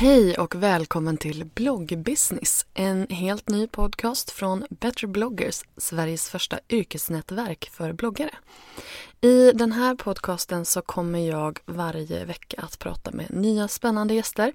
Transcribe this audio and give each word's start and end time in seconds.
Hej 0.00 0.34
och 0.38 0.54
välkommen 0.54 1.16
till 1.16 1.44
Bloggbusiness, 1.44 2.66
en 2.74 3.06
helt 3.10 3.48
ny 3.48 3.66
podcast 3.66 4.30
från 4.30 4.64
Better 4.70 5.06
bloggers, 5.06 5.62
Sveriges 5.76 6.30
första 6.30 6.58
yrkesnätverk 6.68 7.70
för 7.72 7.92
bloggare. 7.92 8.30
I 9.20 9.52
den 9.52 9.72
här 9.72 9.94
podcasten 9.94 10.64
så 10.64 10.82
kommer 10.82 11.18
jag 11.18 11.58
varje 11.66 12.24
vecka 12.24 12.60
att 12.60 12.78
prata 12.78 13.10
med 13.10 13.30
nya 13.30 13.68
spännande 13.68 14.14
gäster 14.14 14.52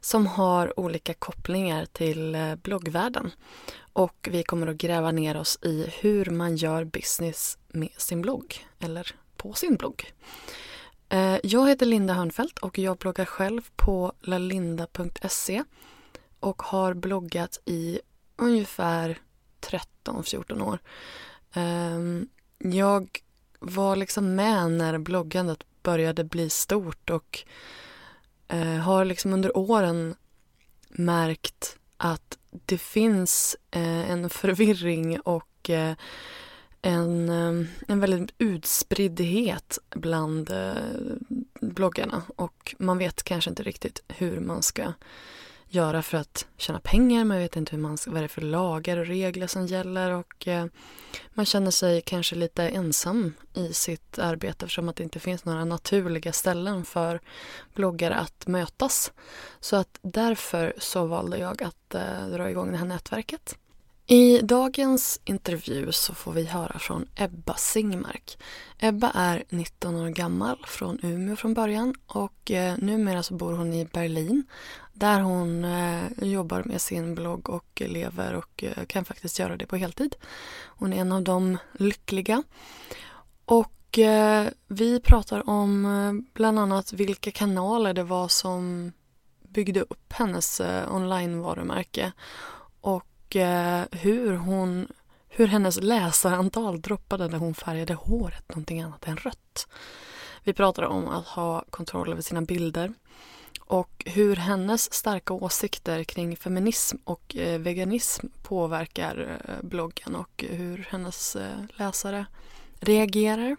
som 0.00 0.26
har 0.26 0.80
olika 0.80 1.14
kopplingar 1.14 1.86
till 1.86 2.34
eh, 2.34 2.54
bloggvärlden. 2.54 3.30
Och 3.92 4.28
vi 4.30 4.42
kommer 4.42 4.66
att 4.66 4.76
gräva 4.76 5.10
ner 5.12 5.36
oss 5.36 5.58
i 5.62 5.86
hur 6.00 6.30
man 6.30 6.56
gör 6.56 6.84
business 6.84 7.58
med 7.68 7.90
sin 7.96 8.22
blogg, 8.22 8.66
eller 8.78 9.14
på 9.36 9.52
sin 9.52 9.76
blogg. 9.76 10.12
Eh, 11.38 11.50
jag 11.50 11.68
heter 11.68 11.86
Linda 11.86 12.14
Hörnfeldt 12.14 12.58
och 12.58 12.78
jag 12.78 12.96
bloggar 12.96 13.24
själv 13.24 13.60
på 13.76 14.12
lalinda.se 14.20 15.64
och 16.40 16.62
har 16.62 16.94
bloggat 16.94 17.60
i 17.64 18.00
ungefär 18.36 19.18
13-14 19.60 20.62
år. 20.62 20.78
Ehm, 21.54 22.28
jag 22.58 23.22
var 23.58 23.96
liksom 23.96 24.34
med 24.34 24.70
när 24.70 24.98
bloggandet 24.98 25.64
började 25.82 26.24
bli 26.24 26.50
stort 26.50 27.10
och 27.10 27.44
eh, 28.48 28.76
har 28.76 29.04
liksom 29.04 29.32
under 29.32 29.56
åren 29.56 30.14
märkt 30.88 31.78
att 31.96 32.38
det 32.50 32.78
finns 32.78 33.56
eh, 33.70 34.10
en 34.10 34.30
förvirring 34.30 35.20
och 35.20 35.70
en, 36.82 37.28
en 37.88 38.00
väldigt 38.00 38.34
utspriddhet 38.38 39.78
bland 39.90 40.50
bloggarna 41.60 42.22
och 42.36 42.74
man 42.78 42.98
vet 42.98 43.22
kanske 43.22 43.50
inte 43.50 43.62
riktigt 43.62 44.02
hur 44.08 44.40
man 44.40 44.62
ska 44.62 44.92
göra 45.68 46.02
för 46.02 46.18
att 46.18 46.46
tjäna 46.56 46.80
pengar. 46.80 47.24
Man 47.24 47.38
vet 47.38 47.56
inte 47.56 47.76
hur 47.76 47.82
man 47.82 47.98
ska, 47.98 48.10
vad 48.10 48.20
det 48.20 48.26
är 48.26 48.28
för 48.28 48.42
lagar 48.42 48.96
och 48.96 49.06
regler 49.06 49.46
som 49.46 49.66
gäller 49.66 50.10
och 50.10 50.48
eh, 50.48 50.66
man 51.34 51.46
känner 51.46 51.70
sig 51.70 52.00
kanske 52.00 52.36
lite 52.36 52.68
ensam 52.68 53.34
i 53.54 53.72
sitt 53.72 54.18
arbete 54.18 54.64
eftersom 54.64 54.88
att 54.88 54.96
det 54.96 55.02
inte 55.02 55.20
finns 55.20 55.44
några 55.44 55.64
naturliga 55.64 56.32
ställen 56.32 56.84
för 56.84 57.20
bloggare 57.74 58.14
att 58.14 58.46
mötas. 58.46 59.12
Så 59.60 59.76
att 59.76 59.98
därför 60.02 60.74
så 60.78 61.06
valde 61.06 61.38
jag 61.38 61.62
att 61.62 61.94
eh, 61.94 62.28
dra 62.28 62.50
igång 62.50 62.72
det 62.72 62.78
här 62.78 62.86
nätverket. 62.86 63.58
I 64.10 64.40
dagens 64.42 65.20
intervju 65.24 65.92
så 65.92 66.14
får 66.14 66.32
vi 66.32 66.44
höra 66.44 66.78
från 66.78 67.08
Ebba 67.16 67.54
Singmark. 67.54 68.38
Ebba 68.78 69.10
är 69.14 69.44
19 69.48 69.96
år 69.96 70.08
gammal, 70.08 70.64
från 70.66 70.98
Umeå 71.02 71.36
från 71.36 71.54
början 71.54 71.94
och 72.06 72.50
eh, 72.50 72.74
numera 72.78 73.22
så 73.22 73.34
bor 73.34 73.52
hon 73.52 73.72
i 73.72 73.84
Berlin 73.84 74.46
där 74.92 75.20
hon 75.20 75.64
eh, 75.64 76.02
jobbar 76.22 76.62
med 76.64 76.80
sin 76.80 77.14
blogg 77.14 77.50
och 77.50 77.82
lever 77.86 78.34
och 78.34 78.64
eh, 78.64 78.84
kan 78.86 79.04
faktiskt 79.04 79.38
göra 79.38 79.56
det 79.56 79.66
på 79.66 79.76
heltid. 79.76 80.16
Hon 80.66 80.92
är 80.92 81.00
en 81.00 81.12
av 81.12 81.22
de 81.22 81.58
lyckliga. 81.72 82.42
Och 83.44 83.98
eh, 83.98 84.46
vi 84.68 85.00
pratar 85.00 85.50
om 85.50 85.84
eh, 85.84 86.32
bland 86.34 86.58
annat 86.58 86.92
vilka 86.92 87.30
kanaler 87.30 87.94
det 87.94 88.04
var 88.04 88.28
som 88.28 88.92
byggde 89.48 89.80
upp 89.80 90.12
hennes 90.12 90.60
eh, 90.60 90.94
online-varumärke 90.94 92.12
och 93.28 93.36
eh, 93.36 93.84
hur 93.92 94.36
hon 94.36 94.88
hur 95.28 95.46
hennes 95.46 95.80
läsarantal 95.82 96.80
droppade 96.80 97.28
när 97.28 97.38
hon 97.38 97.54
färgade 97.54 97.94
håret 97.94 98.48
någonting 98.48 98.80
annat 98.80 99.08
än 99.08 99.16
rött. 99.16 99.68
Vi 100.44 100.52
pratade 100.52 100.86
om 100.86 101.08
att 101.08 101.26
ha 101.26 101.64
kontroll 101.70 102.12
över 102.12 102.22
sina 102.22 102.42
bilder 102.42 102.94
och 103.60 104.04
hur 104.06 104.36
hennes 104.36 104.92
starka 104.94 105.34
åsikter 105.34 106.04
kring 106.04 106.36
feminism 106.36 106.96
och 107.04 107.36
eh, 107.36 107.60
veganism 107.60 108.26
påverkar 108.42 109.40
eh, 109.44 109.66
bloggen 109.66 110.14
och 110.14 110.44
hur 110.48 110.88
hennes 110.90 111.36
läsare 111.76 112.26
reagerar. 112.80 113.56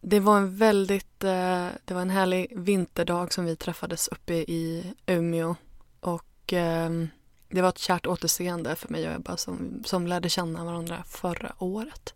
Det 0.00 0.20
var 0.20 0.36
en 0.36 0.56
väldigt, 0.56 1.20
det 1.20 1.90
var 1.90 2.00
en 2.00 2.10
härlig 2.10 2.52
vinterdag 2.56 3.32
som 3.32 3.44
vi 3.44 3.56
träffades 3.56 4.08
uppe 4.08 4.34
i 4.34 4.92
Umeå 5.06 5.56
och 6.00 6.52
ehm, 6.52 7.08
det 7.48 7.62
var 7.62 7.68
ett 7.68 7.78
kärt 7.78 8.06
återseende 8.06 8.76
för 8.76 8.88
mig 8.88 9.08
och 9.08 9.14
Ebba 9.14 9.36
som, 9.36 9.82
som 9.84 10.06
lärde 10.06 10.28
känna 10.28 10.64
varandra 10.64 11.04
förra 11.06 11.52
året. 11.58 12.14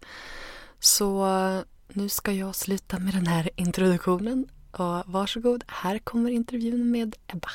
Så 0.79 1.27
eh, 1.27 1.61
nu 1.89 2.09
ska 2.09 2.33
jag 2.33 2.55
sluta 2.55 2.99
med 2.99 3.15
den 3.15 3.27
här 3.27 3.51
introduktionen 3.57 4.47
och 4.73 5.03
varsågod, 5.07 5.65
här 5.67 5.99
kommer 5.99 6.31
intervjun 6.31 6.91
med 6.91 7.17
Ebba. 7.27 7.51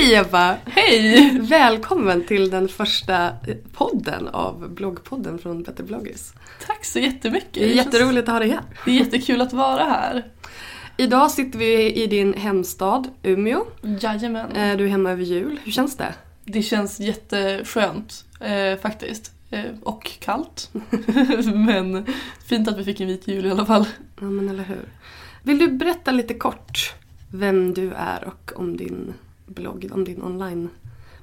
Hej 0.00 0.14
Ebba! 0.14 0.56
Hej! 0.66 1.38
Välkommen 1.40 2.24
till 2.24 2.50
den 2.50 2.68
första 2.68 3.32
podden 3.72 4.28
av 4.28 4.70
bloggpodden 4.74 5.38
från 5.38 5.62
Better 5.62 5.84
bloggers. 5.84 6.32
Tack 6.66 6.84
så 6.84 6.98
jättemycket! 6.98 7.54
Det 7.54 7.64
är 7.64 7.74
jätteroligt 7.74 8.28
att 8.28 8.32
ha 8.32 8.38
dig 8.38 8.48
här. 8.50 8.62
Det 8.84 8.90
är 8.90 8.94
jättekul 8.94 9.40
att 9.40 9.52
vara 9.52 9.84
här. 9.84 10.26
Idag 10.96 11.30
sitter 11.30 11.58
vi 11.58 11.92
i 11.92 12.06
din 12.06 12.34
hemstad 12.34 13.08
Umeå. 13.22 13.64
Jajamän. 14.00 14.56
Eh, 14.56 14.76
du 14.76 14.84
är 14.84 14.88
hemma 14.88 15.10
över 15.10 15.22
jul. 15.22 15.60
Hur 15.64 15.72
känns 15.72 15.96
det? 15.96 16.14
Det 16.44 16.62
känns 16.62 17.00
jätteskönt 17.00 18.24
eh, 18.40 18.80
faktiskt. 18.82 19.32
Eh, 19.50 19.64
och 19.82 20.10
kallt. 20.20 20.70
men 21.54 22.06
fint 22.46 22.68
att 22.68 22.78
vi 22.78 22.84
fick 22.84 23.00
en 23.00 23.06
vit 23.06 23.28
jul 23.28 23.46
i 23.46 23.50
alla 23.50 23.66
fall. 23.66 23.86
Ja 24.20 24.26
men 24.26 24.48
eller 24.48 24.64
hur. 24.64 24.88
Vill 25.42 25.58
du 25.58 25.68
berätta 25.68 26.10
lite 26.10 26.34
kort 26.34 26.94
vem 27.32 27.74
du 27.74 27.92
är 27.92 28.24
och 28.24 28.52
om 28.56 28.76
din 28.76 29.14
blogg, 29.54 29.88
om 29.92 30.04
din 30.04 30.22
online 30.22 30.68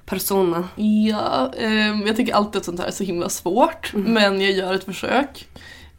persona? 0.06 0.69
Ja, 0.75 1.53
eh, 1.57 2.01
jag 2.06 2.15
tycker 2.15 2.33
alltid 2.33 2.59
att 2.59 2.65
sånt 2.65 2.79
här 2.79 2.88
är 2.88 2.91
så 2.91 3.03
himla 3.03 3.29
svårt. 3.29 3.94
Mm. 3.94 4.13
Men 4.13 4.41
jag 4.41 4.51
gör 4.51 4.74
ett 4.74 4.83
försök. 4.83 5.47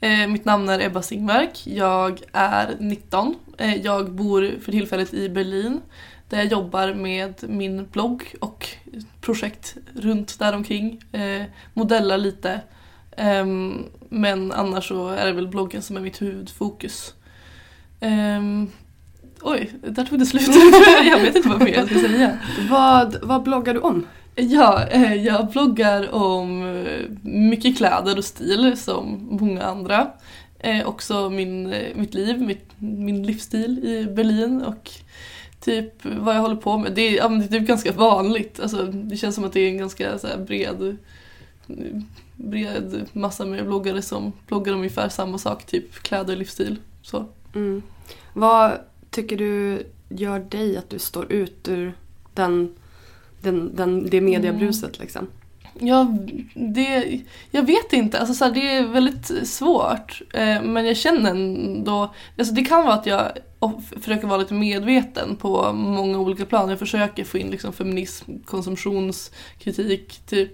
Eh, 0.01 0.27
mitt 0.27 0.45
namn 0.45 0.69
är 0.69 0.81
Ebba 0.81 1.03
Singmark. 1.03 1.67
Jag 1.67 2.21
är 2.33 2.77
19. 2.79 3.35
Eh, 3.59 3.77
jag 3.77 4.13
bor 4.13 4.55
för 4.61 4.73
tillfället 4.73 5.15
i 5.15 5.29
Berlin 5.29 5.81
där 6.29 6.39
jag 6.39 6.47
jobbar 6.47 6.95
med 6.95 7.35
min 7.49 7.87
blogg 7.93 8.35
och 8.41 8.69
projekt 9.21 9.77
runt 9.95 10.39
däromkring. 10.39 11.03
Eh, 11.13 11.43
modellar 11.75 12.19
lite. 12.19 12.61
Ehm, 13.17 13.85
men 14.09 14.53
annars 14.53 14.89
så 14.89 15.09
är 15.09 15.27
det 15.27 15.33
väl 15.33 15.49
bloggen 15.49 15.83
som 15.83 15.97
är 15.97 16.01
mitt 16.01 16.23
huvudfokus. 16.23 17.15
Oj, 19.43 19.73
där 19.83 20.05
tog 20.05 20.19
det 20.19 20.27
slut. 20.27 20.49
jag 21.05 21.21
vet 21.21 21.37
inte 21.37 21.49
vad 21.49 21.63
mer 21.63 21.75
jag 21.75 21.87
ska 21.87 21.99
säga. 21.99 22.39
Vad, 22.71 23.17
vad 23.23 23.43
bloggar 23.43 23.75
du 23.75 23.81
om? 23.81 24.07
Ja, 24.35 24.87
eh, 24.87 25.15
jag 25.15 25.49
bloggar 25.49 26.15
om 26.15 26.63
eh, 26.63 27.31
mycket 27.31 27.77
kläder 27.77 28.19
och 28.19 28.25
stil 28.25 28.77
som 28.77 29.29
många 29.41 29.63
andra. 29.63 30.11
Eh, 30.59 30.89
också 30.89 31.31
min, 31.31 31.75
mitt 31.95 32.15
liv, 32.15 32.41
mitt, 32.41 32.71
min 32.79 33.23
livsstil 33.23 33.85
i 33.85 34.05
Berlin 34.05 34.63
och 34.63 34.91
typ 35.61 35.93
vad 36.05 36.37
jag 36.37 36.41
håller 36.41 36.57
på 36.57 36.79
med. 36.79 36.93
Det 36.93 37.03
är, 37.03 37.17
ja, 37.17 37.29
det 37.29 37.45
är 37.45 37.61
typ 37.61 37.69
ganska 37.69 37.93
vanligt. 37.93 38.61
Alltså, 38.61 38.83
det 38.87 39.17
känns 39.17 39.35
som 39.35 39.45
att 39.45 39.53
det 39.53 39.61
är 39.61 39.69
en 39.69 39.79
ganska 39.79 40.19
så 40.19 40.29
bred, 40.47 40.97
bred 42.37 43.07
massa 43.13 43.45
med 43.45 43.67
bloggare 43.67 44.03
som 44.03 44.33
bloggar 44.47 44.73
om 44.73 44.79
ungefär 44.79 45.09
samma 45.09 45.39
sak, 45.39 45.67
typ 45.67 45.95
kläder 45.95 46.33
och 46.33 46.39
livsstil. 46.39 46.77
Så. 47.03 47.27
Mm. 47.55 47.83
Vad 48.33 48.79
tycker 49.11 49.37
du 49.37 49.83
gör 50.09 50.39
dig 50.39 50.77
att 50.77 50.91
du 50.91 50.99
står 50.99 51.33
ut 51.33 51.69
ur 51.69 51.95
den 52.35 52.75
den, 53.41 53.77
den, 53.77 54.11
det 54.11 54.21
mediebruset 54.21 54.97
mm. 54.97 55.01
liksom? 55.01 55.27
Ja, 55.81 56.17
det, 56.55 57.21
jag 57.51 57.63
vet 57.63 57.93
inte. 57.93 58.19
Alltså, 58.19 58.35
så 58.35 58.45
här, 58.45 58.53
det 58.53 58.77
är 58.77 58.87
väldigt 58.87 59.49
svårt. 59.49 60.23
Eh, 60.35 60.63
men 60.63 60.87
jag 60.87 60.97
känner 60.97 61.31
ändå... 61.31 62.15
Alltså, 62.39 62.55
det 62.55 62.65
kan 62.65 62.85
vara 62.85 62.95
att 62.95 63.07
jag 63.07 63.33
försöker 64.01 64.27
vara 64.27 64.39
lite 64.39 64.55
medveten 64.55 65.37
på 65.37 65.73
många 65.73 66.19
olika 66.19 66.45
plan. 66.45 66.71
Jag 66.71 66.79
försöker 66.79 67.25
få 67.25 67.39
in 67.39 67.51
liksom, 67.51 67.73
feminism, 67.73 68.33
konsumtionskritik, 68.45 70.21
typ 70.27 70.53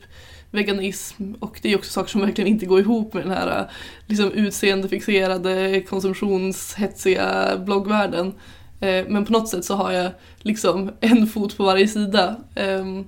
veganism 0.55 1.33
och 1.41 1.59
det 1.63 1.73
är 1.73 1.77
också 1.77 1.93
saker 1.93 2.11
som 2.11 2.21
verkligen 2.21 2.49
inte 2.49 2.67
går 2.67 2.81
ihop 2.81 3.15
med 3.15 3.23
den 3.23 3.33
här 3.33 3.61
äh, 3.61 3.67
liksom, 4.07 4.33
utseendefixerade, 4.33 5.81
konsumtionshetsiga 5.81 7.57
bloggvärlden. 7.59 8.35
Eh, 8.81 9.05
men 9.09 9.25
på 9.25 9.33
något 9.33 9.49
sätt 9.49 9.65
så 9.65 9.75
har 9.75 9.93
jag 9.93 10.13
liksom 10.39 10.93
en 11.01 11.27
fot 11.27 11.57
på 11.57 11.65
varje 11.65 11.89
sida. 11.89 12.37
Ehm, 12.55 13.05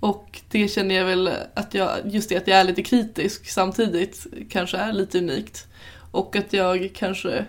och 0.00 0.40
det 0.50 0.68
känner 0.68 0.94
jag 0.94 1.04
väl 1.04 1.30
att 1.54 1.74
jag, 1.74 1.90
just 2.04 2.28
det 2.28 2.36
att 2.36 2.48
jag 2.48 2.58
är 2.58 2.64
lite 2.64 2.82
kritisk 2.82 3.50
samtidigt 3.50 4.26
kanske 4.50 4.76
är 4.76 4.92
lite 4.92 5.18
unikt. 5.18 5.66
Och 6.10 6.36
att 6.36 6.52
jag 6.52 6.90
kanske, 6.94 7.44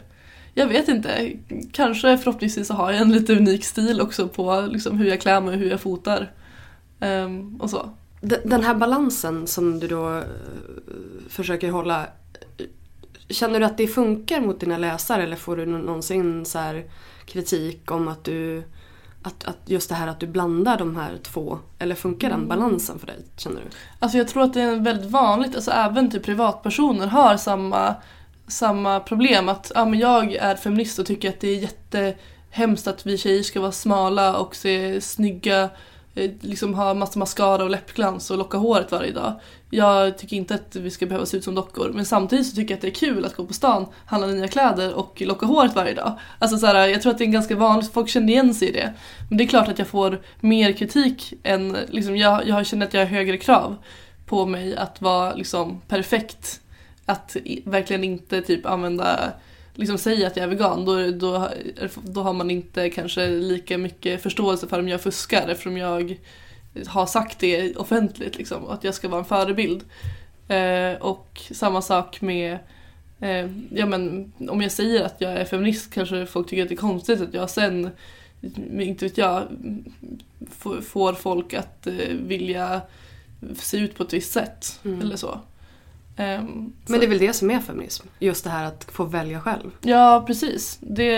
jag 0.53 0.67
vet 0.67 0.87
inte, 0.87 1.31
kanske 1.71 2.17
förhoppningsvis 2.17 2.67
så 2.67 2.73
har 2.73 2.91
jag 2.91 3.01
en 3.01 3.11
lite 3.11 3.33
unik 3.33 3.65
stil 3.65 4.01
också 4.01 4.27
på 4.27 4.67
liksom 4.71 4.97
hur 4.97 5.09
jag 5.09 5.21
klär 5.21 5.41
mig 5.41 5.53
och 5.53 5.59
hur 5.59 5.69
jag 5.69 5.81
fotar. 5.81 6.31
Um, 6.99 7.61
och 7.61 7.69
så. 7.69 7.89
Den 8.21 8.63
här 8.63 8.75
balansen 8.75 9.47
som 9.47 9.79
du 9.79 9.87
då 9.87 10.09
uh, 10.09 10.23
försöker 11.29 11.71
hålla, 11.71 12.07
känner 13.29 13.59
du 13.59 13.65
att 13.65 13.77
det 13.77 13.87
funkar 13.87 14.41
mot 14.41 14.59
dina 14.59 14.77
läsare 14.77 15.23
eller 15.23 15.35
får 15.35 15.57
du 15.57 15.65
någonsin 15.65 16.45
så 16.45 16.59
här 16.59 16.85
kritik 17.25 17.91
om 17.91 18.07
att 18.07 18.23
du 18.23 18.63
att, 19.23 19.43
att 19.43 19.57
just 19.65 19.89
det 19.89 19.95
här 19.95 20.07
att 20.07 20.19
du 20.19 20.27
blandar 20.27 20.77
de 20.77 20.95
här 20.95 21.17
två, 21.23 21.59
eller 21.79 21.95
funkar 21.95 22.29
den 22.29 22.37
mm. 22.37 22.49
balansen 22.49 22.99
för 22.99 23.07
dig 23.07 23.25
känner 23.37 23.61
du? 23.61 23.67
Alltså 23.99 24.17
jag 24.17 24.27
tror 24.27 24.43
att 24.43 24.53
det 24.53 24.61
är 24.61 24.75
väldigt 24.75 25.11
vanligt, 25.11 25.55
alltså 25.55 25.71
även 25.71 26.11
typ 26.11 26.23
privatpersoner 26.23 27.07
har 27.07 27.37
samma, 27.37 27.95
samma 28.47 28.99
problem 28.99 29.49
att 29.49 29.71
ja, 29.75 29.85
men 29.85 29.99
jag 29.99 30.33
är 30.33 30.55
feminist 30.55 30.99
och 30.99 31.05
tycker 31.05 31.29
att 31.29 31.39
det 31.39 31.47
är 31.47 31.59
jättehemskt 31.59 32.87
att 32.87 33.05
vi 33.05 33.17
tjejer 33.17 33.43
ska 33.43 33.61
vara 33.61 33.71
smala 33.71 34.37
och 34.37 34.55
se 34.55 35.01
snygga 35.01 35.63
Eh, 35.63 35.69
Eh, 36.15 36.31
liksom 36.41 36.73
ha 36.73 36.93
massa 36.93 37.19
mascara 37.19 37.63
och 37.63 37.69
läppglans 37.69 38.31
och 38.31 38.37
locka 38.37 38.57
håret 38.57 38.91
varje 38.91 39.11
dag. 39.11 39.39
Jag 39.69 40.17
tycker 40.17 40.35
inte 40.35 40.55
att 40.55 40.75
vi 40.75 40.91
ska 40.91 41.05
behöva 41.05 41.25
se 41.25 41.37
ut 41.37 41.43
som 41.43 41.55
dockor 41.55 41.91
men 41.93 42.05
samtidigt 42.05 42.47
så 42.47 42.55
tycker 42.55 42.71
jag 42.71 42.77
att 42.77 42.81
det 42.81 42.87
är 42.87 42.91
kul 42.91 43.25
att 43.25 43.35
gå 43.35 43.45
på 43.45 43.53
stan, 43.53 43.85
handla 44.05 44.27
nya 44.27 44.47
kläder 44.47 44.93
och 44.93 45.21
locka 45.21 45.45
håret 45.45 45.75
varje 45.75 45.93
dag. 45.93 46.19
Alltså 46.39 46.57
så 46.57 46.65
här, 46.65 46.87
jag 46.87 47.01
tror 47.01 47.11
att 47.11 47.17
det 47.17 47.23
är 47.23 47.27
ganska 47.27 47.55
vanligt, 47.55 47.93
folk 47.93 48.09
känner 48.09 48.33
igen 48.33 48.53
sig 48.53 48.67
i 48.67 48.71
det. 48.71 48.93
Men 49.29 49.37
det 49.37 49.43
är 49.43 49.47
klart 49.47 49.67
att 49.67 49.79
jag 49.79 49.87
får 49.87 50.21
mer 50.39 50.71
kritik 50.71 51.33
än, 51.43 51.77
liksom, 51.89 52.17
jag, 52.17 52.47
jag 52.47 52.65
känner 52.65 52.85
att 52.85 52.93
jag 52.93 53.01
har 53.01 53.05
högre 53.05 53.37
krav 53.37 53.77
på 54.25 54.45
mig 54.45 54.75
att 54.75 55.01
vara 55.01 55.33
liksom 55.33 55.81
perfekt. 55.87 56.61
Att 57.05 57.35
verkligen 57.65 58.03
inte 58.03 58.41
typ 58.41 58.65
använda 58.65 59.31
liksom 59.81 59.97
säger 59.97 60.27
att 60.27 60.37
jag 60.37 60.43
är 60.43 60.47
vegan 60.47 60.85
då, 60.85 61.11
då, 61.11 61.49
då 62.03 62.21
har 62.21 62.33
man 62.33 62.51
inte 62.51 62.89
kanske 62.89 63.27
lika 63.29 63.77
mycket 63.77 64.23
förståelse 64.23 64.67
för 64.67 64.79
om 64.79 64.87
jag 64.87 65.01
fuskar 65.01 65.47
eftersom 65.47 65.77
jag 65.77 66.17
har 66.87 67.05
sagt 67.05 67.39
det 67.39 67.75
offentligt 67.75 68.37
liksom, 68.37 68.67
att 68.67 68.83
jag 68.83 68.93
ska 68.93 69.09
vara 69.09 69.19
en 69.19 69.25
förebild. 69.25 69.83
Eh, 70.47 71.01
och 71.01 71.41
samma 71.51 71.81
sak 71.81 72.21
med 72.21 72.57
eh, 73.19 73.49
ja, 73.69 73.85
men, 73.85 74.31
om 74.49 74.61
jag 74.61 74.71
säger 74.71 75.03
att 75.03 75.21
jag 75.21 75.31
är 75.31 75.45
feminist 75.45 75.93
kanske 75.93 76.25
folk 76.25 76.49
tycker 76.49 76.63
att 76.63 76.69
det 76.69 76.75
är 76.75 76.77
konstigt 76.77 77.21
att 77.21 77.33
jag 77.33 77.49
sen, 77.49 77.89
inte 78.79 79.05
vet 79.05 79.17
jag, 79.17 79.47
får 80.81 81.13
folk 81.13 81.53
att 81.53 81.87
eh, 81.87 81.93
vilja 82.09 82.81
se 83.55 83.77
ut 83.77 83.95
på 83.95 84.03
ett 84.03 84.13
visst 84.13 84.33
sätt. 84.33 84.79
Mm. 84.85 85.01
Eller 85.01 85.15
så. 85.15 85.39
Um, 86.21 86.73
Men 86.87 86.99
det 86.99 87.05
är 87.05 87.09
väl 87.09 87.19
det 87.19 87.33
som 87.33 87.51
är 87.51 87.59
feminism? 87.59 88.07
Just 88.19 88.43
det 88.43 88.49
här 88.49 88.65
att 88.65 88.83
få 88.91 89.03
välja 89.03 89.41
själv? 89.41 89.71
Ja, 89.81 90.23
precis. 90.27 90.77
Det, 90.81 91.15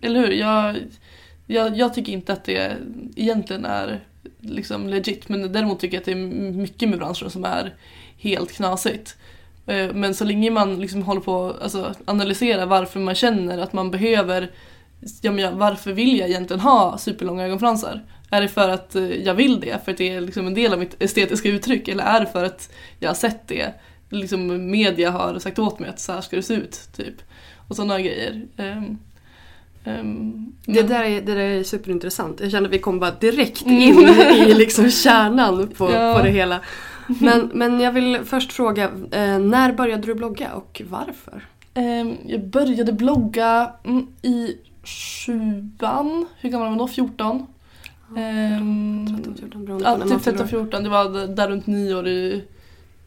eller 0.00 0.20
hur? 0.20 0.30
Jag, 0.30 0.76
jag, 1.46 1.76
jag 1.76 1.94
tycker 1.94 2.12
inte 2.12 2.32
att 2.32 2.44
det 2.44 2.76
egentligen 3.16 3.64
är 3.64 4.00
liksom 4.40 4.88
legit. 4.88 5.28
Men 5.28 5.52
däremot 5.52 5.80
tycker 5.80 5.96
jag 5.96 6.00
att 6.00 6.06
det 6.06 6.12
är 6.12 6.52
mycket 6.52 6.88
med 6.88 6.98
branschen 6.98 7.30
som 7.30 7.44
är 7.44 7.74
helt 8.18 8.52
knasigt. 8.52 9.16
Eh, 9.66 9.92
men 9.94 10.14
så 10.14 10.24
länge 10.24 10.50
man 10.50 10.80
liksom 10.80 11.02
håller 11.02 11.20
på 11.20 11.50
att 11.50 11.62
alltså, 11.62 11.94
analysera 12.04 12.66
varför 12.66 13.00
man 13.00 13.14
känner 13.14 13.58
att 13.58 13.72
man 13.72 13.90
behöver 13.90 14.50
ja, 15.20 15.32
men 15.32 15.58
varför 15.58 15.92
vill 15.92 16.18
jag 16.18 16.28
egentligen 16.28 16.60
ha 16.60 16.98
superlånga 16.98 17.44
ögonfransar? 17.44 18.02
Är 18.30 18.40
det 18.40 18.48
för 18.48 18.68
att 18.68 18.94
eh, 18.96 19.22
jag 19.22 19.34
vill 19.34 19.60
det, 19.60 19.84
för 19.84 19.92
att 19.92 19.98
det 19.98 20.08
är 20.08 20.20
liksom 20.20 20.46
en 20.46 20.54
del 20.54 20.72
av 20.72 20.78
mitt 20.78 21.02
estetiska 21.02 21.48
uttryck? 21.48 21.88
Eller 21.88 22.04
är 22.04 22.20
det 22.20 22.26
för 22.26 22.44
att 22.44 22.72
jag 22.98 23.08
har 23.08 23.14
sett 23.14 23.48
det 23.48 23.72
liksom 24.10 24.70
media 24.70 25.10
har 25.10 25.38
sagt 25.38 25.58
åt 25.58 25.78
mig 25.78 25.90
att 25.90 26.00
så 26.00 26.12
här 26.12 26.20
ska 26.20 26.36
det 26.36 26.42
se 26.42 26.54
ut. 26.54 26.88
Typ. 26.96 27.14
Och 27.68 27.76
sådana 27.76 28.00
grejer. 28.00 28.42
Um, 28.56 28.98
um, 29.84 30.52
det, 30.66 30.82
där 30.82 31.04
är, 31.04 31.20
det 31.20 31.34
där 31.34 31.36
är 31.36 31.62
superintressant. 31.62 32.40
Jag 32.40 32.50
känner 32.50 32.68
att 32.68 32.74
vi 32.74 32.78
kom 32.78 32.98
bara 32.98 33.10
direkt 33.10 33.62
mm. 33.62 33.78
in 33.78 33.98
i 34.48 34.54
liksom 34.54 34.90
kärnan 34.90 35.68
på, 35.68 35.90
ja. 35.92 36.14
på 36.14 36.22
det 36.22 36.30
hela. 36.30 36.60
Men, 37.20 37.50
men 37.54 37.80
jag 37.80 37.92
vill 37.92 38.18
först 38.24 38.52
fråga, 38.52 38.84
eh, 39.10 39.38
när 39.38 39.72
började 39.72 40.06
du 40.06 40.14
blogga 40.14 40.52
och 40.52 40.82
varför? 40.90 41.44
Um, 41.74 42.16
jag 42.26 42.46
började 42.46 42.92
blogga 42.92 43.72
mm, 43.84 44.06
i 44.22 44.56
sjuan, 44.84 46.26
hur 46.40 46.50
gammal 46.50 46.64
var 46.64 46.70
man 46.70 46.78
då? 46.78 46.88
14? 46.88 47.46
Um, 48.08 49.22
13, 49.24 49.34
14 49.40 49.80
Ja, 49.84 49.98
typ 49.98 50.22
13, 50.22 50.48
14. 50.48 50.82
Det 50.82 50.88
var 50.88 51.26
där 51.26 51.48
runt 51.48 51.66
nio 51.66 51.94
år 51.94 52.08
i 52.08 52.44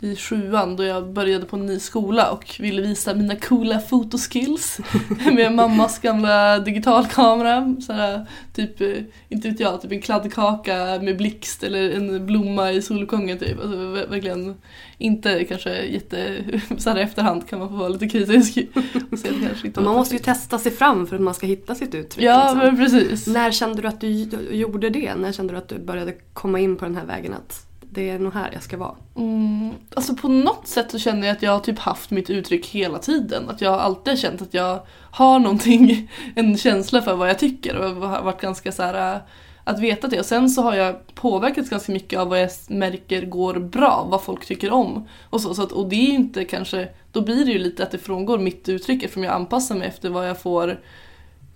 i 0.01 0.15
sjuan 0.15 0.75
då 0.75 0.83
jag 0.83 1.13
började 1.13 1.45
på 1.45 1.55
en 1.55 1.65
ny 1.65 1.79
skola 1.79 2.31
och 2.31 2.55
ville 2.59 2.81
visa 2.81 3.13
mina 3.13 3.35
coola 3.35 3.79
fotoskills 3.79 4.79
med 5.33 5.53
mammas 5.53 5.99
gamla 5.99 6.59
digitalkamera. 6.59 7.75
Såhär, 7.81 8.25
typ, 8.53 8.81
eh, 8.81 8.97
inte 9.29 9.49
vet 9.49 9.59
jag, 9.59 9.81
typ 9.81 9.91
en 9.91 10.01
kladdkaka 10.01 10.99
med 11.01 11.17
blixt 11.17 11.63
eller 11.63 11.91
en 11.91 12.25
blomma 12.25 12.71
i 12.71 12.81
solgången 12.81 13.37
typ. 13.37 13.59
Alltså, 13.59 13.77
verkligen 14.09 14.55
inte 14.97 15.43
kanske 15.43 15.83
jätte, 15.85 16.43
så 16.77 16.89
här 16.89 16.97
efterhand 16.97 17.49
kan 17.49 17.59
man 17.59 17.69
få 17.69 17.75
vara 17.75 17.89
lite 17.89 18.09
kritisk. 18.09 18.57
Och 19.11 19.19
se 19.19 19.29
kanske 19.47 19.67
inte 19.67 19.81
man 19.81 19.95
måste 19.95 20.15
ju 20.15 20.19
testa 20.19 20.59
sig 20.59 20.71
fram 20.71 21.07
för 21.07 21.15
att 21.15 21.21
man 21.21 21.33
ska 21.33 21.47
hitta 21.47 21.75
sitt 21.75 21.95
uttryck. 21.95 22.25
Ja, 22.25 22.53
liksom. 22.53 22.77
precis. 22.77 23.27
När 23.27 23.51
kände 23.51 23.81
du 23.81 23.87
att 23.87 24.01
du 24.01 24.09
gjorde 24.51 24.89
det? 24.89 25.15
När 25.15 25.31
kände 25.31 25.53
du 25.53 25.57
att 25.57 25.69
du 25.69 25.79
började 25.79 26.13
komma 26.33 26.59
in 26.59 26.75
på 26.75 26.85
den 26.85 26.95
här 26.95 27.05
vägen 27.05 27.33
att 27.33 27.68
det 27.89 28.09
är 28.09 28.19
nog 28.19 28.33
här 28.33 28.49
jag 28.53 28.63
ska 28.63 28.77
vara. 28.77 28.95
Mm, 29.15 29.73
alltså 29.93 30.15
på 30.15 30.27
något 30.27 30.67
sätt 30.67 30.91
så 30.91 30.99
känner 30.99 31.27
jag 31.27 31.35
att 31.35 31.41
jag 31.41 31.51
har 31.51 31.59
typ 31.59 31.79
haft 31.79 32.11
mitt 32.11 32.29
uttryck 32.29 32.65
hela 32.65 32.99
tiden. 32.99 33.49
Att 33.49 33.61
jag 33.61 33.73
alltid 33.73 34.11
har 34.11 34.17
känt 34.17 34.41
att 34.41 34.53
jag 34.53 34.79
har 35.11 35.39
någonting, 35.39 36.11
en 36.35 36.57
känsla 36.57 37.01
för 37.01 37.15
vad 37.15 37.29
jag 37.29 37.39
tycker 37.39 37.75
och 37.75 38.07
har 38.07 38.21
varit 38.21 38.41
ganska 38.41 38.71
så 38.71 38.83
här 38.83 39.15
äh, 39.15 39.21
att 39.63 39.79
veta 39.79 40.07
det. 40.07 40.19
Och 40.19 40.25
sen 40.25 40.49
så 40.49 40.61
har 40.61 40.75
jag 40.75 41.15
påverkats 41.15 41.69
ganska 41.69 41.91
mycket 41.91 42.19
av 42.19 42.29
vad 42.29 42.41
jag 42.41 42.49
märker 42.67 43.25
går 43.25 43.53
bra, 43.53 44.07
vad 44.11 44.23
folk 44.23 44.45
tycker 44.45 44.71
om. 44.71 45.07
Och, 45.29 45.41
så, 45.41 45.53
så 45.53 45.63
att, 45.63 45.71
och 45.71 45.89
det 45.89 45.95
är 45.95 46.07
ju 46.07 46.15
inte 46.15 46.45
kanske, 46.45 46.87
då 47.11 47.21
blir 47.21 47.45
det 47.45 47.51
ju 47.51 47.59
lite 47.59 47.83
att 47.83 47.91
det 47.91 47.97
frångår 47.97 48.37
mitt 48.37 48.69
uttryck 48.69 49.03
eftersom 49.03 49.23
jag 49.23 49.33
anpassar 49.33 49.75
mig 49.75 49.87
efter 49.87 50.09
vad 50.09 50.29
jag 50.29 50.41
får 50.41 50.79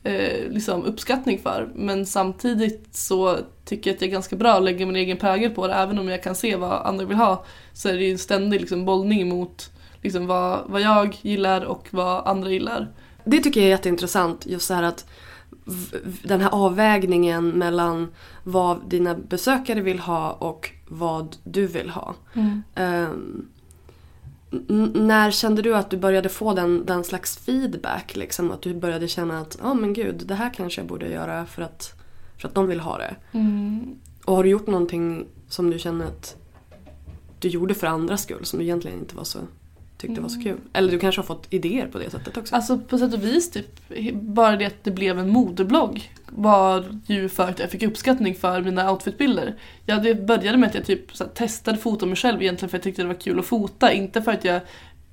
eh, 0.04 0.50
liksom 0.50 0.84
uppskattning 0.86 1.40
för. 1.40 1.70
Men 1.76 2.06
samtidigt 2.06 2.88
så 2.92 3.38
tycker 3.66 3.90
jag 3.90 3.96
att 3.96 4.02
jag 4.02 4.08
är 4.08 4.12
ganska 4.12 4.36
bra 4.36 4.54
att 4.54 4.64
lägga 4.64 4.86
min 4.86 4.96
egen 4.96 5.18
prägel 5.18 5.52
på 5.52 5.68
det. 5.68 5.74
Även 5.74 6.00
om 6.00 6.10
jag 6.10 6.24
kan 6.24 6.36
se 6.36 6.56
vad 6.56 6.86
andra 6.86 7.06
vill 7.06 7.18
ha 7.18 7.46
så 7.74 7.90
är 7.90 7.94
det 7.94 8.04
ju 8.04 8.12
en 8.12 8.18
ständig 8.18 8.62
liksom, 8.62 8.86
bollning 8.86 9.30
mot 9.30 9.72
liksom 10.02 10.28
vad, 10.28 10.60
vad 10.66 10.82
jag 10.82 11.18
gillar 11.22 11.62
och 11.62 11.88
vad 11.92 12.28
andra 12.28 12.50
gillar. 12.52 12.88
Det 13.26 13.40
tycker 13.40 13.60
jag 13.60 13.68
är 13.68 13.72
jätteintressant. 13.72 14.46
Just 14.46 14.66
så 14.66 14.74
här 14.74 14.84
att 14.84 15.06
den 16.24 16.42
här 16.42 16.50
avvägningen 16.50 17.50
mellan 17.50 18.08
vad 18.44 18.90
dina 18.90 19.16
besökare 19.16 19.82
vill 19.82 20.00
ha 20.00 20.32
och 20.32 20.70
vad 20.88 21.36
du 21.44 21.68
vill 21.68 21.90
ha. 21.90 22.16
Ehm, 22.76 23.48
n- 24.70 24.92
när 24.96 25.32
kände 25.32 25.62
du 25.62 25.76
att 25.76 25.90
du 25.90 25.98
började 25.98 26.30
få 26.30 26.54
den, 26.54 26.86
den 26.86 27.04
slags 27.04 27.38
feedback? 27.38 28.16
Liksom, 28.16 28.52
att 28.52 28.62
du 28.62 28.74
började 28.74 29.08
känna 29.08 29.40
att 29.40 29.58
ja 29.62 29.74
men 29.74 29.94
gud, 29.94 30.24
det 30.26 30.36
här 30.36 30.54
kanske 30.54 30.82
jag 30.82 30.88
borde 30.88 31.08
göra 31.10 31.46
för 31.46 31.62
att, 31.62 31.94
för 32.38 32.48
att 32.48 32.56
de 32.56 32.68
vill 32.68 32.80
ha 32.80 32.98
det. 32.98 33.16
Och 34.26 34.36
har 34.36 34.44
du 34.44 34.50
gjort 34.50 34.68
någonting 34.68 35.26
som 35.50 35.70
du 35.70 35.80
känner 35.80 36.06
att 36.06 36.36
du 37.40 37.48
gjorde 37.48 37.74
för 37.74 37.88
andras 37.88 38.24
skull 38.24 38.46
som 38.46 38.60
du 38.60 38.66
egentligen 38.66 39.00
inte 39.00 39.16
var 39.16 39.24
så, 39.24 39.40
tyckte 40.08 40.22
var 40.22 40.30
så 40.30 40.42
kul? 40.42 40.58
Eller 40.74 40.92
du 40.92 41.00
kanske 41.00 41.22
har 41.22 41.26
fått 41.26 41.48
idéer 41.50 41.88
på 41.88 41.98
det 41.98 42.10
sättet 42.10 42.38
också? 42.38 42.56
Alltså 42.56 42.80
på 42.80 42.98
sätt 42.98 43.14
och 43.14 43.24
vis 43.24 43.52
typ, 43.52 43.82
bara 44.14 44.56
det 44.56 44.66
att 44.66 44.84
det 44.84 44.92
blev 44.92 45.20
en 45.20 45.30
modeblogg 45.30 46.12
var 46.30 47.00
ju 47.06 47.30
för 47.30 47.50
att 47.50 47.60
jag 47.60 47.72
fick 47.72 47.84
uppskattning 47.84 48.36
för 48.36 48.62
mina 48.62 48.92
outfitbilder. 48.92 49.56
Ja, 49.86 49.96
det 49.96 50.16
började 50.16 50.58
med 50.58 50.70
att 50.70 50.76
jag 50.76 50.86
typ 50.86 51.20
här, 51.20 51.28
testade 51.28 51.78
fota 51.78 52.06
mig 52.06 52.16
själv 52.16 52.42
egentligen 52.42 52.70
för 52.70 52.78
att 52.78 52.86
jag 52.86 52.92
tyckte 52.92 53.02
det 53.02 53.08
var 53.08 53.22
kul 53.22 53.40
att 53.40 53.46
fota, 53.46 53.92
inte 53.92 54.22
för 54.22 54.32
att 54.32 54.46
jag 54.46 54.62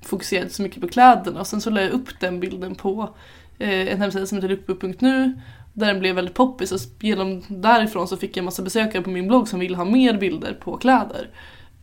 fokuserade 0.01 0.49
så 0.49 0.61
mycket 0.61 0.81
på 0.81 0.87
kläderna. 0.87 1.39
Och 1.39 1.47
sen 1.47 1.61
så 1.61 1.69
la 1.69 1.81
jag 1.81 1.91
upp 1.91 2.19
den 2.19 2.39
bilden 2.39 2.75
på 2.75 3.15
eh, 3.59 3.93
en 3.93 4.01
hemsida 4.01 4.25
som 4.25 4.37
heter 4.37 4.49
lookbook.nu 4.49 5.33
där 5.73 5.87
den 5.87 5.99
blev 5.99 6.15
väldigt 6.15 6.35
poppis 6.35 6.71
och 6.71 6.79
genom 6.99 7.43
därifrån 7.47 8.07
så 8.07 8.17
fick 8.17 8.29
jag 8.29 8.41
en 8.41 8.45
massa 8.45 8.63
besökare 8.63 9.03
på 9.03 9.09
min 9.09 9.27
blogg 9.27 9.47
som 9.47 9.59
ville 9.59 9.77
ha 9.77 9.85
mer 9.85 10.13
bilder 10.13 10.53
på 10.53 10.77
kläder. 10.77 11.29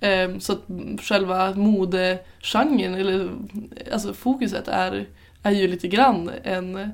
Ehm, 0.01 0.41
Så 0.41 0.53
att 0.53 0.63
själva 1.01 1.55
modegenren, 1.55 2.95
eller 2.95 3.29
alltså 3.93 4.13
fokuset 4.15 4.69
är, 4.69 5.07
är 5.43 5.51
ju 5.51 5.69
lite 5.69 5.89
grann 5.89 6.31
en 6.45 6.91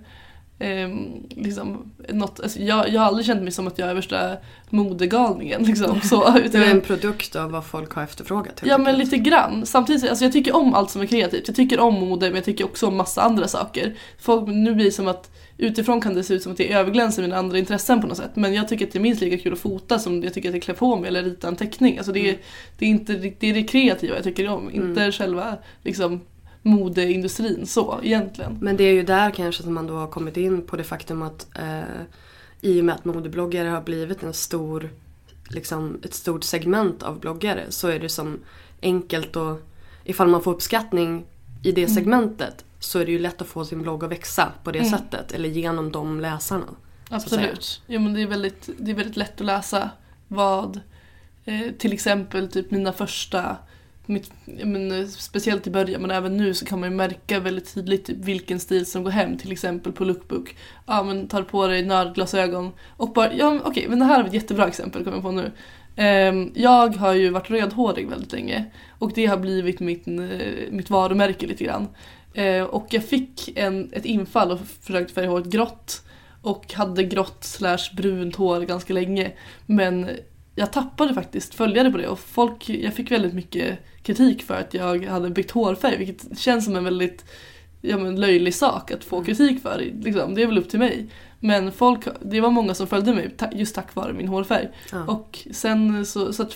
ehm, 0.58 1.08
liksom, 1.30 1.92
något, 2.08 2.40
alltså 2.40 2.58
jag, 2.60 2.88
jag 2.88 3.00
har 3.00 3.08
aldrig 3.08 3.26
känt 3.26 3.42
mig 3.42 3.52
som 3.52 3.66
att 3.66 3.78
jag 3.78 3.88
är 3.90 3.94
värsta 3.94 4.36
modegalningen. 4.70 5.62
Liksom, 5.62 6.00
så, 6.02 6.30
Du 6.30 6.40
utan 6.40 6.60
är 6.60 6.64
jag- 6.66 6.74
en 6.74 6.80
produkt 6.80 7.36
av 7.36 7.50
vad 7.50 7.64
folk 7.64 7.92
har 7.92 8.02
efterfrågat. 8.02 8.60
Ja 8.64 8.78
men 8.78 8.98
lite 8.98 9.16
grann. 9.18 9.66
Samtidigt, 9.66 10.08
alltså 10.10 10.24
jag 10.24 10.32
tycker 10.32 10.56
om 10.56 10.74
allt 10.74 10.90
som 10.90 11.02
är 11.02 11.06
kreativt. 11.06 11.48
Jag 11.48 11.56
tycker 11.56 11.80
om 11.80 11.94
mode 11.94 12.26
men 12.26 12.34
jag 12.34 12.44
tycker 12.44 12.64
också 12.64 12.86
om 12.86 12.96
massa 12.96 13.22
andra 13.22 13.48
saker. 13.48 13.94
Folk, 14.20 14.48
nu 14.48 14.74
blir 14.74 14.84
det 14.84 14.90
som 14.92 15.08
att 15.08 15.30
utifrån 15.58 16.00
kan 16.00 16.14
det 16.14 16.24
se 16.24 16.34
ut 16.34 16.42
som 16.42 16.52
att 16.52 16.58
jag 16.58 16.70
överglänser 16.70 17.22
mina 17.22 17.36
andra 17.36 17.58
intressen 17.58 18.00
på 18.00 18.06
något 18.06 18.16
sätt. 18.16 18.36
Men 18.36 18.54
jag 18.54 18.68
tycker 18.68 18.86
att 18.86 18.92
det 18.92 18.98
är 18.98 19.00
minst 19.00 19.20
lika 19.20 19.38
kul 19.38 19.52
att 19.52 19.58
fota 19.58 19.98
som 19.98 20.22
jag 20.22 20.34
tycker 20.34 20.48
att 20.48 20.54
jag 20.54 20.62
klär 20.62 20.74
på 20.74 20.96
mig 20.96 21.08
eller 21.08 21.22
rita 21.22 21.48
en 21.48 21.56
teckning. 21.56 21.98
Alltså 21.98 22.12
det, 22.12 22.30
är, 22.30 22.38
det, 22.78 22.84
är 22.84 22.88
inte, 22.88 23.14
det 23.14 23.50
är 23.50 23.54
det 23.54 23.62
kreativa 23.62 24.14
jag 24.14 24.24
tycker 24.24 24.48
om, 24.48 24.70
inte 24.70 25.12
själva 25.12 25.56
liksom, 25.82 26.20
modeindustrin 26.62 27.66
så 27.66 28.00
egentligen. 28.02 28.58
Men 28.60 28.76
det 28.76 28.84
är 28.84 28.92
ju 28.92 29.02
där 29.02 29.30
kanske 29.30 29.62
som 29.62 29.74
man 29.74 29.86
då 29.86 29.94
har 29.94 30.06
kommit 30.06 30.36
in 30.36 30.62
på 30.62 30.76
det 30.76 30.84
faktum 30.84 31.22
att 31.22 31.46
eh, 31.58 31.80
i 32.60 32.80
och 32.80 32.84
med 32.84 32.94
att 32.94 33.04
modebloggare 33.04 33.68
har 33.68 33.80
blivit 33.80 34.22
en 34.22 34.32
stor, 34.32 34.90
liksom, 35.48 36.00
ett 36.04 36.14
stort 36.14 36.44
segment 36.44 37.02
av 37.02 37.20
bloggare 37.20 37.64
så 37.68 37.88
är 37.88 37.98
det 37.98 38.08
som 38.08 38.38
enkelt 38.82 39.36
och 39.36 39.60
ifall 40.04 40.28
man 40.28 40.42
får 40.42 40.52
uppskattning 40.54 41.24
i 41.62 41.72
det 41.72 41.88
segmentet 41.88 42.64
så 42.84 42.98
är 42.98 43.06
det 43.06 43.12
ju 43.12 43.18
lätt 43.18 43.42
att 43.42 43.48
få 43.48 43.64
sin 43.64 43.82
blogg 43.82 44.04
att 44.04 44.10
växa 44.10 44.52
på 44.64 44.72
det 44.72 44.84
sättet 44.84 45.32
eller 45.32 45.48
genom 45.48 45.92
de 45.92 46.20
läsarna. 46.20 46.66
Absolut. 47.10 47.82
Jo, 47.86 48.00
men 48.00 48.14
det, 48.14 48.22
är 48.22 48.26
väldigt, 48.26 48.68
det 48.78 48.90
är 48.90 48.94
väldigt 48.94 49.16
lätt 49.16 49.40
att 49.40 49.46
läsa 49.46 49.90
vad 50.28 50.80
eh, 51.44 51.70
till 51.78 51.92
exempel 51.92 52.50
typ 52.50 52.70
mina 52.70 52.92
första 52.92 53.56
mitt, 54.06 54.32
men, 54.44 55.08
speciellt 55.08 55.66
i 55.66 55.70
början 55.70 56.02
men 56.02 56.10
även 56.10 56.36
nu 56.36 56.54
så 56.54 56.64
kan 56.64 56.80
man 56.80 56.90
ju 56.90 56.96
märka 56.96 57.40
väldigt 57.40 57.74
tydligt 57.74 58.04
typ, 58.04 58.16
vilken 58.16 58.60
stil 58.60 58.86
som 58.86 59.04
går 59.04 59.10
hem 59.10 59.38
till 59.38 59.52
exempel 59.52 59.92
på 59.92 60.04
lookbook. 60.04 60.56
Ja 60.86 61.02
men 61.02 61.28
tar 61.28 61.42
på 61.42 61.66
dig 61.66 61.82
nördglasögon 61.82 62.72
och 62.96 63.12
bara, 63.12 63.34
ja 63.34 63.60
okej 63.64 63.86
men 63.88 63.98
det 63.98 64.04
här 64.04 64.20
är 64.20 64.26
ett 64.26 64.34
jättebra 64.34 64.68
exempel 64.68 65.04
kommer 65.04 65.16
jag 65.16 65.22
på 65.22 65.30
nu. 65.30 65.52
Ehm, 65.96 66.52
jag 66.54 66.96
har 66.96 67.12
ju 67.12 67.30
varit 67.30 67.50
rödhårig 67.50 68.08
väldigt 68.08 68.32
länge 68.32 68.64
och 68.98 69.12
det 69.14 69.26
har 69.26 69.36
blivit 69.36 69.80
mitt, 69.80 70.08
eh, 70.08 70.12
mitt 70.70 70.90
varumärke 70.90 71.46
lite 71.46 71.64
grann. 71.64 71.88
Eh, 72.34 72.62
och 72.62 72.86
jag 72.90 73.04
fick 73.04 73.58
en, 73.58 73.92
ett 73.92 74.04
infall 74.04 74.50
och 74.50 74.60
försökte 74.80 75.14
färga 75.14 75.28
håret 75.28 75.46
grått 75.46 76.02
och 76.42 76.72
hade 76.72 77.04
grått 77.04 77.44
slash 77.44 77.94
brunt 77.96 78.36
hår 78.36 78.60
ganska 78.60 78.92
länge. 78.92 79.32
Men 79.66 80.10
jag 80.54 80.72
tappade 80.72 81.14
faktiskt 81.14 81.54
följare 81.54 81.90
på 81.90 81.98
det 81.98 82.08
och 82.08 82.18
folk, 82.18 82.68
jag 82.68 82.94
fick 82.94 83.10
väldigt 83.10 83.34
mycket 83.34 83.78
kritik 84.02 84.42
för 84.42 84.54
att 84.54 84.74
jag 84.74 85.04
hade 85.04 85.30
bytt 85.30 85.50
hårfärg 85.50 85.96
vilket 85.96 86.38
känns 86.38 86.64
som 86.64 86.76
en 86.76 86.84
väldigt 86.84 87.24
ja, 87.80 87.98
men 87.98 88.20
löjlig 88.20 88.54
sak 88.54 88.90
att 88.90 89.04
få 89.04 89.24
kritik 89.24 89.62
för. 89.62 89.92
Liksom. 90.02 90.34
Det 90.34 90.42
är 90.42 90.46
väl 90.46 90.58
upp 90.58 90.68
till 90.68 90.78
mig. 90.78 91.06
Men 91.44 91.72
folk, 91.72 92.06
det 92.20 92.40
var 92.40 92.50
många 92.50 92.74
som 92.74 92.86
följde 92.86 93.14
mig 93.14 93.34
just 93.52 93.74
tack 93.74 93.94
vare 93.94 94.12
min 94.12 94.28
hårfärg. 94.28 94.68
Ja. 94.92 95.04
Och 95.04 95.48
sen 95.52 96.06
så, 96.06 96.32
så 96.32 96.46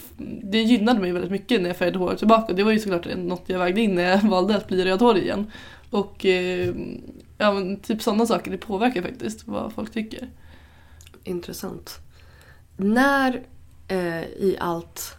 det 0.42 0.62
gynnade 0.62 1.00
mig 1.00 1.12
väldigt 1.12 1.30
mycket 1.30 1.60
när 1.60 1.68
jag 1.68 1.76
färgade 1.76 1.98
håret 1.98 2.18
tillbaka. 2.18 2.52
Det 2.52 2.62
var 2.62 2.72
ju 2.72 2.78
såklart 2.78 3.06
något 3.16 3.42
jag 3.46 3.58
vägde 3.58 3.80
in 3.80 3.94
när 3.94 4.02
jag 4.02 4.22
valde 4.28 4.56
att 4.56 4.68
bli 4.68 4.84
rödhårig 4.84 5.22
igen. 5.22 5.50
Och 5.90 6.26
eh, 6.26 6.74
ja, 7.38 7.52
men 7.52 7.80
typ 7.80 8.02
sådana 8.02 8.26
saker, 8.26 8.50
det 8.50 8.58
påverkar 8.58 9.02
faktiskt 9.02 9.48
vad 9.48 9.72
folk 9.72 9.92
tycker. 9.92 10.28
Intressant. 11.24 11.98
När 12.76 13.42
eh, 13.88 14.22
i 14.22 14.56
allt, 14.60 15.18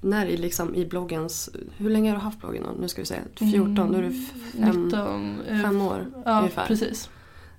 när 0.00 0.26
i, 0.26 0.36
liksom, 0.36 0.74
i 0.74 0.86
bloggens, 0.86 1.50
hur 1.76 1.90
länge 1.90 2.10
har 2.10 2.16
du 2.16 2.22
haft 2.22 2.40
bloggen? 2.40 2.64
Nu 2.80 2.88
ska 2.88 3.02
vi 3.02 3.06
se, 3.06 3.18
14, 3.36 3.92
då 3.92 3.98
är 3.98 4.02
det 4.02 4.12
fem, 4.58 4.84
19, 4.84 5.40
eh, 5.48 5.62
fem 5.62 5.80
år 5.82 6.06
Ja, 6.24 6.38
ungefär. 6.38 6.66
precis. 6.66 7.10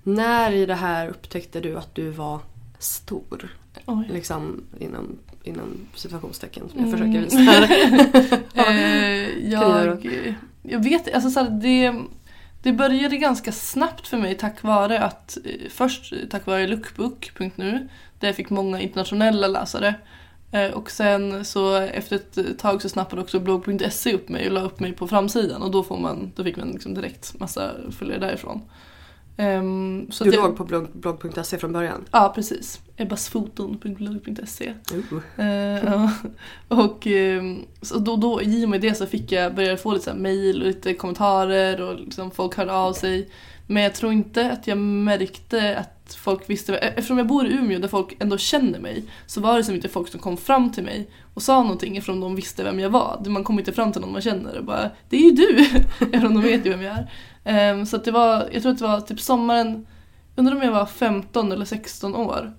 När 0.04 0.52
i 0.52 0.66
det 0.66 0.76
här 0.76 1.08
upptäckte 1.08 1.60
du 1.60 1.78
att 1.78 1.96
du 1.96 2.10
var 2.10 2.40
stor? 2.80 3.58
Oj. 3.86 4.10
Liksom 4.14 4.64
inom, 4.80 5.18
inom 5.44 5.78
situationstecken 5.96 6.70
som 6.70 6.80
jag 6.80 6.88
Mm. 6.88 7.00
försöker 7.00 7.22
visa 7.22 7.38
här. 7.38 8.42
Eh, 8.72 9.50
jag, 9.52 10.08
jag 10.64 10.84
vet 10.84 11.14
alltså 11.14 11.30
så 11.30 11.40
här, 11.40 11.50
det, 11.50 11.94
det 12.64 12.74
började 12.74 13.18
ganska 13.18 13.52
snabbt 13.52 14.08
för 14.08 14.18
mig 14.18 14.38
tack 14.38 14.64
vare 14.64 15.00
att 15.00 15.38
eh, 15.46 15.70
först 15.70 16.14
tack 16.30 16.46
vare 16.46 16.68
lookbook.nu 16.68 17.88
där 18.20 18.28
jag 18.28 18.36
fick 18.36 18.50
många 18.50 18.80
internationella 18.80 19.48
läsare. 19.48 19.96
Eh, 20.52 20.72
och 20.72 20.92
sen 20.92 21.46
så 21.46 21.76
efter 21.76 22.16
ett 22.16 22.60
tag 22.60 22.82
så 22.82 22.90
snappade 22.90 23.22
också 23.22 23.40
blogg.se 23.40 24.14
upp 24.14 24.30
mig 24.30 24.48
och 24.48 24.54
la 24.54 24.62
upp 24.62 24.80
mig 24.80 24.94
på 24.94 25.08
framsidan 25.08 25.62
och 25.62 25.72
då, 25.72 25.84
får 25.84 25.98
man, 25.98 26.32
då 26.36 26.44
fick 26.44 26.58
man 26.58 26.72
liksom 26.72 26.94
direkt 26.94 27.40
massa 27.40 27.72
följare 27.92 28.20
därifrån. 28.20 28.62
Ehm, 29.42 30.08
så 30.12 30.24
Du 30.24 30.30
att 30.30 30.36
jag- 30.36 30.44
låg 30.48 30.58
på 30.58 30.64
blogg, 30.66 30.88
blogg.se 30.94 31.58
från 31.58 31.74
början? 31.74 32.06
Ja 32.12 32.32
precis. 32.36 32.80
Ebbasfoton.blogg.se 32.98 34.74
Uh. 34.94 35.46
Eh, 35.48 35.86
ja. 35.86 36.12
Och 36.68 37.08
eh, 37.08 37.44
så 37.82 38.00
då, 38.00 38.16
då, 38.16 38.42
i 38.42 38.66
och 38.66 38.70
med 38.70 38.82
det 38.82 38.94
så 38.96 39.06
fick 39.06 39.32
jag 39.32 39.56
börja 39.56 39.78
få 39.78 39.94
lite 39.94 40.14
mejl 40.14 40.62
och 40.62 40.68
lite 40.68 40.94
kommentarer 40.94 41.82
och 41.82 41.96
liksom 42.00 42.32
folk 42.32 42.56
hörde 42.58 42.74
av 42.74 42.94
sig. 42.94 43.30
Men 43.68 43.84
jag 43.84 43.94
tror 43.96 44.12
inte 44.14 44.52
att 44.52 44.68
jag 44.68 44.78
märkte 44.78 45.78
att 45.78 46.14
folk 46.20 46.50
visste, 46.50 46.78
eftersom 46.78 47.18
jag 47.18 47.28
bor 47.28 47.48
i 47.48 47.54
Umeå 47.54 47.80
där 47.80 47.88
folk 47.88 48.16
ändå 48.20 48.38
känner 48.38 48.80
mig 48.80 49.04
så 49.26 49.42
var 49.42 49.58
det 49.58 49.64
som 49.64 49.76
inte 49.76 49.90
folk 49.90 50.08
som 50.08 50.20
kom 50.20 50.38
fram 50.38 50.72
till 50.72 50.84
mig 50.84 51.10
och 51.34 51.42
sa 51.42 51.62
någonting 51.64 51.98
eftersom 51.98 52.20
de 52.20 52.36
visste 52.36 52.64
vem 52.64 52.80
jag 52.80 52.90
var. 52.90 53.24
Man 53.28 53.44
kommer 53.44 53.62
inte 53.62 53.72
fram 53.72 53.92
till 53.92 54.02
någon 54.02 54.12
man 54.12 54.22
känner 54.22 54.58
och 54.58 54.66
bara 54.66 54.90
“det 55.10 55.18
är 55.18 55.22
ju 55.22 55.32
du!” 55.32 55.58
eftersom 56.00 56.34
de 56.34 56.42
vet 56.42 56.66
ju 56.66 56.70
vem 56.70 56.82
jag 56.82 56.98
är. 56.98 57.12
Um, 57.46 57.86
så 57.86 57.96
att 57.96 58.04
det 58.04 58.12
var, 58.12 58.50
jag 58.52 58.62
tror 58.62 58.72
att 58.72 58.78
det 58.78 58.88
var 58.88 59.02
typ 59.02 59.20
sommaren, 59.20 59.88
undrar 60.36 60.56
om 60.56 60.62
jag 60.62 60.72
var 60.72 60.86
15 60.86 61.52
eller 61.52 61.66
16 61.66 62.16
år. 62.16 62.54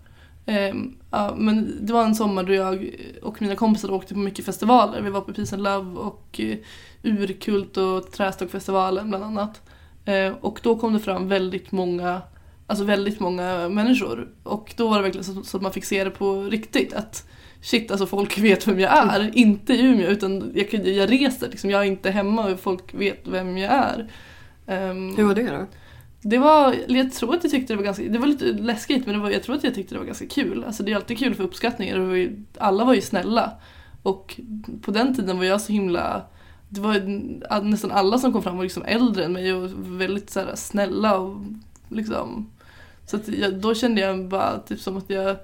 Um, 0.46 0.96
ja, 1.10 1.34
men 1.38 1.86
det 1.86 1.92
var 1.92 2.04
en 2.04 2.14
sommar 2.14 2.42
då 2.42 2.54
jag 2.54 2.90
och 3.22 3.42
mina 3.42 3.56
kompisar 3.56 3.90
åkte 3.90 4.14
på 4.14 4.20
mycket 4.20 4.44
festivaler. 4.44 5.00
Vi 5.00 5.10
var 5.10 5.20
på 5.20 5.32
Peace 5.32 5.54
and 5.56 5.62
Love 5.62 6.00
och 6.00 6.40
uh, 6.42 6.56
Urkult 7.02 7.76
och 7.76 8.12
Trästockfestivalen 8.12 9.08
bland 9.08 9.24
annat. 9.24 9.62
Uh, 10.08 10.36
och 10.40 10.60
då 10.62 10.78
kom 10.78 10.92
det 10.92 11.00
fram 11.00 11.28
väldigt 11.28 11.72
många, 11.72 12.22
alltså 12.66 12.84
väldigt 12.84 13.20
många 13.20 13.68
människor. 13.68 14.28
Och 14.42 14.74
då 14.76 14.88
var 14.88 14.96
det 14.96 15.02
verkligen 15.02 15.24
så, 15.24 15.42
så 15.42 15.56
att 15.56 15.62
man 15.62 15.72
fick 15.72 15.84
se 15.84 16.04
det 16.04 16.10
på 16.10 16.42
riktigt. 16.42 16.92
Att 16.92 17.28
shit, 17.60 17.90
alltså 17.90 18.06
folk 18.06 18.38
vet 18.38 18.66
vem 18.66 18.80
jag 18.80 18.92
är. 18.92 19.36
Inte 19.36 19.74
i 19.74 19.80
Umeå 19.80 20.10
utan 20.10 20.52
jag, 20.54 20.86
jag 20.86 21.10
reser 21.10 21.48
liksom. 21.48 21.70
Jag 21.70 21.80
är 21.80 21.86
inte 21.86 22.10
hemma 22.10 22.46
och 22.46 22.60
folk 22.60 22.94
vet 22.94 23.28
vem 23.28 23.58
jag 23.58 23.72
är. 23.72 24.10
Ehm, 24.66 25.16
Hur 25.16 25.24
var 25.24 25.34
det 25.34 25.50
då? 25.50 25.66
det 26.22 26.38
var, 26.38 26.74
jag 26.88 27.12
tror 27.12 27.34
att 27.34 27.44
jag 27.44 27.50
tyckte 27.50 27.72
det 27.72 27.76
var 27.76 27.84
ganska, 27.84 28.04
det 28.04 28.18
var 28.18 28.26
lite 28.26 28.44
läskigt 28.44 29.06
men 29.06 29.20
var, 29.20 29.30
jag 29.30 29.42
tror 29.42 29.56
att 29.56 29.64
jag 29.64 29.74
tyckte 29.74 29.94
det 29.94 29.98
var 29.98 30.06
ganska 30.06 30.26
kul. 30.26 30.64
Alltså 30.64 30.82
det 30.82 30.92
är 30.92 30.96
alltid 30.96 31.18
kul 31.18 31.34
för 31.34 31.44
uppskattningar 31.44 31.98
och 31.98 32.08
var 32.08 32.32
alla 32.58 32.84
var 32.84 32.94
ju 32.94 33.00
snälla. 33.00 33.52
Och 34.02 34.40
på 34.82 34.90
den 34.90 35.14
tiden 35.16 35.38
var 35.38 35.44
jag 35.44 35.60
så 35.60 35.72
himla, 35.72 36.24
det 36.68 36.80
var 36.80 37.62
nästan 37.62 37.90
alla 37.90 38.18
som 38.18 38.32
kom 38.32 38.42
fram 38.42 38.56
var 38.56 38.62
liksom 38.62 38.84
äldre 38.86 39.24
än 39.24 39.32
mig 39.32 39.52
och 39.54 39.70
väldigt 40.00 40.30
så 40.30 40.40
här, 40.40 40.54
snälla 40.54 41.18
och 41.18 41.42
liksom. 41.88 42.50
Så 43.06 43.18
jag, 43.26 43.54
då 43.54 43.74
kände 43.74 44.00
jag 44.00 44.28
bara 44.28 44.58
typ 44.58 44.80
som 44.80 44.96
att 44.96 45.10
jag, 45.10 45.36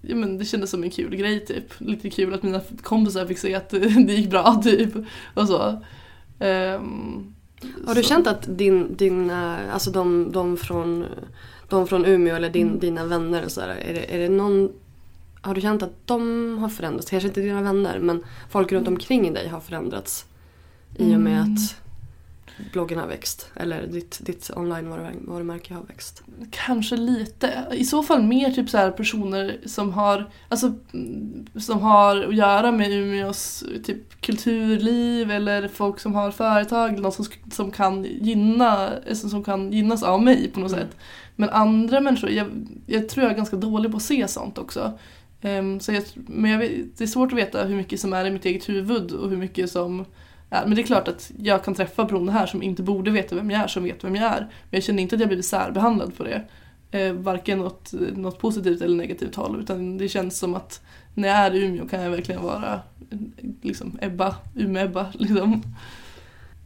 ja 0.00 0.16
men 0.16 0.38
det 0.38 0.44
kändes 0.44 0.70
som 0.70 0.82
en 0.82 0.90
kul 0.90 1.16
grej 1.16 1.46
typ. 1.46 1.80
Lite 1.80 2.10
kul 2.10 2.34
att 2.34 2.42
mina 2.42 2.60
kompisar 2.82 3.26
fick 3.26 3.38
se 3.38 3.54
att 3.54 3.70
det 4.06 4.12
gick 4.12 4.30
bra 4.30 4.60
typ. 4.64 4.94
Och 5.34 5.48
så. 5.48 5.82
Ehm, 6.38 7.34
Har 7.86 7.94
du 7.94 8.02
så- 8.02 8.08
känt 8.08 8.26
att 8.26 8.58
din, 8.58 8.96
dina, 8.96 9.58
alltså 9.72 9.90
de, 9.90 10.32
de, 10.32 10.56
från, 10.56 11.04
de 11.68 11.86
från 11.86 12.04
Umeå 12.04 12.34
eller 12.36 12.50
din, 12.50 12.66
Mm. 12.68 12.78
dina 12.78 13.04
vänner 13.04 13.44
och 13.44 13.52
sådär, 13.52 13.68
är 13.68 13.94
det, 13.94 14.14
är 14.14 14.18
det 14.18 14.28
någon 14.28 14.72
har 15.40 15.54
du 15.54 15.60
känt 15.60 15.82
att 15.82 15.92
de 16.04 16.58
har 16.58 16.68
förändrats? 16.68 17.10
Kanske 17.10 17.28
inte 17.28 17.40
dina 17.40 17.62
vänner 17.62 17.98
men 17.98 18.22
folk 18.50 18.72
runt 18.72 18.88
omkring 18.88 19.32
dig 19.32 19.48
har 19.48 19.60
förändrats 19.60 20.24
i 20.96 21.14
och 21.16 21.20
med 21.20 21.40
Mm. 21.40 21.54
att 21.54 21.76
bloggen 22.72 22.98
har 22.98 23.06
växt 23.06 23.50
eller 23.54 23.86
ditt, 23.86 24.18
ditt 24.22 24.50
online-varumärke 24.56 25.74
har 25.74 25.82
växt. 25.82 26.22
Kanske 26.50 26.96
lite. 26.96 27.66
I 27.72 27.84
så 27.84 28.02
fall 28.02 28.22
mer 28.22 28.50
typ 28.50 28.70
så 28.70 28.78
här 28.78 28.90
personer 28.90 29.58
som 29.66 29.92
har, 29.92 30.30
alltså, 30.48 30.72
som 31.60 31.80
har 31.80 32.16
att 32.22 32.34
göra 32.34 32.72
med 32.72 32.92
Umeås 32.92 33.64
typ 33.84 34.20
kulturliv 34.20 35.30
eller 35.30 35.68
folk 35.68 36.00
som 36.00 36.14
har 36.14 36.30
företag 36.30 36.90
eller 36.92 37.02
något 37.02 37.14
som, 37.14 37.24
som, 37.52 37.70
kan, 37.70 38.04
gynna, 38.04 38.90
alltså, 39.08 39.28
som 39.28 39.44
kan 39.44 39.72
gynnas 39.72 40.02
av 40.02 40.22
mig 40.22 40.50
på 40.54 40.60
något 40.60 40.72
Mm. 40.72 40.84
sätt. 40.84 40.96
Men 41.36 41.48
andra 41.50 42.00
människor, 42.00 42.30
jag, 42.30 42.46
jag 42.86 43.08
tror 43.08 43.24
jag 43.24 43.32
är 43.32 43.36
ganska 43.36 43.56
dålig 43.56 43.90
på 43.90 43.96
att 43.96 44.02
se 44.02 44.28
sånt 44.28 44.58
också. 44.58 44.98
Ehm, 45.40 45.80
så 45.80 45.92
jag, 45.92 46.02
men 46.14 46.50
jag 46.50 46.58
vet, 46.58 46.98
det 46.98 47.04
är 47.04 47.08
svårt 47.08 47.32
att 47.32 47.38
veta 47.38 47.64
hur 47.64 47.76
mycket 47.76 48.00
som 48.00 48.12
är 48.12 48.24
i 48.24 48.30
mitt 48.30 48.44
eget 48.44 48.68
huvud 48.68 49.12
och 49.12 49.30
hur 49.30 49.36
mycket 49.36 49.70
som 49.70 50.04
är. 50.50 50.66
Men 50.66 50.74
det 50.74 50.82
är 50.82 50.86
klart 50.86 51.08
att 51.08 51.30
jag 51.38 51.64
kan 51.64 51.74
träffa 51.74 52.04
personer 52.04 52.32
här 52.32 52.46
som 52.46 52.62
inte 52.62 52.82
borde 52.82 53.10
veta 53.10 53.34
vem 53.34 53.50
jag 53.50 53.60
är, 53.60 53.66
som 53.66 53.84
vet 53.84 54.04
vem 54.04 54.16
jag 54.16 54.32
är. 54.32 54.40
Men 54.40 54.48
jag 54.70 54.82
känner 54.82 55.02
inte 55.02 55.14
att 55.14 55.20
jag 55.20 55.28
blivit 55.28 55.46
särbehandlad 55.46 56.16
på 56.16 56.24
det. 56.24 56.44
Eh, 56.90 57.12
varken 57.12 57.60
åt 57.60 57.92
något 57.92 58.38
positivt 58.38 58.82
eller 58.82 58.96
negativt 58.96 59.34
håll. 59.34 59.60
Utan 59.60 59.98
det 59.98 60.08
känns 60.08 60.38
som 60.38 60.54
att 60.54 60.80
när 61.14 61.28
jag 61.28 61.36
är 61.36 61.54
i 61.54 61.64
Umeå 61.64 61.88
kan 61.88 62.02
jag 62.02 62.10
verkligen 62.10 62.42
vara 62.42 62.80
liksom 63.62 63.98
Ebba, 64.02 64.36
Umeå-Ebba. 64.54 65.06
Liksom. 65.18 65.62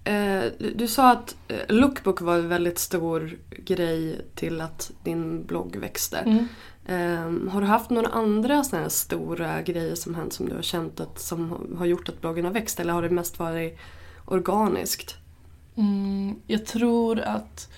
Eh, 0.04 0.42
du, 0.58 0.74
du 0.74 0.88
sa 0.88 1.12
att 1.12 1.36
eh, 1.48 1.56
Lookbook 1.68 2.20
var 2.20 2.34
en 2.38 2.48
väldigt 2.48 2.78
stor 2.78 3.38
grej 3.50 4.20
till 4.34 4.60
att 4.60 4.90
din 5.02 5.46
blogg 5.46 5.76
växte. 5.76 6.18
Mm. 6.18 6.48
Um, 6.86 7.48
har 7.48 7.60
du 7.60 7.66
haft 7.66 7.90
några 7.90 8.08
andra 8.08 8.64
såna 8.64 8.82
här 8.82 8.88
stora 8.88 9.62
grejer 9.62 9.94
som 9.94 10.14
hänt 10.14 10.32
som 10.32 10.48
du 10.48 10.54
har 10.54 10.62
känt 10.62 11.00
att 11.00 11.20
som 11.20 11.66
har 11.78 11.86
gjort 11.86 12.08
att 12.08 12.20
bloggen 12.20 12.44
har 12.44 12.52
växt 12.52 12.80
eller 12.80 12.92
har 12.92 13.02
det 13.02 13.10
mest 13.10 13.38
varit 13.38 13.78
organiskt? 14.24 15.16
Mm, 15.76 16.36
jag 16.46 16.66
tror 16.66 17.20
att, 17.20 17.68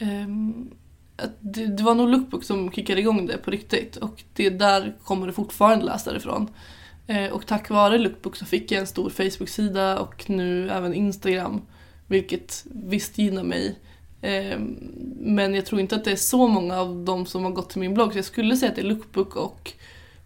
um, 0.00 0.70
att 1.16 1.30
det, 1.40 1.66
det 1.66 1.82
var 1.82 1.94
nog 1.94 2.08
Lookbook 2.08 2.44
som 2.44 2.72
kickade 2.72 3.00
igång 3.00 3.26
det 3.26 3.38
på 3.38 3.50
riktigt 3.50 3.96
och 3.96 4.22
det 4.32 4.50
där 4.50 4.96
kommer 5.04 5.26
det 5.26 5.32
fortfarande 5.32 5.84
läsare 5.84 6.16
ifrån. 6.16 6.42
Uh, 6.42 7.16
ehm, 7.16 7.32
och 7.32 7.46
tack 7.46 7.70
vare 7.70 7.98
Lookbook 7.98 8.36
så 8.36 8.44
fick 8.44 8.72
jag 8.72 8.80
en 8.80 8.86
stor 8.86 9.10
Facebook-sida 9.10 9.98
och 9.98 10.30
nu 10.30 10.70
även 10.70 10.94
Instagram. 10.94 11.62
Vilket 12.06 12.64
visst 12.72 13.18
gynnar 13.18 13.42
mig. 13.42 13.78
Ehm, 14.22 14.76
men 15.20 15.54
jag 15.54 15.66
tror 15.66 15.80
inte 15.80 15.96
att 15.96 16.04
det 16.04 16.12
är 16.12 16.16
så 16.16 16.48
många 16.48 16.80
av 16.80 17.04
dem 17.04 17.26
som 17.26 17.44
har 17.44 17.50
gått 17.50 17.70
till 17.70 17.80
min 17.80 17.94
blogg 17.94 18.12
så 18.12 18.18
jag 18.18 18.24
skulle 18.24 18.56
säga 18.56 18.70
att 18.70 18.76
det 18.76 18.82
är 18.82 18.86
Lookbook 18.86 19.36
och 19.36 19.72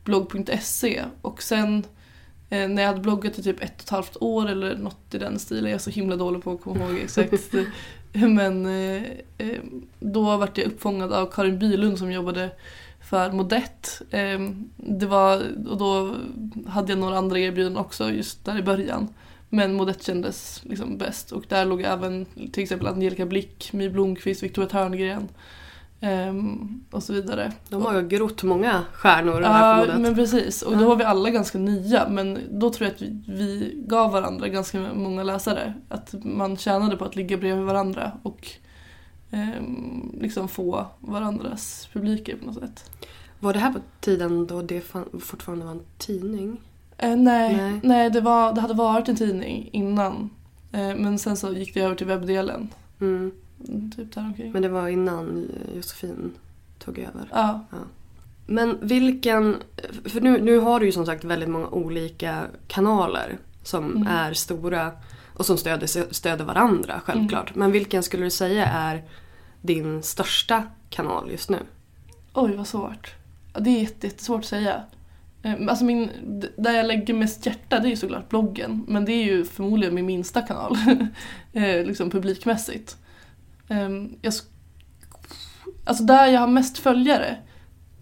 blogg.se 0.04 1.04
och 1.22 1.42
sen 1.42 1.84
Eh, 2.50 2.68
när 2.68 2.82
jag 2.82 2.88
hade 2.88 3.00
bloggat 3.00 3.38
i 3.38 3.42
typ 3.42 3.62
ett 3.62 3.74
och 3.76 3.82
ett 3.82 3.90
halvt 3.90 4.16
år 4.20 4.48
eller 4.48 4.76
något 4.76 5.14
i 5.14 5.18
den 5.18 5.38
stilen. 5.38 5.64
Jag 5.64 5.74
är 5.74 5.78
så 5.78 5.90
himla 5.90 6.16
dålig 6.16 6.42
på 6.42 6.52
att 6.52 6.62
komma 6.62 6.84
ihåg 6.84 6.98
exakt. 6.98 7.54
Men 8.12 8.66
eh, 8.66 9.02
eh, 9.38 9.60
då 9.98 10.36
vart 10.36 10.58
jag 10.58 10.66
uppfångad 10.66 11.12
av 11.12 11.26
Karin 11.32 11.58
Bylund 11.58 11.98
som 11.98 12.12
jobbade 12.12 12.50
för 13.00 13.32
Modett. 13.32 14.02
Eh, 14.10 14.40
det 14.76 15.06
var, 15.06 15.42
och 15.68 15.76
då 15.76 16.14
hade 16.66 16.92
jag 16.92 16.98
några 16.98 17.18
andra 17.18 17.38
erbjudanden 17.38 17.80
också 17.82 18.10
just 18.10 18.44
där 18.44 18.58
i 18.58 18.62
början. 18.62 19.08
Men 19.48 19.74
Modett 19.74 20.02
kändes 20.02 20.62
liksom 20.64 20.98
bäst 20.98 21.32
och 21.32 21.44
där 21.48 21.64
låg 21.64 21.82
även 21.82 22.26
till 22.52 22.62
exempel 22.62 22.86
Angelica 22.88 23.26
Blick, 23.26 23.72
My 23.72 23.88
Blomqvist, 23.88 24.42
Victoria 24.42 24.70
Törngren 24.70 25.28
ehm, 26.00 26.84
och 26.90 27.02
så 27.02 27.12
vidare. 27.12 27.52
De 27.68 27.82
har 27.82 27.94
ju 28.00 28.08
grott 28.08 28.42
många 28.42 28.84
stjärnor 28.92 29.40
det 29.40 29.46
här 29.48 29.68
Ja, 29.70 29.80
förmodat. 29.80 30.00
men 30.02 30.14
precis. 30.14 30.62
Och 30.62 30.76
då 30.78 30.88
var 30.88 30.96
vi 30.96 31.04
alla 31.04 31.30
ganska 31.30 31.58
nya 31.58 32.08
men 32.08 32.38
då 32.50 32.70
tror 32.70 32.86
jag 32.86 32.94
att 32.94 33.02
vi, 33.02 33.20
vi 33.28 33.74
gav 33.86 34.12
varandra 34.12 34.48
ganska 34.48 34.80
många 34.94 35.22
läsare. 35.22 35.74
Att 35.88 36.14
man 36.24 36.56
tjänade 36.56 36.96
på 36.96 37.04
att 37.04 37.16
ligga 37.16 37.36
bredvid 37.36 37.64
varandra 37.64 38.12
och 38.22 38.48
ehm, 39.30 40.16
liksom 40.20 40.48
få 40.48 40.86
varandras 41.00 41.88
publiker 41.92 42.36
på 42.36 42.46
något 42.46 42.54
sätt. 42.54 42.90
Var 43.40 43.52
det 43.52 43.58
här 43.58 43.72
på 43.72 43.80
tiden 44.00 44.46
då 44.46 44.62
det 44.62 44.80
fortfarande 45.20 45.64
var 45.64 45.72
en 45.72 45.84
tidning? 45.98 46.60
Eh, 46.98 47.16
nej, 47.16 47.56
Nej. 47.56 47.80
nej. 47.82 48.10
det, 48.10 48.20
var, 48.20 48.52
det 48.52 48.60
hade 48.60 48.74
varit 48.74 49.08
en 49.08 49.16
tidning 49.16 49.68
innan. 49.72 50.30
Eh, 50.72 50.94
men 50.96 51.18
sen 51.18 51.36
så 51.36 51.52
gick 51.52 51.74
det 51.74 51.80
över 51.80 51.94
till 51.96 52.06
webbdelen. 52.06 52.68
Mm. 53.00 53.32
Typ 53.96 54.14
där 54.14 54.20
omkring. 54.22 54.52
Men 54.52 54.62
det 54.62 54.68
var 54.68 54.88
innan 54.88 55.48
Josefin 55.74 56.32
tog 56.78 56.98
över. 56.98 57.28
Ja. 57.30 57.60
Men 58.46 58.78
vilken, 58.82 59.56
för 60.04 60.20
nu, 60.20 60.40
nu 60.42 60.58
har 60.58 60.80
du 60.80 60.86
ju 60.86 60.92
som 60.92 61.06
sagt 61.06 61.24
väldigt 61.24 61.48
många 61.48 61.68
olika 61.68 62.42
kanaler 62.66 63.38
som 63.62 63.84
Mm. 63.90 64.06
är 64.06 64.32
stora 64.32 64.90
och 65.36 65.46
som 65.46 65.56
stöder, 65.58 66.12
stöder 66.14 66.44
varandra 66.44 67.00
självklart. 67.04 67.50
Mm. 67.50 67.58
Men 67.60 67.72
vilken 67.72 68.02
skulle 68.02 68.24
du 68.24 68.30
säga 68.30 68.66
är 68.66 69.02
din 69.62 70.02
största 70.02 70.62
kanal 70.90 71.30
just 71.30 71.50
nu? 71.50 71.58
Oj 72.34 72.56
vad 72.56 72.66
svårt. 72.66 73.14
Ja, 73.54 73.60
det 73.60 73.70
är 73.70 73.80
jätte- 73.80 74.06
jättesvårt 74.06 74.40
att 74.40 74.44
säga. 74.46 74.82
Ehm, 75.46 75.68
alltså 75.68 75.84
min, 75.84 76.10
där 76.56 76.72
jag 76.72 76.86
lägger 76.86 77.14
mest 77.14 77.46
hjärta 77.46 77.78
det 77.78 77.88
är 77.88 77.90
ju 77.90 77.96
såklart 77.96 78.28
bloggen. 78.28 78.84
Men 78.88 79.04
det 79.04 79.12
är 79.12 79.24
ju 79.24 79.44
förmodligen 79.44 79.94
min 79.94 80.06
minsta 80.06 80.42
kanal. 80.42 80.76
Ehm, 81.52 81.86
liksom 81.86 82.10
publikmässigt. 82.10 82.96
Ehm, 83.68 84.16
jag, 84.22 84.34
alltså 85.84 86.04
där 86.04 86.26
jag 86.26 86.40
har 86.40 86.46
mest 86.46 86.78
följare, 86.78 87.36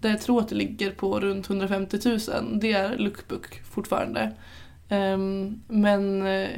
där 0.01 0.09
jag 0.09 0.21
tror 0.21 0.41
att 0.41 0.49
det 0.49 0.55
ligger 0.55 0.91
på 0.91 1.19
runt 1.19 1.49
150 1.49 1.99
000, 2.05 2.19
det 2.59 2.73
är 2.73 2.97
Lookbook 2.97 3.61
fortfarande. 3.63 4.31
Men 5.67 6.25
eh, 6.25 6.49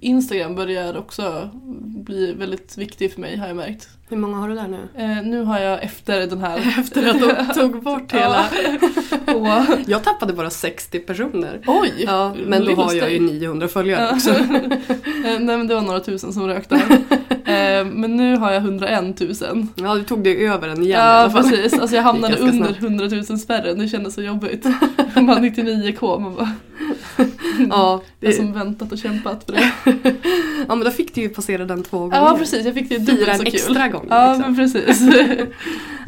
Instagram 0.00 0.54
börjar 0.54 0.96
också 0.96 1.50
bli 1.86 2.32
väldigt 2.32 2.78
viktig 2.78 3.12
för 3.12 3.20
mig 3.20 3.36
har 3.36 3.46
jag 3.46 3.56
märkt. 3.56 3.88
Hur 4.08 4.16
många 4.16 4.36
har 4.36 4.48
du 4.48 4.54
där 4.54 4.68
nu? 4.68 4.88
Eh, 5.02 5.22
nu 5.22 5.42
har 5.42 5.58
jag 5.58 5.82
efter 5.82 6.26
den 6.26 6.40
här... 6.40 6.58
Efter 6.80 7.08
att 7.10 7.20
de 7.20 7.54
tog 7.60 7.82
bort 7.82 8.12
hela... 8.12 8.44
Och, 9.26 9.48
Jag 9.86 10.04
tappade 10.04 10.32
bara 10.32 10.50
60 10.50 10.98
personer. 10.98 11.60
oj! 11.66 11.92
Ja, 12.06 12.34
men 12.46 12.64
då 12.64 12.74
har 12.74 12.92
jag 12.94 13.12
ju 13.12 13.18
lustigt. 13.20 13.40
900 13.40 13.68
följare 13.68 14.02
Ja. 14.02 14.12
också. 14.14 14.30
Eh, 14.30 15.40
Nej 15.40 15.56
men 15.58 15.66
det 15.66 15.74
var 15.74 15.82
några 15.82 16.00
tusen 16.00 16.32
som 16.32 16.46
rökte. 16.46 16.74
Eh, 17.44 17.84
men 17.84 18.16
nu 18.16 18.36
har 18.36 18.52
jag 18.52 18.62
101 18.62 19.20
000. 19.20 19.66
Ja, 19.74 19.94
du 19.94 20.02
tog 20.04 20.24
det 20.24 20.44
över 20.46 20.68
en 20.68 20.82
igen 20.82 20.86
i 20.86 20.90
Ja 20.92 21.00
alla 21.00 21.30
fall. 21.30 21.42
precis, 21.50 21.78
alltså 21.80 21.96
jag 21.96 22.02
hamnade 22.02 22.36
under 22.36 22.74
100 22.78 23.06
000 23.28 23.38
spärren, 23.38 23.78
det 23.78 23.88
kändes 23.88 24.14
så 24.14 24.22
jobbigt. 24.22 24.64
Man 25.14 25.44
99k, 25.44 26.20
man 26.20 26.34
bara, 26.34 26.50
Ja, 27.70 28.02
jag 28.20 28.30
det, 28.30 28.36
som 28.36 28.52
väntat 28.52 28.92
och 28.92 28.98
kämpat 28.98 29.44
för 29.44 29.52
det. 29.52 29.72
ja, 30.68 30.74
men 30.74 30.80
då 30.80 30.90
fick 30.90 31.14
du 31.14 31.20
ju 31.20 31.28
passera 31.28 31.64
den 31.64 31.82
två 31.82 31.98
gånger. 31.98 32.16
Ja 32.16 32.36
precis, 32.38 32.64
jag 32.64 32.74
fick 32.74 32.88
det 32.88 32.94
Fira 33.00 33.06
dubbelt 33.12 33.28
en 33.28 33.36
så 33.38 33.44
kul. 33.44 33.54
extra 33.54 33.88
gång. 33.88 34.06
Ja 34.10 34.32
liksom. 34.34 34.54
men 34.54 34.56
precis. 34.72 35.00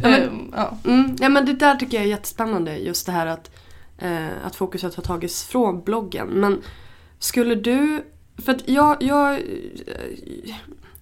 Ja, 0.03 0.09
men- 0.09 0.23
Ehm, 0.23 0.53
ja. 0.57 0.79
Mm, 0.85 1.16
ja 1.21 1.29
men 1.29 1.47
det 1.47 1.53
där 1.53 1.75
tycker 1.77 1.97
jag 1.97 2.05
är 2.05 2.09
jättespännande 2.11 2.77
just 2.77 3.07
det 3.07 3.12
här 3.12 3.27
att, 3.27 3.51
eh, 3.99 4.27
att 4.44 4.57
fokuset 4.57 4.94
har 4.94 5.03
tagits 5.03 5.44
från 5.44 5.83
bloggen. 5.83 6.29
Men 6.29 6.62
skulle 7.18 7.55
du, 7.55 8.03
för 8.44 8.53
att 8.53 8.68
jag, 8.68 9.03
jag, 9.03 9.33
eh, 9.35 10.55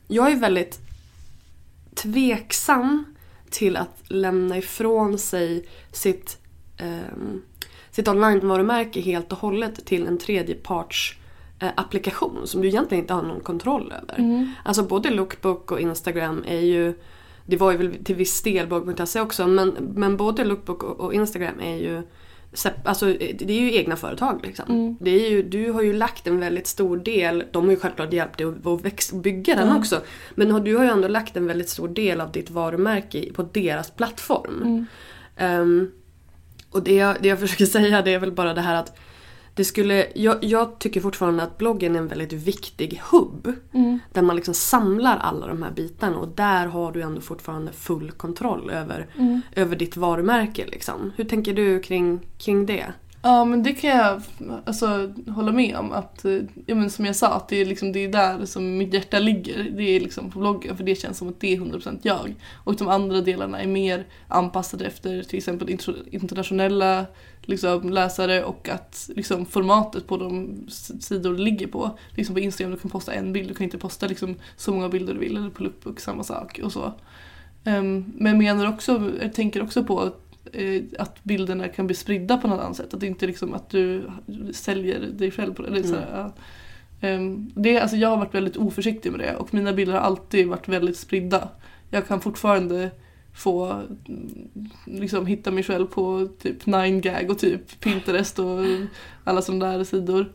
jag 0.08 0.32
är 0.32 0.36
väldigt 0.36 0.78
tveksam 1.94 3.04
till 3.50 3.76
att 3.76 3.96
lämna 4.08 4.58
ifrån 4.58 5.18
sig 5.18 5.68
sitt, 5.92 6.38
ehm, 6.78 7.42
sitt 7.96 8.08
online-varumärke 8.08 9.00
helt 9.00 9.32
och 9.32 9.38
hållet 9.38 9.86
till 9.86 10.06
en 10.06 10.18
tredjeparts 10.18 11.16
eh, 11.60 11.68
applikation 11.76 12.46
som 12.46 12.62
du 12.62 12.68
egentligen 12.68 13.04
inte 13.04 13.14
har 13.14 13.22
någon 13.22 13.40
kontroll 13.40 13.92
över. 14.02 14.18
Mm. 14.18 14.50
Alltså 14.64 14.82
både 14.82 15.10
Lookbook 15.10 15.72
och 15.72 15.80
Instagram 15.80 16.44
är 16.46 16.60
ju 16.60 16.94
det 17.46 17.56
var 17.56 17.72
ju 17.72 17.78
väl 17.78 18.04
till 18.04 18.14
viss 18.14 18.42
del 18.42 18.66
blogg.se 18.66 19.20
också 19.20 19.46
men, 19.46 19.68
men 19.94 20.16
både 20.16 20.44
Lookbook 20.44 20.82
och, 20.82 21.14
Instagram 21.14 21.60
är 21.60 21.76
ju 21.76 22.02
Alltså 22.84 23.06
det 23.06 23.50
är 23.50 23.60
ju 23.60 23.74
egna 23.74 23.96
företag 23.96 24.40
liksom. 24.42 24.64
Mm. 24.68 24.96
Det 25.00 25.10
är 25.10 25.30
ju, 25.30 25.42
du 25.42 25.70
har 25.70 25.82
ju 25.82 25.92
lagt 25.92 26.26
en 26.26 26.40
väldigt 26.40 26.66
stor 26.66 26.96
del, 26.96 27.44
de 27.52 27.64
har 27.64 27.70
ju 27.70 27.76
självklart 27.76 28.12
hjälpt 28.12 28.38
dig 28.38 28.46
att, 28.46 28.66
att 28.66 28.84
väx, 28.84 29.12
bygga 29.12 29.54
den 29.54 29.68
Mm. 29.68 29.78
också. 29.78 30.00
Men 30.34 30.64
du 30.64 30.76
har 30.76 30.84
ju 30.84 30.90
ändå 30.90 31.08
lagt 31.08 31.36
en 31.36 31.46
väldigt 31.46 31.68
stor 31.68 31.88
del 31.88 32.20
av 32.20 32.32
ditt 32.32 32.50
varumärke 32.50 33.32
på 33.32 33.42
deras 33.42 33.90
plattform. 33.90 34.62
Mm. 34.62 34.86
Ehm, 35.36 35.90
och 36.76 36.82
det 36.82 36.94
jag, 36.94 37.16
det 37.22 37.28
jag 37.28 37.40
försöker 37.44 37.66
säga 37.66 38.02
det 38.02 38.14
är 38.14 38.18
väl 38.18 38.32
bara 38.32 38.54
det 38.54 38.60
här 38.60 38.74
att 38.74 38.98
det 39.54 39.64
skulle, 39.64 40.06
jag, 40.14 40.44
jag 40.44 40.78
tycker 40.78 41.00
fortfarande 41.00 41.42
att 41.42 41.58
bloggen 41.58 41.94
är 41.94 41.98
en 41.98 42.08
väldigt 42.08 42.32
viktig 42.32 43.00
hubb. 43.10 43.52
Mm. 43.72 43.98
Där 44.12 44.22
man 44.22 44.36
liksom 44.36 44.54
samlar 44.54 45.16
alla 45.16 45.46
de 45.46 45.62
här 45.62 45.70
bitarna 45.70 46.16
och 46.16 46.28
där 46.28 46.66
har 46.66 46.92
du 46.92 47.02
ändå 47.02 47.20
fortfarande 47.20 47.72
full 47.72 48.10
kontroll 48.10 48.70
över, 48.70 49.06
Mm. 49.18 49.40
över 49.56 49.76
ditt 49.76 49.96
varumärke. 49.96 50.66
Liksom. 50.66 51.12
Hur 51.16 51.24
tänker 51.24 51.54
du 51.54 51.80
kring, 51.80 52.20
kring 52.38 52.66
det? 52.66 52.86
Ja 53.22 53.44
men 53.44 53.62
det 53.62 53.72
kan 53.72 53.90
jag 53.90 54.22
alltså, 54.64 55.12
hålla 55.28 55.52
med 55.52 55.76
om. 55.76 55.92
Att, 55.92 56.24
eh, 56.24 56.40
ja, 56.66 56.74
men 56.74 56.90
som 56.90 57.04
jag 57.04 57.16
sa, 57.16 57.28
att 57.28 57.48
det 57.48 57.56
är, 57.56 57.64
liksom, 57.64 57.92
det 57.92 58.04
är 58.04 58.08
där 58.08 58.44
som 58.44 58.78
mitt 58.78 58.94
hjärta 58.94 59.18
ligger. 59.18 59.70
Det 59.76 59.82
är 59.82 60.00
liksom 60.00 60.30
på 60.30 60.38
bloggen 60.38 60.76
för 60.76 60.84
det 60.84 60.94
känns 60.94 61.18
som 61.18 61.28
att 61.28 61.40
det 61.40 61.52
är 61.52 61.60
100% 61.60 61.98
jag. 62.02 62.34
Och 62.64 62.76
de 62.76 62.88
andra 62.88 63.20
delarna 63.20 63.62
är 63.62 63.66
mer 63.66 64.06
anpassade 64.28 64.86
efter 64.86 65.22
till 65.22 65.38
exempel 65.38 65.78
internationella 66.10 67.06
liksom, 67.42 67.90
läsare 67.90 68.44
och 68.44 68.68
att 68.68 69.10
liksom, 69.16 69.46
formatet 69.46 70.06
på 70.06 70.16
de 70.16 70.64
sidor 71.00 71.32
det 71.32 71.42
ligger 71.42 71.66
på. 71.66 71.98
Liksom 72.10 72.34
på 72.34 72.40
Instagram 72.40 72.72
du 72.72 72.78
kan 72.78 72.90
posta 72.90 73.12
en 73.12 73.32
bild, 73.32 73.48
du 73.48 73.54
kan 73.54 73.64
inte 73.64 73.78
posta 73.78 74.06
liksom, 74.06 74.34
så 74.56 74.72
många 74.72 74.88
bilder 74.88 75.14
du 75.14 75.20
vill. 75.20 75.36
Eller 75.36 75.50
på 75.50 75.62
Lookbook 75.62 76.00
samma 76.00 76.24
sak 76.24 76.60
och 76.64 76.72
så. 76.72 76.92
Um, 77.64 78.12
men 78.16 78.38
menar 78.38 78.68
också, 78.68 79.12
jag 79.22 79.34
tänker 79.34 79.62
också 79.62 79.84
på 79.84 80.12
att 80.98 81.24
bilderna 81.24 81.68
kan 81.68 81.86
bli 81.86 81.96
spridda 81.96 82.36
på 82.36 82.48
något 82.48 82.60
annat 82.60 82.76
sätt. 82.76 82.94
Att 82.94 83.00
det 83.00 83.06
inte 83.06 83.26
liksom 83.26 83.54
att 83.54 83.70
du 83.70 84.10
säljer 84.52 85.00
dig 85.00 85.30
själv 85.30 85.54
på 85.54 85.62
det. 85.62 85.68
Eller 85.68 85.82
så 85.82 85.94
här, 85.94 86.20
mm. 86.20 86.32
Ehm, 87.00 87.50
det, 87.54 87.80
alltså 87.80 87.96
jag 87.96 88.08
har 88.08 88.16
varit 88.16 88.34
väldigt 88.34 88.56
oförsiktig 88.56 89.10
med 89.10 89.20
det 89.20 89.36
och 89.36 89.54
mina 89.54 89.72
bilder 89.72 89.94
har 89.94 90.00
alltid 90.00 90.48
varit 90.48 90.68
väldigt 90.68 90.96
spridda. 90.96 91.48
Jag 91.90 92.08
kan 92.08 92.20
fortfarande 92.20 92.90
få 93.34 93.70
mm, 94.08 94.48
liksom 94.84 95.26
hitta 95.26 95.50
mig 95.50 95.62
själv 95.64 95.86
på 95.86 96.28
typ 96.42 96.64
9gag 96.64 97.30
och 97.30 97.38
typ 97.38 97.80
Pinterest 97.80 98.38
och 98.38 98.58
alla 99.24 99.42
sådana 99.42 99.76
där 99.76 99.84
sidor. 99.84 100.32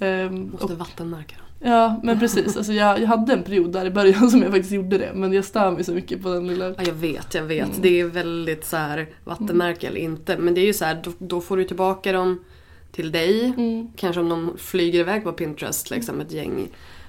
Um, 0.00 0.50
Måste 0.50 0.74
vattenmärka 0.74 1.36
dem. 1.36 1.41
Ja 1.64 2.00
men 2.02 2.18
precis, 2.18 2.56
alltså 2.56 2.72
jag, 2.72 3.00
jag 3.00 3.06
hade 3.06 3.32
en 3.32 3.42
period 3.42 3.72
där 3.72 3.86
i 3.86 3.90
början 3.90 4.30
som 4.30 4.42
jag 4.42 4.50
faktiskt 4.50 4.72
gjorde 4.72 4.98
det 4.98 5.12
men 5.14 5.32
jag 5.32 5.44
stör 5.44 5.70
mig 5.70 5.84
så 5.84 5.92
mycket 5.92 6.22
på 6.22 6.28
den 6.28 6.46
lilla... 6.46 6.68
Ja, 6.68 6.74
jag 6.86 6.94
vet, 6.94 7.34
jag 7.34 7.42
vet. 7.42 7.68
Mm. 7.68 7.80
Det 7.82 8.00
är 8.00 8.04
väldigt 8.04 8.64
så 8.64 8.76
här 8.76 9.08
vattenmärke 9.24 9.86
eller 9.86 10.00
inte. 10.00 10.38
Men 10.38 10.54
det 10.54 10.60
är 10.60 10.66
ju 10.66 10.74
så 10.74 10.84
här, 10.84 11.00
då, 11.04 11.12
då, 11.18 11.40
får 11.40 11.56
du 11.56 11.64
tillbaka 11.64 12.12
dem 12.12 12.44
till 12.92 13.12
dig. 13.12 13.44
Mm. 13.44 13.88
Kanske 13.96 14.20
om 14.20 14.28
de 14.28 14.52
flyger 14.58 15.00
iväg 15.00 15.24
på 15.24 15.32
Pinterest, 15.32 15.90
liksom 15.90 16.20
ett 16.20 16.32
gäng 16.32 16.68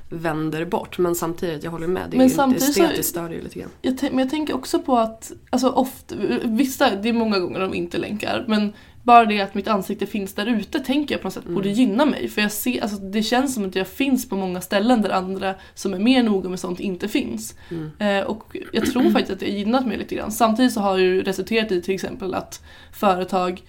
vänder 0.10 0.66
bort. 0.66 0.98
Men 0.98 1.16
samtidigt, 1.16 1.64
jag 1.64 1.72
håller 1.72 1.88
med. 1.88 2.04
Det 2.10 2.18
är 2.18 2.18
men 2.18 2.28
ju 2.28 2.44
inte 2.44 2.66
estetiskt 2.66 3.10
stör 3.10 3.30
det 3.30 3.42
lite 3.42 3.60
grann. 3.60 3.70
Jag 3.82 3.98
men 4.02 4.20
jag 4.20 4.30
tänker 4.30 4.56
också 4.56 4.80
på 4.80 4.98
att, 4.98 5.32
alltså 5.50 5.70
ofta, 5.70 6.16
vissa, 6.44 6.96
det 6.96 7.10
är 7.10 7.14
många 7.14 7.40
gånger 7.40 7.60
de 7.60 7.74
inte 7.74 7.98
länkar. 7.98 8.46
Men 8.48 8.74
bara 9.04 9.26
det 9.26 9.42
att 9.42 9.56
mitt 9.56 9.68
ansikte 9.68 10.06
finns 10.06 10.34
där 10.34 10.46
ute 10.46 10.80
tänker 10.80 11.16
jag 11.16 11.22
på 11.22 11.28
något 11.28 11.34
sätt 11.34 11.44
mm. 11.44 11.56
borde 11.56 11.70
gynna 11.70 12.06
mig. 12.06 12.28
För 12.28 12.42
jag 12.42 12.52
ser, 12.52 12.82
alltså, 12.82 12.98
det 12.98 13.24
känns 13.24 13.54
som 13.54 13.66
att 13.66 13.76
jag 13.76 13.88
finns 13.88 14.30
på 14.30 14.36
många 14.36 14.62
ställen 14.62 15.02
där 15.02 15.10
andra 15.10 15.56
som 15.74 15.94
är 15.94 16.00
mer 16.00 16.24
noga 16.24 16.50
med 16.50 16.60
sånt 16.60 16.80
inte 16.80 17.08
finns. 17.08 17.56
Mm. 17.72 17.92
Eh, 18.00 18.24
och 18.26 18.58
jag 18.74 18.92
tror 18.92 19.12
faktiskt 19.12 19.32
att 19.32 19.40
det 19.40 19.46
har 19.46 19.58
gynnat 19.58 19.86
mig 19.88 19.98
lite 19.98 20.16
grann. 20.16 20.32
Samtidigt 20.32 20.74
så 20.74 20.80
har 20.80 20.98
det 20.98 21.04
ju 21.04 21.24
resulterat 21.24 21.72
i 21.72 21.82
till 21.82 21.96
exempel 21.96 22.34
att 22.34 22.64
företag 22.92 23.62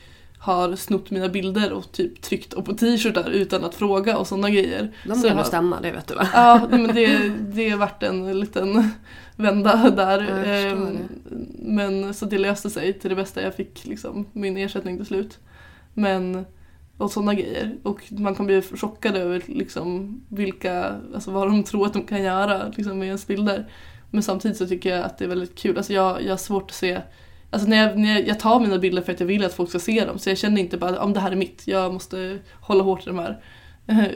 har 0.44 0.76
snott 0.76 1.10
mina 1.10 1.28
bilder 1.28 1.72
och 1.72 1.92
typ 1.92 2.22
tryckt 2.22 2.52
upp 2.52 2.64
på 2.64 2.74
t-shirtar 2.74 3.30
utan 3.30 3.64
att 3.64 3.74
fråga 3.74 4.18
och 4.18 4.26
sådana 4.26 4.50
grejer. 4.50 4.92
De 5.04 5.22
kan 5.22 5.36
nog 5.36 5.46
stämma, 5.46 5.80
det 5.80 5.92
vet 5.92 6.06
du 6.06 6.14
va? 6.14 6.28
Ja, 6.32 6.66
men 6.70 6.86
det, 6.94 7.28
det 7.28 7.70
har 7.70 7.78
varit 7.78 8.02
en 8.02 8.40
liten 8.40 8.90
vända 9.36 9.90
där. 9.90 10.44
Ehm, 10.46 10.98
men 11.58 12.14
så 12.14 12.26
det 12.26 12.38
löste 12.38 12.70
sig 12.70 12.92
till 12.92 13.10
det 13.10 13.16
bästa. 13.16 13.42
Jag 13.42 13.54
fick 13.54 13.86
liksom 13.86 14.26
min 14.32 14.56
ersättning 14.56 14.96
till 14.96 15.06
slut. 15.06 15.38
Men 15.94 16.44
och 16.96 17.10
sådana 17.10 17.34
grejer. 17.34 17.76
Och 17.82 18.00
man 18.10 18.34
kan 18.34 18.46
bli 18.46 18.62
chockad 18.62 19.16
över 19.16 19.42
liksom 19.46 20.20
vilka, 20.28 20.96
alltså 21.14 21.30
vad 21.30 21.48
de 21.48 21.64
tror 21.64 21.86
att 21.86 21.92
de 21.92 22.02
kan 22.02 22.22
göra 22.22 22.72
liksom, 22.76 22.98
med 22.98 23.06
ens 23.06 23.26
bilder. 23.26 23.70
Men 24.10 24.22
samtidigt 24.22 24.56
så 24.56 24.66
tycker 24.66 24.96
jag 24.96 25.04
att 25.04 25.18
det 25.18 25.24
är 25.24 25.28
väldigt 25.28 25.58
kul. 25.58 25.76
Alltså 25.76 25.92
jag, 25.92 26.22
jag 26.22 26.32
har 26.32 26.36
svårt 26.36 26.70
att 26.70 26.76
se 26.76 27.00
Alltså 27.54 27.68
när 27.68 27.76
jag, 27.76 27.98
när 27.98 28.28
jag, 28.28 28.40
tar 28.40 28.60
mina 28.60 28.78
bilder 28.78 29.02
för 29.02 29.12
att 29.12 29.20
jag 29.20 29.26
vill 29.26 29.44
att 29.44 29.54
folk 29.54 29.68
ska 29.68 29.78
se 29.78 30.04
dem 30.04 30.18
så 30.18 30.30
jag 30.30 30.38
känner 30.38 30.60
inte 30.60 30.76
bara 30.76 30.98
att 30.98 31.14
det 31.14 31.20
här 31.20 31.32
är 31.32 31.36
mitt, 31.36 31.62
jag 31.66 31.92
måste 31.92 32.38
hålla 32.60 32.84
hårt 32.84 33.02
i 33.02 33.04
de 33.10 33.18
här. 33.18 33.40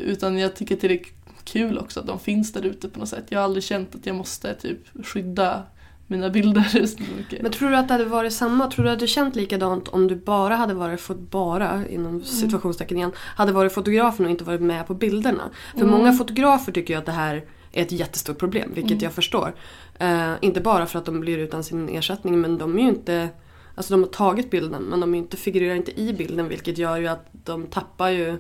Utan 0.01 0.39
jag 0.39 0.57
tycker 0.57 0.75
att 0.75 0.81
det 0.81 0.91
är 0.93 1.01
kul 1.45 1.79
också 1.79 2.01
att 2.01 2.07
de 2.07 2.19
finns 2.21 2.53
där 2.53 2.67
ute 2.67 2.89
på 2.89 2.99
något 2.99 3.09
sätt. 3.09 3.25
Jag 3.29 3.39
har 3.39 3.45
aldrig 3.45 3.65
känt 3.65 3.95
att 3.95 4.07
jag 4.07 4.17
måste 4.17 4.55
typ 4.55 5.07
skydda 5.07 5.63
mina 6.07 6.31
bilder 6.31 6.63
så 6.87 7.03
mycket. 7.17 7.43
Men 7.43 7.53
tror 7.53 7.71
du 7.71 7.77
att 7.77 7.89
det 7.89 7.95
hade 7.95 8.05
varit 8.05 8.33
samma? 8.33 8.71
Tror 8.71 8.85
du 8.85 8.91
att 8.91 8.99
du 8.99 9.07
känt 9.07 9.37
likadant 9.37 9.89
om 9.89 10.09
du 10.09 10.17
bara 10.17 10.57
hade 10.57 10.75
varit, 10.75 11.01
fot 11.01 11.31
bara 11.31 11.89
inom 11.89 12.15
mm. 12.15 12.25
situationstecken 12.25 12.97
igen, 12.97 13.13
hade 13.17 13.53
varit 13.53 13.73
fotografen 13.73 14.25
och 14.25 14.31
inte 14.31 14.45
varit 14.45 14.61
med 14.61 14.87
på 14.87 14.95
bilderna? 14.95 15.51
För 15.73 15.81
mm. 15.81 15.91
många 15.91 16.13
fotografer 16.13 16.73
tycker 16.73 16.95
ju 16.95 16.99
att 16.99 17.07
det 17.07 17.13
här 17.13 17.45
är 17.73 17.83
ett 17.83 17.93
jättestort 17.93 18.39
problem, 18.39 18.71
vilket 18.75 18.93
mm. 18.93 19.05
jag 19.05 19.13
förstår. 19.13 19.55
Uh, 20.03 20.33
inte 20.41 20.61
bara 20.61 20.87
för 20.87 20.99
att 20.99 21.05
de 21.05 21.21
blir 21.21 21.39
utan 21.39 21.65
sin 21.65 21.89
ersättning 21.89 22.41
men 22.41 22.59
de 22.59 22.79
är 22.79 22.83
ju 22.83 22.89
inte 22.89 23.29
Alltså 23.75 23.95
de 23.95 24.03
har 24.03 24.11
tagit 24.11 24.51
bilden 24.51 24.83
men 24.83 25.01
de 25.01 25.15
inte, 25.15 25.37
figurerar 25.37 25.75
inte 25.75 26.01
i 26.01 26.13
bilden 26.13 26.49
vilket 26.49 26.79
gör 26.79 26.97
ju 26.97 27.07
att 27.07 27.27
de 27.33 27.67
tappar 27.67 28.11
ju 28.11 28.39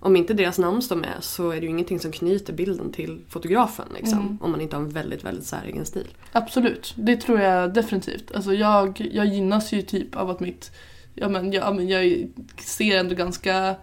om 0.00 0.16
inte 0.16 0.34
deras 0.34 0.58
namn 0.58 0.82
står 0.82 0.96
med 0.96 1.16
så 1.20 1.50
är 1.50 1.54
det 1.60 1.62
ju 1.62 1.68
ingenting 1.68 2.00
som 2.00 2.12
knyter 2.12 2.52
bilden 2.52 2.92
till 2.92 3.20
fotografen. 3.28 3.86
Liksom, 3.94 4.18
mm. 4.18 4.38
Om 4.40 4.50
man 4.50 4.60
inte 4.60 4.76
har 4.76 4.82
en 4.82 4.88
väldigt, 4.88 5.24
väldigt 5.24 5.46
säregen 5.46 5.86
stil. 5.86 6.06
Absolut, 6.32 6.94
det 6.96 7.16
tror 7.16 7.40
jag 7.40 7.74
definitivt. 7.74 8.32
Alltså 8.34 8.54
jag, 8.54 9.08
jag 9.12 9.26
gynnas 9.26 9.72
ju 9.72 9.82
typ 9.82 10.16
av 10.16 10.30
att 10.30 10.40
mitt 10.40 10.70
Ja 11.16 11.28
men, 11.28 11.52
ja, 11.52 11.72
men 11.72 11.88
jag 11.88 12.28
ser 12.58 12.98
ändå 12.98 13.14
ganska 13.14 13.76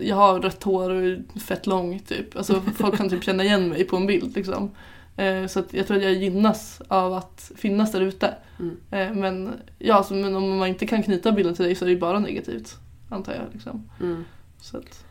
Jag 0.00 0.16
har 0.16 0.40
rött 0.40 0.62
hår 0.62 0.90
och 0.90 1.42
fett 1.42 1.66
lång 1.66 1.98
typ. 1.98 2.36
Alltså 2.36 2.62
folk 2.76 2.96
kan 2.96 3.08
typ 3.08 3.24
känna 3.24 3.44
igen 3.44 3.68
mig 3.68 3.84
på 3.84 3.96
en 3.96 4.06
bild 4.06 4.36
liksom. 4.36 4.70
Eh, 5.16 5.46
så 5.46 5.62
jag 5.70 5.86
tror 5.86 5.96
att 5.96 6.02
jag 6.02 6.14
gynnas 6.14 6.82
av 6.88 7.14
att 7.14 7.52
finnas 7.56 7.92
där 7.92 8.00
ute. 8.00 8.34
Mm. 8.58 8.76
Eh, 8.90 9.20
men, 9.20 9.52
ja, 9.78 9.94
alltså, 9.94 10.14
men 10.14 10.36
om 10.36 10.58
man 10.58 10.68
inte 10.68 10.86
kan 10.86 11.02
knyta 11.02 11.32
bilden 11.32 11.54
till 11.54 11.64
dig 11.64 11.74
så 11.74 11.84
är 11.84 11.86
det 11.86 11.92
ju 11.92 12.00
bara 12.00 12.18
negativt. 12.18 12.76
Antar 13.08 13.32
jag. 13.32 13.44
Liksom. 13.52 13.88
Mm. 14.00 14.24
Så 14.60 14.76
att, 14.76 15.04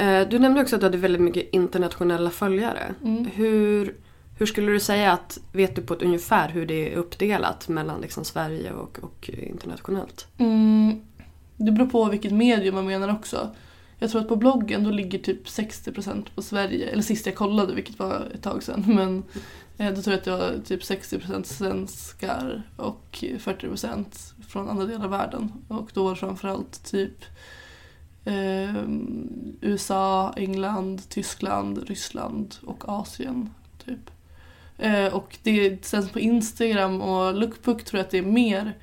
Eh, 0.00 0.28
du 0.28 0.38
nämnde 0.38 0.60
också 0.60 0.76
att 0.76 0.80
du 0.80 0.86
hade 0.86 0.98
väldigt 0.98 1.22
mycket 1.22 1.48
internationella 1.52 2.30
följare. 2.30 2.94
Mm. 3.04 3.26
Hur, 3.34 3.94
hur 4.40 4.46
skulle 4.46 4.72
du 4.72 4.80
säga 4.80 5.12
att, 5.12 5.38
vet 5.52 5.76
du 5.76 5.82
på 5.82 5.94
ett 5.94 6.02
ungefär 6.02 6.48
hur 6.48 6.66
det 6.66 6.92
är 6.92 6.96
uppdelat 6.96 7.68
mellan 7.68 8.00
liksom 8.00 8.24
Sverige 8.24 8.72
och, 8.72 8.98
och 9.02 9.30
internationellt? 9.32 10.28
Mm, 10.38 11.00
det 11.56 11.72
beror 11.72 11.86
på 11.86 12.04
vilket 12.04 12.32
medium 12.32 12.74
man 12.74 12.86
menar 12.86 13.12
också. 13.12 13.50
Jag 13.98 14.10
tror 14.10 14.20
att 14.20 14.28
på 14.28 14.36
bloggen 14.36 14.84
då 14.84 14.90
ligger 14.90 15.18
typ 15.18 15.46
60% 15.46 16.24
på 16.34 16.42
Sverige, 16.42 16.88
eller 16.88 17.02
sist 17.02 17.26
jag 17.26 17.34
kollade 17.34 17.74
vilket 17.74 17.98
var 17.98 18.28
ett 18.34 18.42
tag 18.42 18.62
sedan. 18.62 18.84
Men 18.94 19.22
eh, 19.78 19.94
då 19.94 20.02
tror 20.02 20.12
jag 20.12 20.18
att 20.18 20.24
det 20.24 20.30
var 20.30 20.64
typ 20.64 20.82
60% 20.82 21.44
svenskar 21.44 22.62
och 22.76 23.18
40% 23.20 24.04
från 24.48 24.68
andra 24.68 24.86
delar 24.86 25.04
av 25.04 25.10
världen. 25.10 25.52
Och 25.68 25.90
då 25.94 26.04
var 26.04 26.10
det 26.10 26.16
framförallt 26.16 26.90
typ 26.90 27.24
eh, 28.24 28.84
USA, 29.60 30.32
England, 30.36 31.08
Tyskland, 31.08 31.88
Ryssland 31.88 32.54
och 32.62 32.88
Asien. 32.88 33.50
Typ. 33.84 34.10
Eh, 34.80 35.14
och 35.14 35.38
det, 35.42 35.84
sen 35.84 36.08
på 36.08 36.20
Instagram 36.20 37.00
och 37.00 37.34
Lookbook 37.34 37.84
tror 37.84 37.98
jag 37.98 38.04
att 38.04 38.10
det 38.10 38.18
är 38.18 38.22
mer 38.22 38.74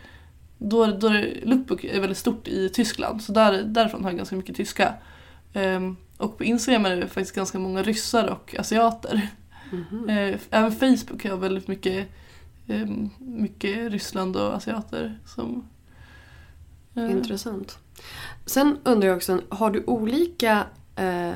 då, 0.57 0.85
då 0.85 1.07
är, 1.07 1.39
Lookbook 1.43 1.83
är 1.83 1.99
väldigt 1.99 2.17
stort 2.17 2.47
i 2.47 2.69
Tyskland 2.69 3.23
så 3.23 3.31
där, 3.31 3.63
därifrån 3.63 4.03
har 4.03 4.11
jag 4.11 4.17
ganska 4.17 4.35
mycket 4.35 4.55
tyska. 4.55 4.93
Eh, 5.53 5.91
och 6.17 6.37
på 6.37 6.43
Instagram 6.43 6.85
är 6.85 6.95
det 6.95 7.07
faktiskt 7.07 7.35
ganska 7.35 7.59
många 7.59 7.83
ryssar 7.83 8.27
och 8.27 8.55
asiater. 8.59 9.29
Mm 9.71 9.83
-hmm. 9.83 10.37
även 10.49 10.71
Facebook 10.71 11.25
har 11.25 11.37
väldigt 11.37 11.67
mycket, 11.67 12.07
eh, 12.67 12.87
mycket 13.19 13.91
Ryssland 13.91 14.35
och 14.35 14.55
asiater. 14.55 15.19
Som, 15.25 15.67
eh, 16.95 17.11
Intressant. 17.11 17.77
Sen 18.45 18.77
undrar 18.83 19.07
jag 19.07 19.17
också, 19.17 19.41
har 19.49 19.71
du 19.71 19.83
olika 19.87 20.63
eh, 20.97 21.31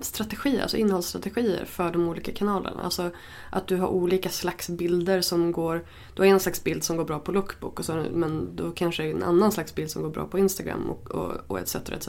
strategier, 0.00 0.62
alltså 0.62 0.76
innehållsstrategier 0.76 1.64
för 1.64 1.92
de 1.92 2.08
olika 2.08 2.32
kanalerna? 2.32 2.82
Alltså 2.82 3.10
att 3.50 3.66
du 3.66 3.76
har 3.76 3.88
olika 3.88 4.28
slags 4.28 4.68
bilder 4.68 5.20
som 5.20 5.52
går... 5.52 5.84
Du 6.14 6.22
har 6.22 6.26
en 6.26 6.40
slags 6.40 6.64
bild 6.64 6.84
som 6.84 6.96
går 6.96 7.04
bra 7.04 7.18
på 7.18 7.32
Lookbook 7.32 7.78
och 7.78 7.84
så, 7.84 8.04
men 8.12 8.56
då 8.56 8.70
kanske 8.70 9.10
en 9.10 9.22
annan 9.22 9.52
slags 9.52 9.74
bild 9.74 9.90
som 9.90 10.02
går 10.02 10.10
bra 10.10 10.26
på 10.26 10.38
Instagram 10.38 10.90
och, 10.90 11.10
och, 11.10 11.32
och 11.46 11.58
etc. 11.58 11.74
etc. 11.74 12.08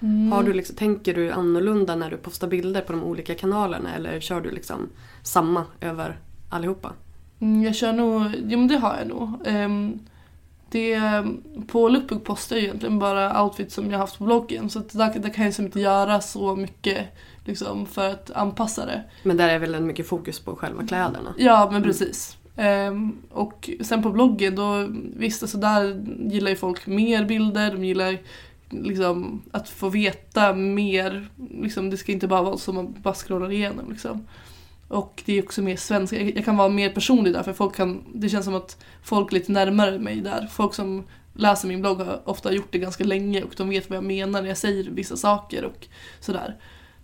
Mm. 0.00 0.32
Har 0.32 0.42
du 0.42 0.52
liksom, 0.52 0.76
tänker 0.76 1.14
du 1.14 1.30
annorlunda 1.30 1.96
när 1.96 2.10
du 2.10 2.16
postar 2.16 2.48
bilder 2.48 2.80
på 2.80 2.92
de 2.92 3.02
olika 3.02 3.34
kanalerna 3.34 3.94
eller 3.94 4.20
kör 4.20 4.40
du 4.40 4.50
liksom 4.50 4.88
samma 5.22 5.64
över 5.80 6.20
allihopa? 6.48 6.92
Mm, 7.38 7.62
jag 7.62 7.74
kör 7.74 7.92
nog, 7.92 8.22
jo 8.46 8.58
men 8.58 8.68
det 8.68 8.76
har 8.76 8.96
jag 8.98 9.08
nog. 9.08 9.46
Um, 9.46 10.00
det, 10.70 11.00
på 11.66 11.88
Lookbook 11.88 12.24
postar 12.24 12.56
jag 12.56 12.64
egentligen 12.64 12.98
bara 12.98 13.42
outfits 13.42 13.74
som 13.74 13.90
jag 13.90 13.98
haft 13.98 14.18
på 14.18 14.24
bloggen 14.24 14.70
så 14.70 14.78
där, 14.78 15.18
där 15.18 15.30
kan 15.30 15.44
jag 15.44 15.48
liksom 15.48 15.64
inte 15.64 15.80
göra 15.80 16.20
så 16.20 16.56
mycket 16.56 17.06
liksom, 17.44 17.86
för 17.86 18.08
att 18.08 18.30
anpassa 18.30 18.86
det. 18.86 19.02
Men 19.22 19.36
där 19.36 19.48
är 19.48 19.58
väl 19.58 19.80
mycket 19.80 20.06
fokus 20.06 20.40
på 20.40 20.56
själva 20.56 20.86
kläderna? 20.86 21.34
Ja 21.38 21.68
men 21.72 21.82
precis. 21.82 22.36
Um, 22.56 23.16
och 23.30 23.70
sen 23.80 24.02
på 24.02 24.10
bloggen 24.10 24.54
då, 24.54 24.88
visst 25.16 25.42
alltså 25.42 25.58
där 25.58 26.04
gillar 26.30 26.50
ju 26.50 26.56
folk 26.56 26.86
mer 26.86 27.24
bilder, 27.24 27.70
de 27.70 27.84
gillar 27.84 28.18
liksom 28.70 29.42
att 29.50 29.68
få 29.68 29.88
veta 29.88 30.54
mer. 30.54 31.28
Liksom, 31.50 31.90
det 31.90 31.96
ska 31.96 32.12
inte 32.12 32.28
bara 32.28 32.42
vara 32.42 32.56
så 32.56 32.72
man 32.72 32.94
bara 33.02 33.14
scrollar 33.14 33.52
igenom 33.52 33.90
liksom. 33.90 34.26
Och 34.88 35.22
det 35.26 35.38
är 35.38 35.42
också 35.42 35.62
mer 35.62 35.76
svenska, 35.76 36.22
jag 36.22 36.44
kan 36.44 36.56
vara 36.56 36.68
mer 36.68 36.90
personlig 36.90 37.32
där 37.32 37.42
för 37.42 37.52
folk 37.52 37.74
kan, 37.74 38.04
det 38.14 38.28
känns 38.28 38.44
som 38.44 38.54
att 38.54 38.84
folk 39.02 39.32
är 39.32 39.34
lite 39.34 39.52
närmare 39.52 39.98
mig 39.98 40.20
där. 40.20 40.46
Folk 40.46 40.74
som 40.74 41.04
läser 41.34 41.68
min 41.68 41.80
blogg 41.80 42.00
har 42.00 42.28
ofta 42.28 42.52
gjort 42.52 42.72
det 42.72 42.78
ganska 42.78 43.04
länge 43.04 43.42
och 43.42 43.54
de 43.56 43.68
vet 43.68 43.90
vad 43.90 43.96
jag 43.96 44.04
menar 44.04 44.42
när 44.42 44.48
jag 44.48 44.58
säger 44.58 44.90
vissa 44.90 45.16
saker 45.16 45.64
och 45.64 45.86
sådär. 46.20 46.56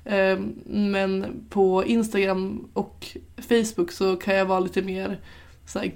Ehm, 0.05 0.55
men 0.66 1.27
på 1.51 1.85
Instagram 1.85 2.68
och 2.73 3.16
Facebook 3.49 3.92
så 3.92 4.16
kan 4.16 4.35
jag 4.35 4.47
vara 4.47 4.61
lite 4.61 4.83
mer 4.83 5.21
så 5.66 5.79
här, 5.79 5.92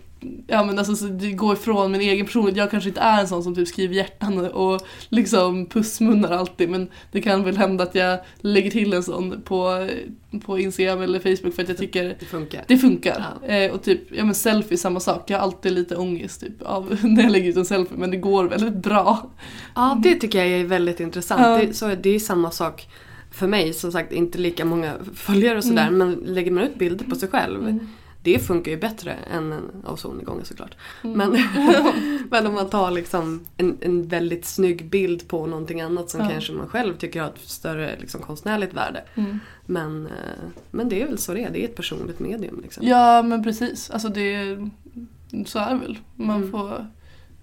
ja 0.47 0.65
men 0.65 0.79
alltså 0.79 0.97
så 0.97 1.05
det 1.05 1.33
går 1.33 1.53
ifrån 1.53 1.93
min 1.93 2.01
egen 2.01 2.27
personlighet. 2.27 2.59
Jag 2.59 2.71
kanske 2.71 2.89
inte 2.89 3.01
är 3.01 3.21
en 3.21 3.29
sån 3.29 3.43
som 3.43 3.55
typ 3.55 3.69
skriver 3.69 3.95
hjärtan 3.95 4.51
och 4.51 4.81
liksom 5.09 5.67
pussmunnar 5.67 6.31
alltid 6.31 6.71
men 6.71 6.89
det 7.13 7.21
kan 7.23 7.45
väl 7.45 7.57
hända 7.57 7.85
att 7.85 7.95
jag 7.95 8.19
lägger 8.41 8.71
till 8.71 8.93
en 8.93 9.03
sån 9.03 9.43
på, 9.45 9.89
på 10.45 10.59
Instagram 10.59 11.03
eller 11.03 11.19
Facebook 11.19 11.55
för 11.55 11.63
att 11.63 11.69
jag 11.69 11.79
tycker 11.79 12.17
Det 12.21 12.27
funkar. 12.27 12.65
det 12.69 12.79
funkar. 12.79 13.25
Ja. 13.43 13.49
Eh, 13.49 13.73
och 13.73 13.83
typ, 13.83 14.01
ja 14.17 14.25
men 14.25 14.35
selfie 14.35 14.79
samma 14.79 15.01
sak. 15.01 15.31
Jag 15.31 15.39
har 15.39 15.43
alltid 15.43 15.73
lite 15.73 15.97
ångest 15.97 16.41
typ 16.41 16.63
av 16.63 16.99
när 17.03 17.23
jag 17.23 17.33
lägger 17.33 17.49
ut 17.51 17.57
en 17.57 17.65
selfie 17.67 17.99
men 17.99 18.11
det 18.11 18.17
går 18.17 18.45
väldigt 18.45 18.77
bra. 18.77 19.31
Ja, 19.75 20.01
det 20.03 20.15
tycker 20.15 20.39
jag 20.39 20.61
är 20.61 20.65
väldigt 20.65 21.01
intressant. 21.01 21.41
Ja. 21.43 21.59
Det, 21.59 21.75
så, 21.75 21.95
det 21.95 22.11
är 22.11 22.19
samma 22.19 22.51
sak 22.51 22.89
för 23.31 23.47
mig. 23.47 23.73
Som 23.73 23.93
sagt, 23.93 24.13
inte 24.13 24.39
lika 24.39 24.65
många 24.65 24.95
följare 25.15 25.59
och 25.59 25.65
sådär. 25.65 25.91
Men 25.91 26.13
lägger 26.15 26.51
man 26.51 26.65
ut 26.65 26.75
bilder 26.75 27.05
på 27.05 27.15
sig 27.15 27.29
själv. 27.29 27.79
Det 28.27 28.39
funkar 28.39 28.71
ju 28.71 28.77
bättre 28.79 29.13
än 29.13 29.53
en 29.53 29.83
av 29.85 29.97
solnedgången 29.97 30.45
såklart. 30.45 30.75
Men, 31.03 31.31
men 32.31 32.47
om 32.47 32.55
man 32.55 32.71
tar 32.71 32.91
liksom 32.91 33.45
en, 33.57 33.77
en 33.81 34.09
väldigt 34.09 34.45
snygg 34.45 34.85
bild 34.91 35.29
på 35.29 35.47
någonting 35.47 35.81
annat 35.81 36.11
som 36.11 36.21
Ja. 36.21 36.29
kanske 36.31 36.53
man 36.53 36.69
själv 36.69 36.97
tycker 36.97 37.21
har 37.21 37.29
ett 37.29 37.39
större 37.39 37.97
liksom, 38.01 38.21
konstnärligt 38.21 38.75
värde. 38.75 39.05
Mm. 39.15 39.39
Men, 39.67 40.07
eh, 40.07 40.13
men 40.71 40.89
det 40.89 41.03
är 41.03 41.07
väl 41.07 41.19
så 41.19 41.35
det 41.35 41.45
är. 41.45 41.51
Det 41.51 41.61
är 41.61 41.65
ett 41.65 41.75
personligt 41.77 42.21
medium. 42.21 42.61
Liksom. 42.63 42.87
Ja 42.87 43.23
men 43.23 43.45
precis, 43.45 43.91
alltså 43.91 44.09
det 44.09 44.59
så 45.47 45.59
är 45.59 45.71
det 45.71 45.81
väl. 45.81 45.99
Man 46.15 46.37
Mm. 46.37 46.51
får 46.51 46.87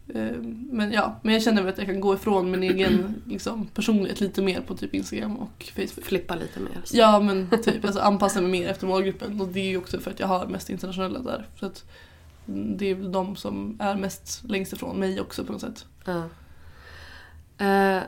men 0.05 0.91
ja, 0.91 1.19
men 1.21 1.33
jag 1.33 1.43
känner 1.43 1.61
väl 1.61 1.73
att 1.73 1.77
jag 1.77 1.87
kan 1.87 2.01
gå 2.01 2.13
ifrån 2.13 2.51
min 2.51 2.63
egen 2.63 3.21
liksom, 3.27 3.67
personlighet 3.67 4.21
lite 4.21 4.41
mer 4.41 4.61
på 4.61 4.77
typ 4.77 4.93
Instagram 4.93 5.37
och 5.37 5.71
Facebook. 5.75 6.05
Flippa 6.05 6.35
lite 6.35 6.59
mer. 6.59 6.81
Så. 6.83 6.97
Ja 6.97 7.19
men 7.19 7.49
typ, 7.63 7.85
alltså 7.85 7.99
anpassa 7.99 8.41
mig 8.41 8.51
mer 8.51 8.67
efter 8.67 8.87
målgruppen 8.87 9.41
och 9.41 9.47
det 9.47 9.59
är 9.59 9.69
ju 9.69 9.77
också 9.77 9.99
för 9.99 10.11
att 10.11 10.19
jag 10.19 10.27
har 10.27 10.47
mest 10.47 10.69
internationella 10.69 11.19
där. 11.19 11.47
Så 11.59 11.65
att 11.65 11.85
det 12.45 12.85
är 12.85 12.95
väl 12.95 13.11
de 13.11 13.35
som 13.35 13.77
är 13.79 13.95
mest 13.95 14.43
längst 14.43 14.73
ifrån 14.73 14.99
mig 14.99 15.21
också 15.21 15.45
på 15.45 15.51
något 15.51 15.61
sätt. 15.61 15.85
Ja. 16.05 16.23
Eh, 17.65 18.03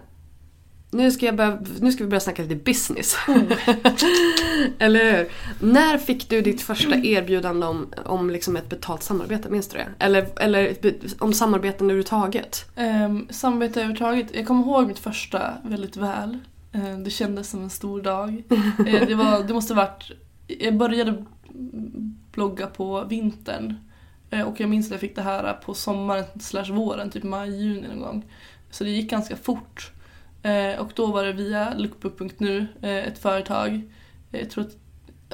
nu, 0.92 1.12
ska 1.12 1.26
jag 1.26 1.36
börja, 1.36 1.60
nu 1.80 1.92
ska 1.92 2.04
vi 2.04 2.10
börja 2.10 2.20
snacka 2.20 2.42
lite 2.42 2.56
business. 2.56 3.18
Eller 4.80 5.18
hur? 5.18 5.30
När 5.60 5.98
fick 5.98 6.30
du 6.30 6.42
ditt 6.42 6.62
första 6.62 6.96
erbjudande 6.96 7.66
om, 7.66 7.94
om 8.06 8.30
liksom 8.30 8.56
ett 8.56 8.70
betalt 8.70 9.04
samarbete? 9.04 9.50
Minns 9.50 9.70
du 9.70 9.78
det? 9.78 9.88
Eller, 10.00 10.28
eller 10.40 10.76
om 11.20 11.34
samarbeten 11.34 11.86
överhuvudtaget? 11.86 12.66
Um, 12.76 13.28
samarbete 13.30 13.80
överhuvudtaget. 13.80 14.28
Jag 14.34 14.48
kommer 14.48 14.62
ihåg 14.64 14.88
mitt 14.88 15.00
första 15.00 15.54
väldigt 15.64 15.98
väl. 15.98 16.40
Eh, 16.76 16.98
det 16.98 17.10
kändes 17.10 17.50
som 17.50 17.64
en 17.64 17.70
stor 17.70 18.02
dag. 18.02 18.44
Eh, 18.88 19.08
det, 19.08 19.16
var, 19.16 19.44
det 19.44 19.54
måste 19.54 19.74
varit... 19.74 20.12
Jag 20.48 20.78
började 20.78 21.26
blogga 22.32 22.68
på 22.68 23.04
vintern. 23.04 23.76
Eh, 24.30 24.42
och 24.42 24.60
jag 24.60 24.70
minns 24.70 24.86
att 24.86 24.92
jag 24.92 25.00
fick 25.00 25.16
det 25.16 25.22
här 25.22 25.54
på 25.54 25.74
sommaren 25.74 26.26
slash 26.40 26.72
våren, 26.72 27.10
typ 27.10 27.24
maj, 27.24 27.64
juni 27.64 27.88
någon 27.88 28.00
gång. 28.00 28.26
Så 28.72 28.84
det 28.84 28.90
gick 28.90 29.10
ganska 29.10 29.36
fort. 29.36 29.92
Eh, 30.46 30.80
och 30.80 30.92
då 30.96 31.06
var 31.06 31.24
det 31.24 31.34
via 31.34 31.74
lookbook.nu, 31.74 32.68
eh, 32.82 33.08
ett 33.08 33.20
företag. 33.20 33.82
Eh, 34.32 34.40
Jag 34.40 34.50
tror 34.50 34.64
att, 34.64 34.78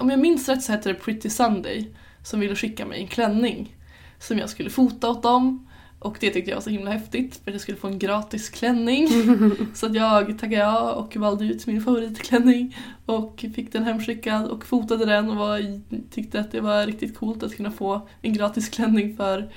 om 0.01 0.09
jag 0.09 0.19
minns 0.19 0.49
rätt 0.49 0.63
så 0.63 0.71
hette 0.71 0.89
det 0.89 0.95
Pretty 0.95 1.29
Sunday. 1.29 1.91
Som 2.23 2.39
ville 2.39 2.55
skicka 2.55 2.85
mig 2.85 3.01
en 3.01 3.07
klänning. 3.07 3.75
Som 4.19 4.37
jag 4.39 4.49
skulle 4.49 4.69
fota 4.69 5.09
åt 5.09 5.23
dem. 5.23 5.67
Och 5.99 6.17
det 6.19 6.29
tyckte 6.29 6.51
jag 6.51 6.57
var 6.57 6.61
så 6.61 6.69
himla 6.69 6.91
häftigt 6.91 7.35
för 7.35 7.51
att 7.51 7.55
jag 7.55 7.61
skulle 7.61 7.77
få 7.77 7.87
en 7.87 7.99
gratis 7.99 8.49
klänning. 8.49 9.07
så 9.73 9.85
att 9.85 9.95
jag 9.95 10.39
tackade 10.39 10.55
ja 10.55 10.91
och 10.93 11.15
valde 11.15 11.45
ut 11.45 11.67
min 11.67 11.81
favoritklänning. 11.81 12.77
Och 13.05 13.45
fick 13.55 13.71
den 13.71 13.83
hemskickad 13.83 14.47
och 14.47 14.65
fotade 14.65 15.05
den 15.05 15.29
och 15.29 15.35
var, 15.35 15.81
tyckte 16.11 16.39
att 16.39 16.51
det 16.51 16.61
var 16.61 16.85
riktigt 16.85 17.17
coolt 17.17 17.43
att 17.43 17.55
kunna 17.55 17.71
få 17.71 18.07
en 18.21 18.33
gratis 18.33 18.69
klänning 18.69 19.17
för, 19.17 19.51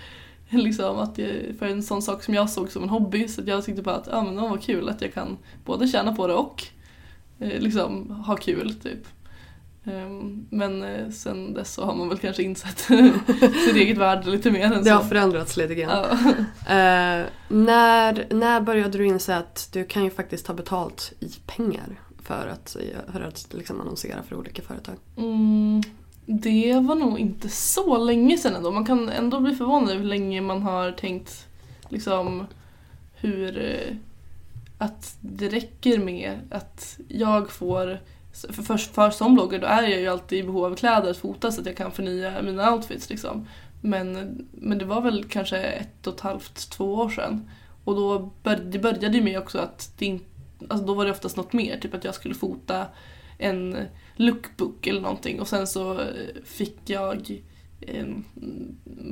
liksom, 0.63 0.99
att 0.99 1.15
det, 1.17 1.59
för 1.59 1.67
en 1.67 1.83
sån 1.83 2.03
sak 2.03 2.23
som 2.23 2.35
jag 2.35 2.51
såg 2.51 2.71
som 2.71 2.83
en 2.83 2.89
hobby. 2.89 3.29
Så 3.29 3.43
jag 3.47 3.65
tyckte 3.65 3.83
bara 3.83 3.97
att 3.97 4.09
ja, 4.11 4.23
men 4.23 4.35
det 4.35 4.41
var 4.41 4.57
kul 4.59 4.89
att 4.89 5.03
jag 5.03 5.15
kan 5.15 5.39
både 5.65 5.89
tjäna 5.89 6.15
på 6.15 6.27
det 6.27 6.35
och 6.35 6.65
eh, 7.39 7.61
liksom, 7.61 8.11
ha 8.11 8.37
kul. 8.37 8.75
Typ. 8.75 9.07
Ehm, 9.85 10.47
Men 10.51 10.83
eh, 10.83 11.11
sen 11.11 11.55
dess 11.55 11.75
så 11.75 11.85
har 11.85 11.95
man 11.95 12.09
väl 12.09 12.19
kanske 12.19 12.43
insett 12.43 12.79
sitt 13.67 13.77
eget 13.77 13.99
värde 13.99 14.31
lite 14.31 14.51
mer 14.51 14.73
än 14.73 14.85
Det 14.85 14.91
har 14.91 15.03
så. 15.03 15.09
förändrats 15.09 15.57
lite 15.57 15.75
grann. 15.75 16.05
Eh, 16.69 17.25
när, 17.49 18.27
när 18.35 18.61
började 18.61 18.99
du 18.99 19.07
inse 19.07 19.37
att 19.37 19.69
du 19.73 19.85
kan 19.85 20.05
ju 20.05 20.11
faktiskt 20.11 20.47
ta 20.47 20.55
betalt 20.55 21.13
i 21.21 21.29
pengar 21.47 22.01
för 22.23 22.49
att, 22.53 22.77
för 23.13 23.21
att 23.21 23.47
liksom 23.55 23.81
annonsera 23.81 24.23
för 24.23 24.37
olika 24.37 24.63
företag? 24.63 24.95
Mm, 25.17 25.83
det 26.27 26.81
var 26.81 26.95
nog 26.95 27.19
inte 27.19 27.49
så 27.49 27.99
länge 27.99 28.39
sedan 28.39 28.55
ändå. 28.55 28.71
Man 28.71 28.87
kan 28.87 29.09
ändå 29.09 29.41
bli 29.41 29.55
förvånad 29.55 29.91
över 29.91 30.01
hur 30.01 30.09
länge 30.09 30.41
man 30.41 30.63
har 30.63 30.93
tänkt 30.93 31.47
liksom 31.89 32.47
hur 33.15 33.59
eh, 33.59 33.97
att 34.79 35.17
det 35.21 35.49
räcker 35.49 35.99
med 35.99 36.33
att 36.51 36.99
jag 37.09 37.51
får 37.51 38.01
för, 38.33 38.53
för, 38.63 38.77
för 38.77 39.11
som 39.11 39.35
blogger 39.35 39.59
då 39.59 39.67
är 39.67 39.83
jag 39.83 40.01
ju 40.01 40.09
alltid 40.09 40.39
i 40.39 40.43
behov 40.43 40.65
av 40.65 40.77
kläder 40.77 41.11
att 41.11 41.17
fota 41.17 41.53
så 41.53 41.61
att 41.61 41.67
jag 41.67 41.77
kan 41.77 41.93
förnya 41.93 42.43
mina 42.43 42.75
outfits 42.75 43.11
liksom. 43.11 43.49
Men, 43.81 44.39
men 44.53 44.79
det 44.79 44.85
var 44.85 45.01
väl 45.01 45.25
kanske 45.25 45.59
ett 45.59 46.07
och 46.07 46.15
ett 46.15 46.21
halvt, 46.21 46.71
två 46.71 46.95
år 46.95 47.09
sedan. 47.09 47.51
Och 47.85 47.95
då 47.95 48.31
bör, 48.43 48.57
det 48.57 48.79
började 48.79 49.17
ju 49.17 49.23
med 49.23 49.39
också 49.39 49.59
att 49.59 49.93
det 49.99 50.19
alltså 50.69 50.87
då 50.87 50.95
var 50.95 51.05
det 51.05 51.11
oftast 51.11 51.37
något 51.37 51.53
mer, 51.53 51.79
typ 51.81 51.95
att 51.95 52.05
jag 52.05 52.15
skulle 52.15 52.35
fota 52.35 52.87
en 53.39 53.77
lookbook 54.17 54.87
eller 54.87 55.01
någonting 55.01 55.41
och 55.41 55.49
sen 55.49 55.67
så 55.67 55.93
eh, 56.01 56.07
fick 56.45 56.77
jag 56.87 57.43
eh, 57.81 58.07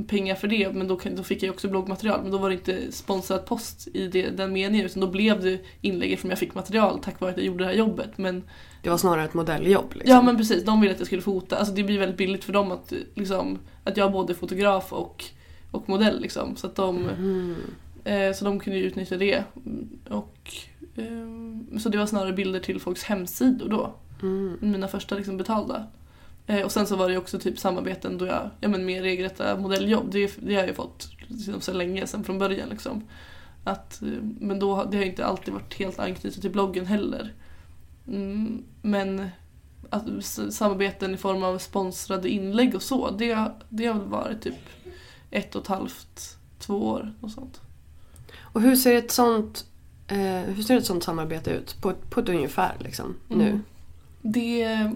pengar 0.08 0.34
för 0.34 0.48
det 0.48 0.72
men 0.74 0.88
då, 0.88 1.00
då 1.16 1.22
fick 1.22 1.42
jag 1.42 1.50
också 1.50 1.68
bloggmaterial 1.68 2.22
men 2.22 2.30
då 2.32 2.38
var 2.38 2.48
det 2.48 2.54
inte 2.54 2.92
sponsrad 2.92 3.46
post 3.46 3.88
i 3.94 4.06
det, 4.06 4.30
den 4.30 4.52
meningen 4.52 4.86
utan 4.86 5.00
då 5.00 5.06
blev 5.06 5.40
det 5.40 5.58
inlägg 5.80 6.20
som 6.20 6.30
jag 6.30 6.38
fick 6.38 6.54
material 6.54 6.98
tack 7.02 7.20
vare 7.20 7.30
att 7.30 7.36
jag 7.36 7.46
gjorde 7.46 7.64
det 7.64 7.68
här 7.68 7.76
jobbet 7.76 8.18
men 8.18 8.42
Det 8.82 8.90
var 8.90 8.96
snarare 8.96 9.24
ett 9.24 9.34
modelljobb. 9.34 9.94
Liksom. 9.94 10.10
Ja 10.10 10.22
men 10.22 10.36
precis, 10.36 10.64
de 10.64 10.80
ville 10.80 10.92
att 10.92 10.98
jag 11.00 11.06
skulle 11.06 11.22
fota. 11.22 11.56
Alltså 11.56 11.74
det 11.74 11.82
blir 11.82 11.98
väldigt 11.98 12.18
billigt 12.18 12.44
för 12.44 12.52
dem 12.52 12.72
att, 12.72 12.92
liksom, 13.14 13.58
att 13.84 13.96
jag 13.96 14.08
är 14.08 14.12
både 14.12 14.34
fotograf 14.34 14.92
och, 14.92 15.24
och 15.70 15.88
modell. 15.88 16.20
Liksom. 16.20 16.56
Så, 16.56 16.66
att 16.66 16.76
de, 16.76 17.08
Mm. 17.08 17.54
eh, 18.04 18.32
så 18.34 18.44
de 18.44 18.60
kunde 18.60 18.78
ju 18.78 18.84
utnyttja 18.84 19.16
det. 19.16 19.44
Och, 20.08 20.38
eh, 20.44 20.71
så 21.80 21.88
det 21.88 21.98
var 21.98 22.06
snarare 22.06 22.32
bilder 22.32 22.60
till 22.60 22.80
folks 22.80 23.02
hemsidor 23.02 23.68
då. 23.68 23.94
Mm. 24.22 24.58
Mina 24.60 24.88
första 24.88 25.14
liksom, 25.14 25.36
betalda. 25.36 25.86
Eh, 26.46 26.62
och 26.62 26.72
sen 26.72 26.86
så 26.86 26.96
var 26.96 27.08
det 27.08 27.16
också 27.16 27.38
typ 27.38 27.58
samarbeten 27.58 28.18
då 28.18 28.26
jag, 28.26 28.50
ja 28.60 28.68
men 28.68 28.84
mer 28.84 29.02
regelrätta 29.02 29.56
modelljobb. 29.56 30.10
Det, 30.10 30.36
det 30.36 30.54
har 30.54 30.60
jag 30.60 30.68
ju 30.68 30.74
fått 30.74 31.08
liksom, 31.26 31.60
så 31.60 31.72
länge 31.72 32.06
sedan 32.06 32.24
från 32.24 32.38
början. 32.38 32.68
Liksom. 32.68 33.04
Att, 33.64 34.02
eh, 34.02 34.08
men 34.40 34.58
då, 34.58 34.84
det 34.84 34.96
har 34.96 35.04
inte 35.04 35.26
alltid 35.26 35.54
varit 35.54 35.74
helt 35.74 35.98
anknutet 35.98 36.40
till 36.40 36.50
bloggen 36.50 36.86
heller. 36.86 37.34
Mm, 38.06 38.64
men 38.82 39.28
att, 39.90 40.24
samarbeten 40.50 41.14
i 41.14 41.16
form 41.16 41.42
av 41.42 41.58
sponsrade 41.58 42.28
inlägg 42.28 42.74
och 42.74 42.82
så, 42.82 43.10
det, 43.10 43.52
det 43.68 43.86
har 43.86 43.94
väl 43.94 44.08
varit 44.08 44.42
typ 44.42 44.54
ett 45.30 45.54
och 45.54 45.62
ett 45.62 45.68
halvt, 45.68 46.38
två 46.58 46.74
år 46.74 47.14
och 47.20 47.30
sånt. 47.30 47.60
Och 48.40 48.60
hur 48.60 48.76
ser 48.76 48.94
ett 48.94 49.10
sånt, 49.10 49.66
eh, 50.12 50.54
hur 50.54 50.62
ser 50.62 50.76
ett 50.76 50.86
sånt 50.86 51.04
samarbete 51.04 51.50
ut? 51.50 51.76
På, 51.82 51.92
på 52.10 52.20
ett 52.20 52.28
ungefär 52.28 52.72
liksom, 52.80 53.14
nu? 53.28 53.48
Mm. 53.48 53.62
Det, 54.22 54.90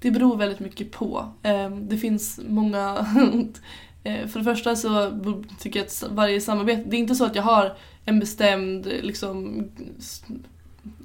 det 0.00 0.10
beror 0.10 0.36
väldigt 0.36 0.60
mycket 0.60 0.92
på. 0.92 1.28
Eh, 1.42 1.70
Det 1.70 1.96
finns 1.96 2.40
många... 2.48 2.96
eh, 4.04 4.26
För 4.26 4.38
det 4.38 4.44
första 4.44 4.76
så 4.76 5.20
tycker 5.58 5.80
jag 5.80 5.86
att 5.86 6.04
varje 6.10 6.40
samarbete... 6.40 6.82
Det 6.86 6.96
är 6.96 7.00
inte 7.00 7.14
så 7.14 7.24
att 7.24 7.34
jag 7.36 7.42
har 7.42 7.76
en 8.04 8.20
bestämd 8.20 8.86
liksom, 8.86 9.64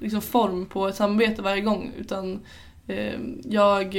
liksom 0.00 0.20
form 0.20 0.66
på 0.66 0.88
ett 0.88 0.96
samarbete 0.96 1.42
varje 1.42 1.60
gång 1.62 1.90
utan 1.98 2.40
eh, 2.86 3.20
jag 3.44 3.96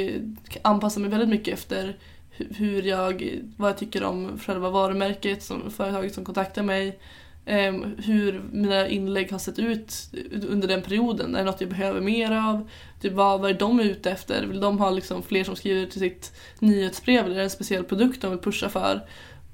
anpassar 0.61 1.01
mig 1.01 1.09
väldigt 1.09 1.29
mycket 1.29 1.53
efter 1.53 1.97
hu- 2.37 2.53
hur 2.55 2.83
jag, 2.83 3.39
vad 3.57 3.69
jag 3.69 3.77
tycker 3.77 4.03
om 4.03 4.39
själva 4.39 4.69
varumärket, 4.69 5.43
som 5.43 5.71
företaget 5.71 6.13
som 6.13 6.25
kontaktar 6.25 6.63
mig 6.63 6.99
eh, 7.45 7.73
Hur 7.97 8.41
mina 8.51 8.87
inlägg 8.87 9.31
har 9.31 9.39
sett 9.39 9.59
ut 9.59 10.09
under 10.49 10.67
den 10.67 10.81
perioden. 10.81 11.35
Är 11.35 11.39
det 11.39 11.45
något 11.45 11.61
jag 11.61 11.69
behöver 11.69 12.01
mer 12.01 12.31
av? 12.31 12.69
Typ 13.01 13.13
vad, 13.13 13.41
vad 13.41 13.49
är 13.49 13.59
de 13.59 13.79
ute 13.79 14.11
efter? 14.11 14.45
Vill 14.45 14.59
de 14.59 14.79
ha 14.79 14.89
liksom 14.89 15.23
fler 15.23 15.43
som 15.43 15.55
skriver 15.55 15.85
till 15.85 15.99
sitt 15.99 16.31
nyhetsbrev? 16.59 17.25
Eller 17.25 17.35
är 17.35 17.39
det 17.39 17.43
en 17.43 17.49
speciell 17.49 17.83
produkt 17.83 18.21
de 18.21 18.31
vill 18.31 18.39
pusha 18.39 18.69
för? 18.69 19.07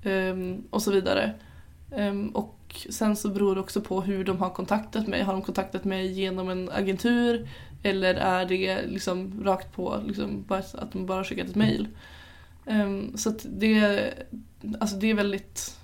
Ehm, 0.03 0.63
och 0.69 0.81
så 0.81 0.91
vidare. 0.91 1.33
Ehm, 1.95 2.29
och 2.29 2.87
sen 2.89 3.15
så 3.15 3.29
beror 3.29 3.55
det 3.55 3.61
också 3.61 3.81
på 3.81 4.01
hur 4.01 4.23
de 4.23 4.37
har 4.37 4.49
kontaktat 4.49 5.07
mig. 5.07 5.21
Har 5.21 5.33
de 5.33 5.41
kontaktat 5.41 5.83
mig 5.83 6.11
genom 6.11 6.49
en 6.49 6.69
agentur? 6.69 7.49
Eller 7.83 8.15
är 8.15 8.45
det 8.45 8.85
liksom 8.87 9.43
rakt 9.43 9.75
på 9.75 10.03
liksom 10.07 10.43
bara 10.47 10.59
att 10.59 10.91
de 10.91 11.05
bara 11.05 11.17
har 11.17 11.23
skickat 11.23 11.49
ett 11.49 11.55
mail? 11.55 11.87
Um, 12.65 13.17
så 13.17 13.29
att 13.29 13.45
det, 13.49 14.13
alltså 14.79 14.95
det 14.95 15.09
är 15.09 15.13
väldigt 15.13 15.77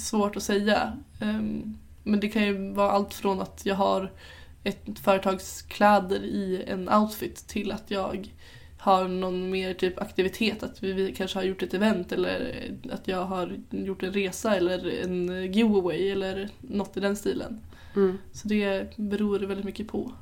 svårt 0.00 0.36
att 0.36 0.42
säga. 0.42 0.92
Ehm, 1.22 1.78
men 2.02 2.20
det 2.20 2.28
kan 2.28 2.42
ju 2.42 2.72
vara 2.72 2.90
allt 2.90 3.14
från 3.14 3.40
att 3.40 3.60
jag 3.64 3.74
har 3.74 4.12
ett 4.64 4.98
företags 5.04 5.62
kläder 5.62 6.24
i 6.24 6.64
en 6.66 6.88
outfit 6.88 7.48
till 7.48 7.72
att 7.72 7.90
jag 7.90 8.32
har 8.78 9.08
någon 9.08 9.50
mer 9.50 9.74
typ 9.74 10.00
aktivitet, 10.00 10.62
att 10.62 10.82
vi, 10.82 10.92
vi 10.92 11.14
kanske 11.14 11.38
har 11.38 11.44
gjort 11.44 11.62
ett 11.62 11.74
event 11.74 12.12
eller 12.12 12.70
att 12.92 13.08
jag 13.08 13.24
har 13.24 13.56
gjort 13.70 14.02
en 14.02 14.12
resa 14.12 14.56
eller 14.56 15.02
en 15.04 15.52
giveaway 15.52 16.10
eller 16.10 16.48
något 16.60 16.96
i 16.96 17.00
den 17.00 17.16
stilen. 17.16 17.60
Mm. 17.96 18.18
Så 18.32 18.48
det 18.48 18.96
beror 18.96 19.38
väldigt 19.38 19.64
mycket 19.64 19.88
på. 19.88 20.12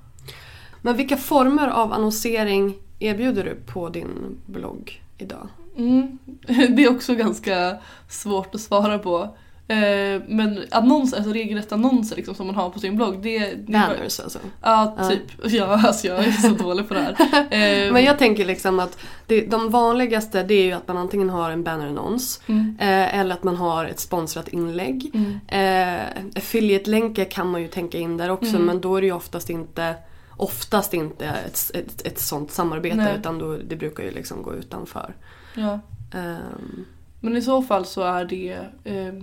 Men 0.83 0.97
vilka 0.97 1.17
former 1.17 1.69
av 1.69 1.93
annonsering 1.93 2.75
erbjuder 2.99 3.45
du 3.45 3.73
på 3.73 3.89
din 3.89 4.39
blogg 4.47 5.03
idag? 5.19 5.49
Mm. 5.77 6.19
Det 6.47 6.85
är 6.85 6.91
också 6.91 7.15
ganska 7.15 7.77
svårt 8.09 8.55
att 8.55 8.61
svara 8.61 8.99
på. 8.99 9.37
Eh, 9.71 10.23
Men 10.29 10.65
annonser, 10.71 11.17
alltså 11.17 11.33
regelrätta 11.33 11.75
annonser 11.75 12.17
liksom, 12.17 12.35
som 12.35 12.47
man 12.47 12.55
har 12.57 12.71
på 12.71 12.79
sin 12.79 12.97
blogg. 12.97 13.23
Det, 13.23 13.39
det 13.39 13.73
Banners 13.73 14.21
alltså. 14.21 14.39
Ja, 14.63 14.95
Ja. 14.99 15.09
typ. 15.11 15.21
Ja, 15.53 15.65
alltså 15.87 16.07
jag 16.07 16.19
är 16.25 16.33
så 16.33 16.49
dålig 16.49 16.89
på 16.89 16.95
det 16.95 17.01
här. 17.01 17.17
Eh, 17.87 17.93
Men 17.93 18.05
jag 18.05 18.19
tänker 18.19 18.45
liksom 18.45 18.81
att 18.81 18.99
det, 19.27 19.41
de 19.41 19.71
vanligaste 19.71 20.43
det 20.43 20.55
är 20.55 20.65
ju 20.65 20.73
att 20.73 20.89
man 20.89 20.97
antingen 20.99 21.31
har 21.31 21.51
en 21.51 21.63
bannerannons 21.65 22.41
Mm. 22.47 22.77
eh, 22.81 23.19
eller 23.21 23.35
att 23.35 23.45
man 23.45 23.57
har 23.57 23.85
ett 23.85 24.01
sponsrat 24.01 24.49
inlägg. 24.49 25.11
Mm. 25.15 25.41
Eh, 25.49 26.07
affiliate-länkar 26.37 27.25
kan 27.25 27.51
man 27.51 27.63
ju 27.63 27.69
tänka 27.69 27.99
in 27.99 28.17
där 28.17 28.31
också 28.31 28.51
Mm. 28.55 28.63
men 28.67 28.81
då 28.81 28.97
är 28.97 29.01
det 29.01 29.07
ju 29.07 29.13
oftast 29.13 29.51
inte 29.51 29.95
Oftast 30.37 30.95
inte 30.95 31.27
ett, 31.27 31.71
ett, 31.75 32.07
ett 32.07 32.19
sånt 32.21 32.51
samarbete 32.51 32.97
Nej. 32.97 33.15
utan 33.21 33.39
då, 33.39 33.57
det 33.57 33.77
brukar 33.77 34.05
ju 34.05 34.11
liksom 34.11 34.43
gå 34.43 34.55
utanför. 34.55 35.15
Ja. 35.55 35.81
Ehm, 36.15 36.85
Men 37.21 37.37
i 37.37 37.43
så 37.43 37.63
fall 37.63 37.85
så 37.87 38.03
är 38.03 38.25
det 38.25 38.59
eh, 38.85 39.15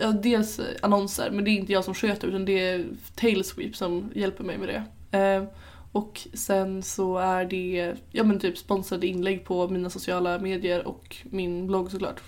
ja, 0.00 0.12
dels 0.12 0.60
annonser, 0.82 1.30
men 1.30 1.44
det 1.44 1.50
är 1.50 1.52
inte 1.52 1.72
jag 1.72 1.84
som 1.84 1.94
sköter 1.94 2.28
utan 2.28 2.44
det 2.44 2.68
är 2.68 2.86
Tailsweep 3.14 3.76
som 3.76 4.10
hjälper 4.14 4.44
mig 4.44 4.58
med 4.58 4.68
det. 4.68 5.18
Eh, 5.18 5.44
och 5.92 6.28
sen 6.34 6.82
så 6.82 7.18
är 7.18 7.44
det 7.44 7.94
ja, 8.10 8.24
men 8.24 8.40
typ 8.40 8.58
sponsrade 8.58 9.06
inlägg 9.06 9.44
på 9.44 9.68
mina 9.68 9.90
sociala 9.90 10.38
medier 10.38 10.88
och 10.88 11.16
min 11.24 11.66
blogg 11.66 11.90
såklart. 11.90 12.20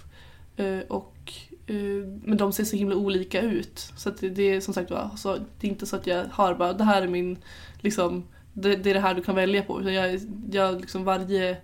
Eh, 0.57 0.79
och, 0.89 1.33
eh, 1.67 2.07
men 2.25 2.37
de 2.37 2.53
ser 2.53 2.65
så 2.65 2.77
himla 2.77 2.97
olika 2.97 3.41
ut. 3.41 3.93
Så 3.97 4.09
att 4.09 4.21
det, 4.21 4.29
det 4.29 4.43
är 4.43 4.61
som 4.61 4.75
sagt 4.75 4.91
var, 4.91 5.11
så 5.17 5.37
det 5.37 5.67
är 5.67 5.71
inte 5.71 5.87
så 5.87 5.97
att 5.97 6.07
jag 6.07 6.25
har 6.31 6.55
bara 6.55 6.73
det 6.73 6.85
här 6.85 7.03
är 7.03 7.09
min, 7.09 7.39
liksom, 7.81 8.25
det, 8.53 8.77
det 8.77 8.91
är 8.91 8.95
det 8.95 9.01
här 9.01 9.15
du 9.15 9.23
kan 9.23 9.35
välja 9.35 9.63
på. 9.63 9.81
Utan 9.81 9.95
jag, 9.95 10.21
jag 10.51 10.81
liksom 10.81 11.05
varje, 11.05 11.57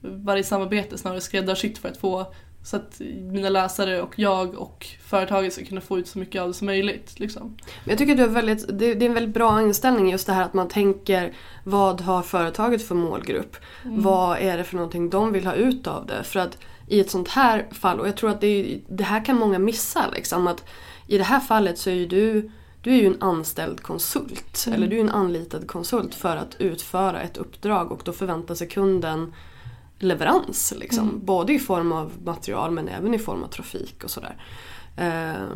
varje 0.00 0.44
samarbete 0.44 0.98
snarare 0.98 1.20
skräddarsytt 1.20 1.78
för 1.78 1.88
att 1.88 1.96
få 1.96 2.34
så 2.64 2.76
att 2.76 3.00
mina 3.20 3.48
läsare 3.48 4.02
och 4.02 4.18
jag 4.18 4.54
och 4.54 4.86
företaget 5.00 5.52
ska 5.52 5.64
kunna 5.64 5.80
få 5.80 5.98
ut 5.98 6.08
så 6.08 6.18
mycket 6.18 6.42
av 6.42 6.48
det 6.48 6.54
som 6.54 6.66
möjligt. 6.66 7.20
Liksom. 7.20 7.56
Jag 7.84 7.98
tycker 7.98 8.14
du 8.14 8.22
har 8.22 8.28
väldigt, 8.28 8.78
det, 8.78 8.86
är 8.86 9.02
en 9.02 9.14
väldigt 9.14 9.34
bra 9.34 9.62
inställning 9.62 10.10
just 10.10 10.26
det 10.26 10.32
här 10.32 10.44
att 10.44 10.54
man 10.54 10.68
tänker 10.68 11.32
vad 11.64 12.00
har 12.00 12.22
företaget 12.22 12.88
för 12.88 12.94
målgrupp? 12.94 13.56
Vad 13.84 14.38
är 14.38 14.58
det 14.58 14.64
för 14.64 14.76
någonting 14.76 15.10
de 15.10 15.32
vill 15.32 15.46
ha 15.46 15.54
ut 15.54 15.86
av 15.86 16.06
det? 16.06 16.24
För 16.24 16.40
att 16.40 16.58
i 16.88 17.00
ett 17.00 17.10
sånt 17.10 17.28
här 17.28 17.66
fall, 17.70 18.00
och 18.00 18.08
jag 18.08 18.16
tror 18.16 18.30
att 18.30 18.40
det, 18.40 18.46
är, 18.46 18.80
det 18.88 19.04
här 19.04 19.24
kan 19.24 19.38
många 19.38 19.58
missa 19.58 20.04
liksom 20.14 20.46
att 20.46 20.64
i 21.06 21.18
det 21.18 21.24
här 21.24 21.40
fallet 21.40 21.78
så 21.78 21.90
är 21.90 21.94
ju 21.94 22.06
du 22.06 22.50
du 22.82 22.90
är 22.90 22.96
ju 22.96 23.06
en 23.06 23.22
anställd 23.22 23.82
konsult, 23.82 24.66
eller 24.72 24.86
du 24.86 24.96
är 24.96 25.00
en 25.00 25.10
anlitad 25.10 25.66
konsult 25.66 26.14
för 26.14 26.36
att 26.36 26.56
utföra 26.58 27.20
ett 27.20 27.36
uppdrag 27.36 27.92
och 27.92 28.00
då 28.04 28.12
förväntar 28.12 28.54
sig 28.54 28.68
kunden 28.68 29.32
leverans. 30.02 30.74
Liksom. 30.76 31.20
Både 31.24 31.52
i 31.52 31.58
form 31.58 31.92
av 31.92 32.12
material 32.24 32.70
men 32.70 32.88
även 32.88 33.14
i 33.14 33.18
form 33.18 33.42
av 33.42 33.48
trafik 33.48 34.04
och 34.04 34.10
sådär. 34.10 34.36
Eh, 34.96 35.48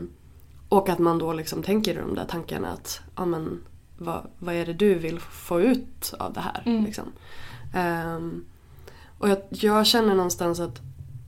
och 0.69 0.89
att 0.89 0.99
man 0.99 1.19
då 1.19 1.33
liksom 1.33 1.63
tänker 1.63 1.93
i 1.93 2.01
de 2.01 2.15
där 2.15 2.25
tankarna 2.25 2.69
att 2.69 3.01
ja, 3.17 3.25
men, 3.25 3.61
vad, 3.99 4.27
vad 4.39 4.55
är 4.55 4.67
det 4.67 4.73
du 4.73 4.95
vill 4.95 5.21
få 5.21 5.61
ut 5.61 6.15
av 6.19 6.33
det 6.33 6.41
här? 6.41 6.63
Mm. 6.67 6.85
Liksom. 6.85 7.13
Ehm, 7.75 8.45
och 9.19 9.29
jag, 9.29 9.39
jag 9.51 9.87
känner 9.87 10.15
någonstans 10.15 10.61
att 10.61 10.81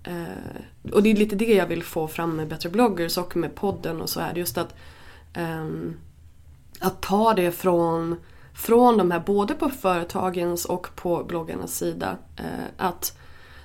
eh, 0.04 0.92
och 0.92 1.02
det 1.02 1.10
är 1.10 1.16
lite 1.16 1.36
det 1.36 1.54
jag 1.54 1.66
vill 1.66 1.82
få 1.82 2.08
fram 2.08 2.36
med 2.36 2.48
Bättre 2.48 2.68
bloggers 2.68 3.18
och 3.18 3.36
med 3.36 3.54
podden 3.54 4.00
och 4.00 4.08
så 4.08 4.20
är 4.20 4.34
det 4.34 4.40
just 4.40 4.58
att 4.58 4.74
ehm, 5.32 5.96
att 6.80 7.02
ta 7.02 7.34
det 7.34 7.52
från, 7.52 8.16
från 8.58 8.96
de 8.98 9.10
här 9.10 9.20
både 9.20 9.54
på 9.54 9.68
företagens 9.68 10.64
och 10.64 10.88
på 10.96 11.24
bloggarnas 11.24 11.76
sida. 11.76 12.16
Eh, 12.36 12.44
att 12.76 13.18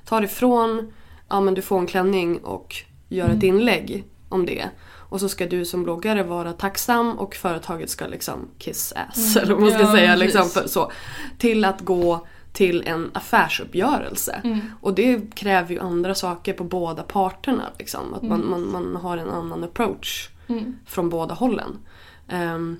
ta 0.05 0.19
det 0.19 0.27
från, 0.27 0.93
ja 1.29 1.41
men 1.41 1.53
du 1.53 1.61
får 1.61 1.79
en 1.79 1.87
klänning 1.87 2.37
och 2.37 2.75
gör 3.09 3.29
ett 3.29 3.43
inlägg 3.43 4.03
om 4.29 4.45
det. 4.45 4.69
Och 5.09 5.19
så 5.19 5.29
ska 5.29 5.45
du 5.47 5.65
som 5.65 5.83
bloggare 5.83 6.23
vara 6.23 6.53
tacksam 6.53 7.19
och 7.19 7.35
företaget 7.35 7.89
ska 7.89 8.07
liksom 8.07 8.47
kiss 8.57 8.93
ass. 8.95 9.37
Eller 9.37 9.53
vad 9.53 9.61
man 9.61 9.71
ska 9.71 9.79
Ja, 9.81 9.91
säga. 9.91 10.15
Liksom, 10.15 10.49
för, 10.49 10.67
så, 10.67 10.91
till 11.37 11.65
att 11.65 11.81
gå 11.81 12.27
till 12.53 12.83
en 12.85 13.11
affärsuppgörelse. 13.13 14.41
Mm. 14.43 14.59
Och 14.81 14.93
det 14.93 15.35
kräver 15.35 15.73
ju 15.73 15.79
andra 15.79 16.15
saker 16.15 16.53
på 16.53 16.63
båda 16.63 17.03
parterna. 17.03 17.63
Liksom. 17.79 18.13
Att 18.13 18.23
man, 18.23 18.49
man, 18.49 18.71
man 18.71 18.95
har 18.95 19.17
en 19.17 19.29
annan 19.29 19.63
approach 19.63 20.29
Mm. 20.47 20.77
från 20.85 21.09
båda 21.09 21.33
hållen. 21.33 21.79
Ehm, 22.29 22.79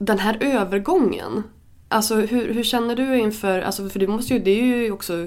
Den 0.00 0.18
här 0.18 0.36
övergången, 0.40 1.42
alltså 1.88 2.14
hur, 2.14 2.54
hur 2.54 2.64
känner 2.64 2.96
du 2.96 3.18
inför, 3.18 3.60
alltså 3.60 3.88
för 3.88 3.98
det, 3.98 4.06
måste 4.06 4.34
ju, 4.34 4.40
det 4.40 4.50
är 4.50 4.64
ju 4.64 4.92
också 4.92 5.26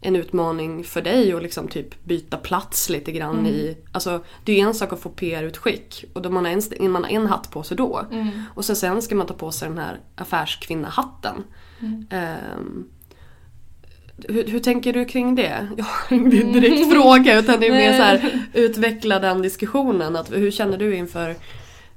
en 0.00 0.16
utmaning 0.16 0.84
för 0.84 1.02
dig 1.02 1.32
att 1.32 1.42
liksom 1.42 1.68
typ 1.68 2.04
byta 2.04 2.36
plats 2.36 2.88
lite 2.88 3.12
grann 3.12 3.46
i, 3.46 3.76
alltså 3.92 4.24
det 4.44 4.52
är 4.52 4.56
ju 4.56 4.62
en 4.62 4.74
sak 4.74 4.92
att 4.92 5.00
få 5.00 5.08
PR-utskick 5.08 6.04
och 6.12 6.22
då 6.22 6.30
man 6.30 6.44
har 6.44 6.52
en, 6.52 6.90
man 6.90 7.04
har 7.04 7.10
en 7.10 7.26
hatt 7.26 7.50
på 7.50 7.62
sig 7.62 7.76
då. 7.76 8.06
Och 8.54 8.64
sen, 8.64 8.76
sen 8.76 9.02
ska 9.02 9.14
man 9.14 9.26
ta 9.26 9.34
på 9.34 9.52
sig 9.52 9.68
den 9.68 9.78
här 9.78 10.00
affärskvinnahatten. 10.16 11.44
Ehm, 12.10 12.88
hur, 14.28 14.46
hur 14.46 14.60
tänker 14.60 14.92
du 14.92 15.04
kring 15.04 15.34
det? 15.34 15.68
Jag 15.76 15.84
har 15.84 16.16
ingen 16.16 16.52
direkt 16.52 16.92
fråga 16.92 17.38
utan 17.38 17.60
det 17.60 17.66
är 17.66 17.72
mer 17.72 17.92
så 17.92 18.02
här 18.02 18.46
utveckla 18.52 19.18
den 19.18 19.42
diskussionen. 19.42 20.16
Att, 20.16 20.32
hur 20.32 20.50
känner 20.50 20.78
du 20.78 20.96
inför, 20.96 21.34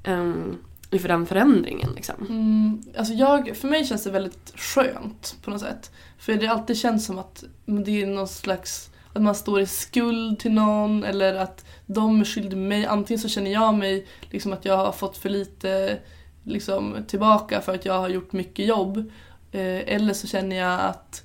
um, 0.07 0.57
inför 0.95 1.09
den 1.09 1.25
förändringen? 1.25 1.89
Liksom? 1.95 2.15
Mm, 2.29 2.83
alltså 2.97 3.13
jag, 3.13 3.57
för 3.57 3.67
mig 3.67 3.85
känns 3.85 4.03
det 4.03 4.11
väldigt 4.11 4.53
skönt 4.55 5.35
på 5.41 5.51
något 5.51 5.61
sätt. 5.61 5.91
För 6.17 6.33
det 6.33 6.45
har 6.45 6.55
alltid 6.55 6.77
känts 6.77 7.05
som 7.05 7.19
att 7.19 7.43
det 7.65 8.01
är 8.01 8.07
någon 8.07 8.27
slags 8.27 8.89
att 9.13 9.21
man 9.21 9.35
står 9.35 9.61
i 9.61 9.65
skuld 9.65 10.39
till 10.39 10.51
någon 10.51 11.03
eller 11.03 11.35
att 11.35 11.65
de 11.85 12.21
är 12.21 12.25
skyldiga 12.25 12.59
mig. 12.59 12.85
Antingen 12.85 13.19
så 13.19 13.29
känner 13.29 13.51
jag 13.51 13.73
mig 13.73 14.07
liksom 14.29 14.53
att 14.53 14.65
jag 14.65 14.77
har 14.77 14.91
fått 14.91 15.17
för 15.17 15.29
lite 15.29 15.99
liksom, 16.43 16.95
tillbaka 17.07 17.61
för 17.61 17.75
att 17.75 17.85
jag 17.85 17.99
har 17.99 18.09
gjort 18.09 18.31
mycket 18.31 18.65
jobb. 18.65 18.97
Eh, 19.51 19.95
eller 19.95 20.13
så 20.13 20.27
känner 20.27 20.55
jag 20.55 20.79
att 20.79 21.23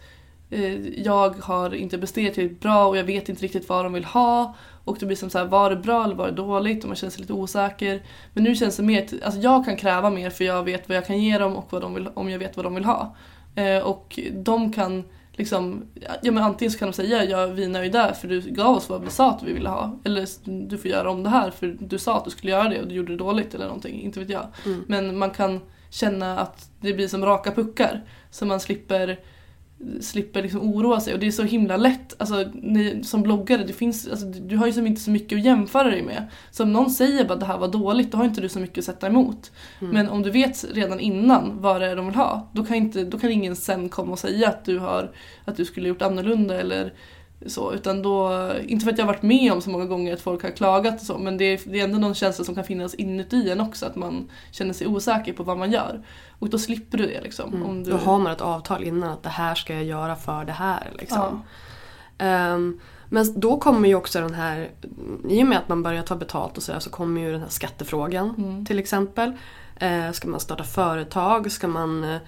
eh, 0.50 0.88
jag 0.88 1.36
har 1.40 1.74
inte 1.74 1.98
presterat 1.98 2.34
tillräckligt 2.34 2.60
bra 2.60 2.86
och 2.86 2.96
jag 2.96 3.04
vet 3.04 3.28
inte 3.28 3.42
riktigt 3.42 3.68
vad 3.68 3.84
de 3.84 3.92
vill 3.92 4.04
ha. 4.04 4.54
Och 4.90 4.96
det 5.00 5.06
blir 5.06 5.16
som 5.16 5.30
så 5.30 5.38
här, 5.38 5.44
var 5.44 5.70
det 5.70 5.76
bra 5.76 6.04
eller 6.04 6.14
var 6.14 6.26
det 6.26 6.32
dåligt? 6.32 6.82
Och 6.84 6.88
man 6.88 6.96
känner 6.96 7.10
sig 7.10 7.20
lite 7.20 7.32
osäker. 7.32 8.02
Men 8.34 8.44
nu 8.44 8.54
känns 8.54 8.76
det 8.76 8.82
mer, 8.82 9.08
alltså 9.24 9.40
jag 9.40 9.64
kan 9.64 9.76
kräva 9.76 10.10
mer 10.10 10.30
för 10.30 10.44
jag 10.44 10.64
vet 10.64 10.88
vad 10.88 10.96
jag 10.96 11.06
kan 11.06 11.22
ge 11.22 11.38
dem 11.38 11.56
och 11.56 11.66
vad 11.70 11.82
de 11.82 11.94
vill, 11.94 12.08
om 12.14 12.30
jag 12.30 12.38
vet 12.38 12.56
vad 12.56 12.66
de 12.66 12.74
vill 12.74 12.84
ha. 12.84 13.16
Eh, 13.54 13.78
och 13.78 14.18
de 14.32 14.72
kan 14.72 15.04
liksom, 15.32 15.82
ja 16.22 16.32
men 16.32 16.42
antingen 16.42 16.72
så 16.72 16.78
kan 16.78 16.88
de 16.88 16.92
säga 16.92 17.24
ja 17.24 17.46
vi 17.46 17.64
är 17.64 17.68
nöjda 17.68 18.14
för 18.14 18.28
du 18.28 18.40
gav 18.40 18.76
oss 18.76 18.88
vad 18.88 19.04
vi 19.04 19.10
sa 19.10 19.30
att 19.30 19.42
vi 19.42 19.52
ville 19.52 19.68
ha. 19.68 19.98
Eller 20.04 20.28
du 20.68 20.78
får 20.78 20.90
göra 20.90 21.10
om 21.10 21.22
det 21.22 21.30
här 21.30 21.50
för 21.50 21.76
du 21.80 21.98
sa 21.98 22.16
att 22.16 22.24
du 22.24 22.30
skulle 22.30 22.52
göra 22.52 22.68
det 22.68 22.80
och 22.80 22.88
du 22.88 22.94
gjorde 22.94 23.12
det 23.12 23.18
dåligt 23.18 23.54
eller 23.54 23.66
någonting, 23.66 24.02
inte 24.02 24.20
vet 24.20 24.30
jag. 24.30 24.46
Mm. 24.66 24.84
Men 24.88 25.18
man 25.18 25.30
kan 25.30 25.60
känna 25.90 26.38
att 26.38 26.70
det 26.80 26.92
blir 26.92 27.08
som 27.08 27.24
raka 27.24 27.52
puckar. 27.52 28.04
Så 28.30 28.46
man 28.46 28.60
slipper 28.60 29.20
slipper 30.00 30.42
liksom 30.42 30.60
oroa 30.60 31.00
sig 31.00 31.14
och 31.14 31.20
det 31.20 31.26
är 31.26 31.30
så 31.30 31.42
himla 31.42 31.76
lätt. 31.76 32.14
Alltså, 32.18 32.44
ni, 32.54 33.04
som 33.04 33.22
bloggare, 33.22 33.64
det 33.64 33.72
finns, 33.72 34.08
alltså, 34.08 34.26
du 34.26 34.56
har 34.56 34.66
ju 34.66 34.72
som 34.72 34.86
inte 34.86 35.00
så 35.00 35.10
mycket 35.10 35.38
att 35.38 35.44
jämföra 35.44 35.90
dig 35.90 36.02
med. 36.02 36.26
Så 36.50 36.62
om 36.62 36.72
någon 36.72 36.90
säger 36.90 37.32
att 37.32 37.40
det 37.40 37.46
här 37.46 37.58
var 37.58 37.68
dåligt, 37.68 38.12
då 38.12 38.18
har 38.18 38.24
inte 38.24 38.40
du 38.40 38.48
så 38.48 38.60
mycket 38.60 38.78
att 38.78 38.84
sätta 38.84 39.06
emot. 39.06 39.52
Mm. 39.80 39.94
Men 39.94 40.08
om 40.08 40.22
du 40.22 40.30
vet 40.30 40.64
redan 40.72 41.00
innan 41.00 41.62
vad 41.62 41.80
det 41.80 41.86
är 41.86 41.96
de 41.96 42.06
vill 42.06 42.14
ha, 42.14 42.50
då 42.52 42.64
kan, 42.64 42.76
inte, 42.76 43.04
då 43.04 43.18
kan 43.18 43.30
ingen 43.30 43.56
sen 43.56 43.88
komma 43.88 44.12
och 44.12 44.18
säga 44.18 44.48
att 44.48 44.64
du, 44.64 44.78
har, 44.78 45.10
att 45.44 45.56
du 45.56 45.64
skulle 45.64 45.88
gjort 45.88 46.02
annorlunda 46.02 46.60
eller 46.60 46.92
så. 47.46 47.72
Utan 47.72 48.02
då, 48.02 48.50
inte 48.66 48.84
för 48.84 48.92
att 48.92 48.98
jag 48.98 49.04
har 49.04 49.12
varit 49.12 49.22
med 49.22 49.52
om 49.52 49.60
så 49.60 49.70
många 49.70 49.84
gånger 49.84 50.12
att 50.14 50.20
folk 50.20 50.42
har 50.42 50.50
klagat 50.50 51.00
och 51.00 51.06
så, 51.06 51.18
men 51.18 51.36
det 51.36 51.44
är, 51.44 51.60
det 51.64 51.80
är 51.80 51.84
ändå 51.84 51.98
någon 51.98 52.14
känsla 52.14 52.44
som 52.44 52.54
kan 52.54 52.64
finnas 52.64 52.94
inuti 52.94 53.50
en 53.50 53.60
också, 53.60 53.86
att 53.86 53.96
man 53.96 54.30
känner 54.50 54.72
sig 54.72 54.86
osäker 54.86 55.32
på 55.32 55.42
vad 55.42 55.58
man 55.58 55.72
gör. 55.72 56.02
Och 56.38 56.50
då 56.50 56.58
slipper 56.58 56.98
du 56.98 57.06
det 57.06 57.20
liksom. 57.20 57.54
Mm. 57.54 57.68
Om 57.68 57.84
du... 57.84 57.90
Då 57.90 57.96
har 57.96 58.18
man 58.18 58.32
ett 58.32 58.40
avtal 58.40 58.84
innan 58.84 59.10
att 59.10 59.22
det 59.22 59.28
här 59.28 59.54
ska 59.54 59.74
jag 59.74 59.84
göra 59.84 60.16
för 60.16 60.44
det 60.44 60.52
här. 60.52 60.90
Liksom. 60.98 61.42
Ehm, 62.18 62.80
men 63.08 63.40
då 63.40 63.58
kommer 63.58 63.88
ju 63.88 63.94
också 63.94 64.20
den 64.20 64.34
här, 64.34 64.70
i 65.28 65.42
och 65.42 65.46
med 65.46 65.58
att 65.58 65.68
man 65.68 65.82
börjar 65.82 66.02
ta 66.02 66.16
betalt 66.16 66.56
och 66.56 66.62
sådär 66.62 66.80
så 66.80 66.90
kommer 66.90 67.20
ju 67.20 67.32
den 67.32 67.40
här 67.40 67.48
skattefrågan 67.48 68.34
Mm. 68.38 68.66
till 68.66 68.78
exempel. 68.78 69.32
Eh, 69.76 70.10
ska 70.12 70.28
man 70.28 70.40
starta 70.40 70.64
företag? 70.64 71.52
Ska 71.52 71.68
man 71.68 72.04
eh, 72.04 72.20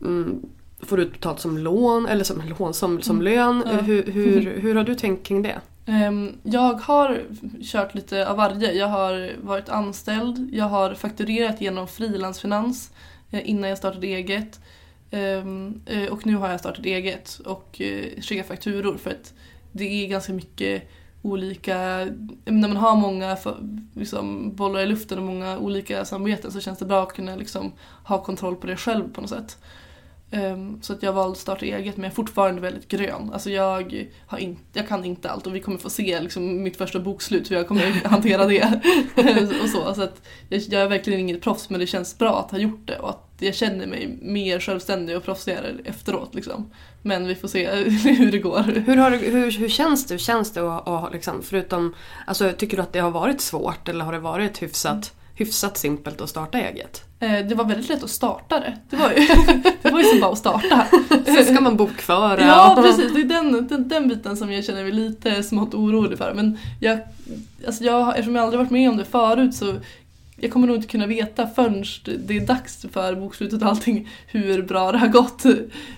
mm, 0.00 0.42
få 0.84 0.96
det 0.96 1.02
utbetalt 1.02 1.40
som 1.40 1.58
lån 1.58 2.06
eller 2.06 2.24
som, 2.24 2.42
lån, 2.58 2.74
som, 2.74 3.02
som 3.02 3.22
lön? 3.22 3.62
Mm. 3.62 3.76
Ja. 3.76 3.82
Hur, 3.82 4.02
hur, 4.12 4.58
hur 4.60 4.74
har 4.74 4.84
du 4.84 4.94
tänkt 4.94 5.26
kring 5.26 5.42
det? 5.42 5.60
Ehm, 5.86 6.32
Jag 6.42 6.74
har 6.74 7.22
kört 7.62 7.94
lite 7.94 8.28
av 8.28 8.36
varje. 8.36 8.72
Jag 8.72 8.86
har 8.86 9.32
varit 9.42 9.68
anställd, 9.68 10.50
jag 10.52 10.64
har 10.64 10.94
fakturerat 10.94 11.60
genom 11.60 11.88
frilansfinans 11.88 12.90
eh, 13.30 13.50
innan 13.50 13.68
jag 13.68 13.78
startade 13.78 14.06
eget. 14.06 14.60
Ehm, 15.10 15.80
eh, 15.86 16.12
Och 16.12 16.26
nu 16.26 16.36
har 16.36 16.50
jag 16.50 16.60
startat 16.60 16.84
eget 16.84 17.40
och 17.44 17.80
eh, 17.80 18.20
skickar 18.20 18.42
fakturor 18.42 18.96
för 18.96 19.10
att 19.10 19.32
det 19.72 19.84
är 20.04 20.08
ganska 20.08 20.32
mycket 20.32 20.90
olika, 21.22 21.76
när 22.44 22.68
man 22.68 22.76
har 22.76 22.96
många 22.96 23.36
liksom, 23.94 24.54
bollar 24.54 24.80
i 24.80 24.86
luften 24.86 25.18
och 25.18 25.24
många 25.24 25.58
olika 25.58 26.04
samarbeten 26.04 26.52
så 26.52 26.60
känns 26.60 26.78
det 26.78 26.84
bra 26.84 27.02
att 27.02 27.12
kunna 27.12 27.36
liksom, 27.36 27.72
ha 28.04 28.24
kontroll 28.24 28.56
på 28.56 28.66
det 28.66 28.76
själv 28.76 29.12
på 29.12 29.20
något 29.20 29.30
sätt. 29.30 29.58
Ehm, 30.34 30.78
Så 30.82 30.92
att 30.92 31.02
jag 31.02 31.12
valde 31.12 31.32
att 31.32 31.38
starta 31.38 31.64
eget 31.64 31.96
men 31.96 32.04
jag 32.04 32.10
är 32.10 32.14
fortfarande 32.14 32.60
väldigt 32.60 32.88
grön. 32.88 33.30
Alltså 33.32 33.50
jag, 33.50 34.04
har 34.26 34.38
in, 34.38 34.58
jag 34.72 34.88
kan 34.88 35.04
inte 35.04 35.30
allt 35.30 35.46
och 35.46 35.54
vi 35.54 35.60
kommer 35.60 35.78
få 35.78 35.90
se 35.90 36.20
liksom 36.20 36.62
mitt 36.62 36.76
första 36.76 37.00
bokslut 37.00 37.50
hur 37.50 37.56
jag 37.56 37.68
kommer 37.68 37.90
hantera 38.08 38.46
det. 38.46 38.80
och 39.62 39.68
så, 39.68 39.94
så 39.94 40.02
att 40.02 40.22
jag, 40.48 40.60
jag 40.60 40.82
är 40.82 40.88
verkligen 40.88 41.20
inget 41.20 41.42
proffs 41.42 41.70
men 41.70 41.80
det 41.80 41.86
känns 41.86 42.18
bra 42.18 42.40
att 42.40 42.50
ha 42.50 42.58
gjort 42.58 42.86
det 42.86 42.98
och 42.98 43.10
att 43.10 43.28
jag 43.38 43.54
känner 43.54 43.86
mig 43.86 44.18
mer 44.22 44.60
självständig 44.60 45.16
och 45.16 45.24
proffsigare 45.24 45.74
efteråt. 45.84 46.34
Liksom. 46.34 46.70
Men 47.02 47.26
vi 47.26 47.34
får 47.34 47.48
se 47.48 47.74
hur 48.14 48.32
det 48.32 48.38
går. 48.38 48.62
Hur, 48.86 48.96
har 48.96 49.10
du, 49.10 49.16
hur, 49.16 49.50
hur 49.50 49.68
känns 49.68 50.06
det? 50.06 50.14
Hur 50.14 50.18
känns 50.18 50.52
det 50.52 50.76
att, 50.76 50.88
att 50.88 51.12
liksom, 51.12 51.42
förutom, 51.42 51.94
alltså, 52.26 52.52
tycker 52.52 52.76
du 52.76 52.82
att 52.82 52.92
det 52.92 52.98
har 52.98 53.10
varit 53.10 53.40
svårt 53.40 53.88
eller 53.88 54.04
har 54.04 54.12
det 54.12 54.18
varit 54.18 54.62
hyfsat, 54.62 55.14
hyfsat 55.34 55.76
simpelt 55.78 56.20
att 56.20 56.28
starta 56.30 56.58
eget? 56.58 57.04
Eh, 57.20 57.46
Det 57.46 57.54
var 57.54 57.64
väldigt 57.64 57.88
lätt 57.88 58.02
att 58.02 58.10
starta 58.10 58.60
det. 58.60 58.76
Det 58.90 58.96
var 58.96 59.10
ju, 59.10 59.16
det 59.82 59.90
var 59.90 59.98
ju 59.98 60.04
som 60.04 60.20
bara 60.20 60.32
att 60.32 60.38
starta. 60.38 60.86
Sen 61.24 61.44
ska 61.44 61.60
man 61.60 61.76
bokföra. 61.76 62.40
Ja 62.46 62.76
och- 62.76 62.82
precis, 62.84 63.12
det 63.14 63.20
är 63.20 63.24
den, 63.24 63.68
den, 63.68 63.88
den 63.88 64.08
biten 64.08 64.36
som 64.36 64.52
jag 64.52 64.64
känner 64.64 64.82
mig 64.82 64.92
lite 64.92 65.42
smått 65.42 65.74
orolig 65.74 66.18
för. 66.18 66.32
Men 66.34 66.58
jag, 66.80 66.98
alltså 67.66 67.84
jag, 67.84 68.08
eftersom 68.08 68.34
jag 68.36 68.42
aldrig 68.44 68.58
varit 68.58 68.70
med 68.70 68.90
om 68.90 68.96
det 68.96 69.04
förut 69.04 69.54
så 69.54 69.74
jag 70.36 70.52
kommer 70.52 70.66
nog 70.66 70.76
inte 70.76 70.88
kunna 70.88 71.06
veta 71.06 71.46
förrän 71.46 71.84
det 72.26 72.36
är 72.36 72.46
dags 72.46 72.86
för 72.92 73.14
bokslutet 73.14 73.62
och 73.62 73.68
allting 73.68 74.08
hur 74.26 74.62
bra 74.62 74.92
det 74.92 74.98
har 74.98 75.06
gått 75.08 75.42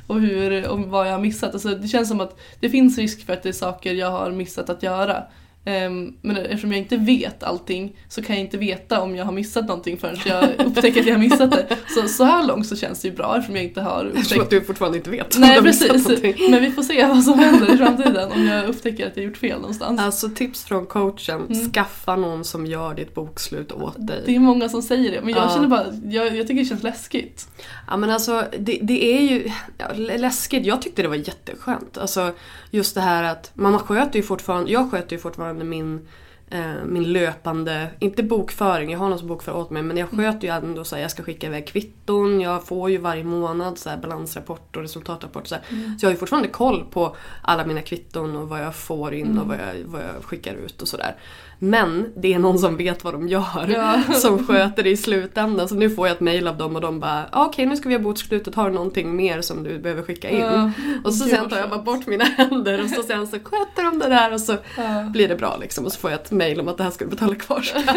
och 0.07 0.21
hur, 0.21 0.69
om 0.69 0.91
vad 0.91 1.07
jag 1.07 1.13
har 1.13 1.19
missat. 1.21 1.53
Alltså 1.55 1.69
det 1.69 1.89
känns 1.89 2.09
som 2.09 2.21
att 2.21 2.39
det 2.61 2.71
finns 2.71 2.99
risk 2.99 3.27
för 3.27 3.33
att 3.33 3.43
det 3.43 3.49
är 3.49 3.53
saker 3.53 3.95
jag 3.95 4.11
har 4.11 4.31
missat 4.31 4.71
att 4.71 4.83
göra. 4.83 5.23
Ehm, 5.69 6.13
Men 6.23 6.37
eftersom 6.37 6.73
jag 6.73 6.79
inte 6.79 6.97
vet 6.97 7.43
allting 7.43 7.97
så 8.09 8.23
kan 8.23 8.37
jag 8.37 8.45
inte 8.45 8.57
veta 8.57 9.01
om 9.01 9.17
jag 9.17 9.25
har 9.25 9.33
missat 9.33 9.67
någonting 9.69 9.97
förrän 9.99 10.17
jag 10.27 10.45
upptäcker 10.67 11.01
att 11.01 11.07
jag 11.07 11.15
har 11.15 11.21
missat 11.21 11.51
det. 11.51 11.77
Så, 11.89 12.09
så 12.09 12.25
här 12.25 12.47
långt 12.47 12.67
så 12.67 12.77
känns 12.77 13.01
det 13.03 13.09
ju 13.09 13.15
bra 13.15 13.37
eftersom 13.37 13.57
jag 13.57 13.65
inte 13.65 13.81
har 13.81 14.05
upptäckt 14.05 14.41
att 14.41 14.51
du 14.51 14.61
fortfarande 14.65 14.99
inte 14.99 15.11
vet. 15.11 15.39
Nej 15.39 15.63
precis, 15.63 16.07
men 16.51 16.61
vi 16.61 16.71
får 16.71 16.83
se 16.83 17.07
vad 17.07 17.23
som 17.25 17.39
händer 17.39 17.75
i 17.75 17.77
framtiden 17.77 18.33
om 18.33 18.47
jag 18.47 18.69
upptäcker 18.69 19.07
att 19.07 19.17
jag 19.17 19.25
gjort 19.27 19.37
fel 19.37 19.61
någonstans. 19.61 20.01
Alltså 20.01 20.29
tips 20.29 20.65
från 20.65 20.87
coachen, 20.87 21.47
Mm. 21.51 21.71
skaffa 21.73 22.17
någon 22.17 22.45
som 22.45 22.67
gör 22.67 22.95
ditt 22.95 23.15
bokslut 23.15 23.73
åt 23.73 24.07
dig. 24.07 24.23
Det 24.27 24.35
är 24.35 24.39
många 24.41 24.69
som 24.69 24.83
säger 24.83 25.11
det 25.13 25.21
men 25.21 25.35
jag 25.35 25.45
Ja. 25.45 25.51
känner 25.55 25.69
bara, 25.69 25.87
jag, 26.05 26.37
jag 26.37 26.47
tycker 26.47 26.61
det 26.61 26.69
känns 26.69 26.83
läskigt. 26.83 27.49
Ja 27.89 27.97
men 27.97 28.11
alltså 28.11 28.45
det, 28.59 28.79
det 28.83 29.05
är 29.17 29.21
ju 29.23 29.51
ja, 29.79 29.87
läskigt. 30.17 30.67
Jag 30.67 30.83
tyckte 30.83 31.03
det 31.03 31.09
var 31.09 31.17
jätteskönt. 31.17 31.99
Alltså 31.99 32.33
just 32.71 32.95
det 32.95 33.01
här 33.01 33.23
att 33.23 33.51
man 33.55 33.79
sköter 33.79 34.17
ju 34.17 34.23
fortfarande, 34.23 34.73
jag 34.73 34.91
sköter 34.91 35.13
ju 35.17 35.19
fortfarande 35.23 35.56
min 35.65 36.09
eh, 36.51 36.85
min 36.85 37.13
löpande, 37.13 37.91
inte 37.99 38.23
bokföring, 38.23 38.91
jag 38.91 38.99
har 38.99 39.09
någon 39.09 39.19
som 39.19 39.29
bokför 39.29 39.57
åt 39.57 39.71
mig 39.71 39.83
men 39.83 39.97
jag 39.97 40.09
sköter 40.11 40.49
ju 40.49 40.55
ändå 40.55 40.85
så 40.85 40.97
här, 40.97 41.03
jag 41.03 41.11
ska 41.11 41.23
skicka 41.23 41.47
iväg 41.47 41.67
kvitton, 41.67 42.41
jag 42.41 42.65
får 42.65 42.91
ju 42.91 42.99
varje 42.99 43.25
månad 43.25 43.79
så 43.79 43.91
här, 43.91 43.97
balansrapport 43.97 44.77
och 44.77 44.83
resultatrapport. 44.83 45.47
Så, 45.47 45.55
här. 45.55 45.65
så 45.99 46.05
jag 46.05 46.09
har 46.09 46.13
ju 46.13 46.19
fortfarande 46.19 46.49
koll 46.49 46.85
på 46.91 47.17
alla 47.43 47.67
mina 47.67 47.83
kvitton 47.83 48.37
och 48.37 48.49
vad 48.49 48.61
jag 48.61 48.75
får 48.75 49.15
in 49.15 49.39
och 49.39 49.47
vad 49.47 49.57
jag, 49.57 49.85
vad 49.85 50.01
jag 50.01 50.25
skickar 50.25 50.55
ut 50.55 50.83
och 50.83 50.89
sådär. 50.89 51.17
Men 51.59 52.13
det 52.17 52.35
är 52.35 52.39
någon 52.39 52.59
som 52.59 52.77
vet 52.77 53.05
vad 53.05 53.15
de 53.15 53.29
gör 53.29 53.69
Ja. 53.75 54.15
som 54.15 54.47
sköter 54.47 54.83
det 54.83 54.91
i 54.91 54.97
slutändan. 54.97 55.69
Så 55.69 55.75
nu 55.75 55.91
får 55.91 56.07
jag 56.09 56.15
ett 56.15 56.21
mail 56.21 56.47
av 56.49 56.57
dem 56.57 56.75
och 56.77 56.81
de 56.83 57.01
bara 57.01 57.25
"Ah, 57.33 57.47
okej 57.47 57.67
nu 57.67 57.77
ska 57.77 57.89
vi 57.89 57.95
ha 57.95 58.03
bokslutet, 58.03 58.55
har 58.55 58.69
du 58.71 58.75
någonting 58.75 59.17
mer 59.17 59.41
som 59.41 59.63
du 59.63 59.79
behöver 59.79 60.03
skicka 60.03 60.31
in? 60.31 60.41
Ja. 60.41 60.71
Och 61.05 61.15
så 61.15 61.29
sen 61.29 61.49
tar 61.49 61.57
jag 61.59 61.71
bara 61.71 61.83
bort 61.83 62.07
mina 62.07 62.25
händer 62.25 62.83
och 62.85 62.91
så 62.91 63.03
sen 63.03 63.27
så 63.27 63.39
sköter 63.45 63.85
de 63.85 63.99
det 63.99 64.09
där 64.09 64.33
och 64.33 64.41
så 64.41 64.57
Ja. 64.77 65.03
blir 65.13 65.29
det 65.29 65.37
bra 65.37 65.57
liksom. 65.61 65.85
Och 65.85 65.93
så 65.93 65.99
får 66.01 66.11
jag 66.11 66.21
ett 66.21 66.31
mail 66.31 66.61
om 66.61 66.69
att 66.69 66.77
det 66.79 66.85
här 66.85 66.91
ska 66.91 67.05
du 67.05 67.11
betala 67.11 67.35
kvarskatt. 67.35 67.97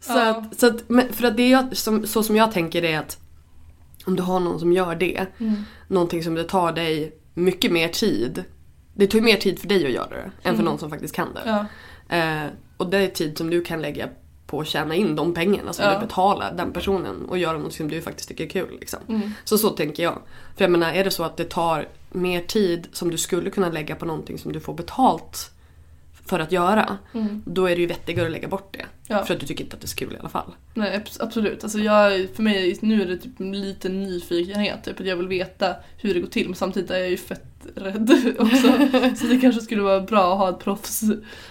så 0.00 0.18
att, 0.18 0.60
så 0.60 0.66
att, 0.66 0.82
för 1.10 1.24
att 1.26 1.36
det 1.36 1.48
jag, 1.48 1.76
som, 1.76 2.06
så 2.06 2.22
som 2.22 2.36
jag 2.36 2.52
tänker 2.52 2.84
är 2.84 2.98
att 2.98 3.18
om 4.06 4.16
du 4.16 4.22
har 4.22 4.40
någon 4.40 4.60
som 4.60 4.72
gör 4.72 4.94
det, 4.94 5.26
Mm. 5.40 5.54
någonting 5.88 6.22
som 6.24 6.34
det 6.34 6.44
tar 6.44 6.72
dig 6.72 7.12
mycket 7.34 7.72
mer 7.72 7.88
tid. 7.88 8.44
Det 8.96 9.06
tar 9.06 9.18
ju 9.18 9.24
mer 9.24 9.36
tid 9.36 9.58
för 9.58 9.68
dig 9.68 9.86
att 9.86 9.92
göra 9.92 10.08
det 10.10 10.30
än 10.48 10.56
för 10.56 10.62
någon 10.62 10.78
som 10.78 10.90
faktiskt 10.90 11.14
kan 11.14 11.28
det. 11.34 11.42
Ja. 11.46 12.16
Eh, 12.16 12.50
och 12.76 12.86
det 12.90 12.98
är 12.98 13.08
tid 13.08 13.38
som 13.38 13.50
du 13.50 13.62
kan 13.62 13.82
lägga 13.82 14.08
på 14.46 14.60
att 14.60 14.66
tjäna 14.66 14.94
in 14.94 15.16
de 15.16 15.34
pengarna 15.34 15.72
som 15.72 15.84
Ja. 15.84 15.94
du 15.94 16.06
betalar 16.06 16.52
den 16.52 16.72
personen 16.72 17.24
och 17.28 17.38
göra 17.38 17.58
något 17.58 17.72
som 17.72 17.88
du 17.88 18.02
faktiskt 18.02 18.28
tycker 18.28 18.44
är 18.44 18.48
kul. 18.48 18.76
Liksom. 18.80 18.98
Mm. 19.08 19.32
Så 19.44 19.58
så 19.58 19.70
tänker 19.70 20.02
jag. 20.02 20.18
För 20.56 20.64
jag 20.64 20.70
menar, 20.70 20.92
är 20.92 21.04
det 21.04 21.10
så 21.10 21.22
att 21.24 21.36
det 21.36 21.44
tar 21.44 21.88
mer 22.10 22.40
tid 22.40 22.88
som 22.92 23.10
du 23.10 23.18
skulle 23.18 23.50
kunna 23.50 23.68
lägga 23.68 23.94
på 23.96 24.04
någonting 24.04 24.38
som 24.38 24.52
du 24.52 24.60
får 24.60 24.74
betalt 24.74 25.50
för 26.26 26.38
att 26.38 26.52
göra. 26.52 26.98
Mm. 27.14 27.42
Då 27.46 27.66
är 27.66 27.74
det 27.74 27.80
ju 27.80 27.86
vettigare 27.86 28.26
att 28.26 28.32
lägga 28.32 28.48
bort 28.48 28.68
det. 28.72 28.86
Ja. 29.08 29.24
För 29.24 29.34
att 29.34 29.40
du 29.40 29.46
tycker 29.46 29.64
inte 29.64 29.76
att 29.76 29.80
det 29.80 29.84
är 29.84 29.88
så 29.88 29.96
kul 29.96 30.12
i 30.14 30.18
alla 30.20 30.28
fall. 30.28 30.54
Nej 30.74 30.98
abs- 30.98 31.16
absolut, 31.20 31.62
alltså 31.64 31.78
jag, 31.78 32.28
för 32.34 32.42
mig 32.42 32.78
nu 32.82 33.02
är 33.02 33.06
det 33.06 33.16
typ 33.16 33.40
en 33.40 33.60
liten 33.60 34.02
nyfikenhet, 34.02 34.84
typ 34.84 35.00
att 35.00 35.06
jag 35.06 35.16
vill 35.16 35.28
veta 35.28 35.74
hur 35.98 36.14
det 36.14 36.20
går 36.20 36.28
till 36.28 36.46
men 36.46 36.54
samtidigt 36.54 36.90
är 36.90 36.98
jag 36.98 37.10
ju 37.10 37.16
fett 37.16 37.42
rädd 37.74 38.34
också. 38.38 38.68
Så 39.16 39.26
det 39.26 39.40
kanske 39.40 39.60
skulle 39.60 39.82
vara 39.82 40.00
bra 40.00 40.32
att 40.32 40.38
ha 40.38 40.50
ett 40.50 40.58
proffs. 40.58 41.02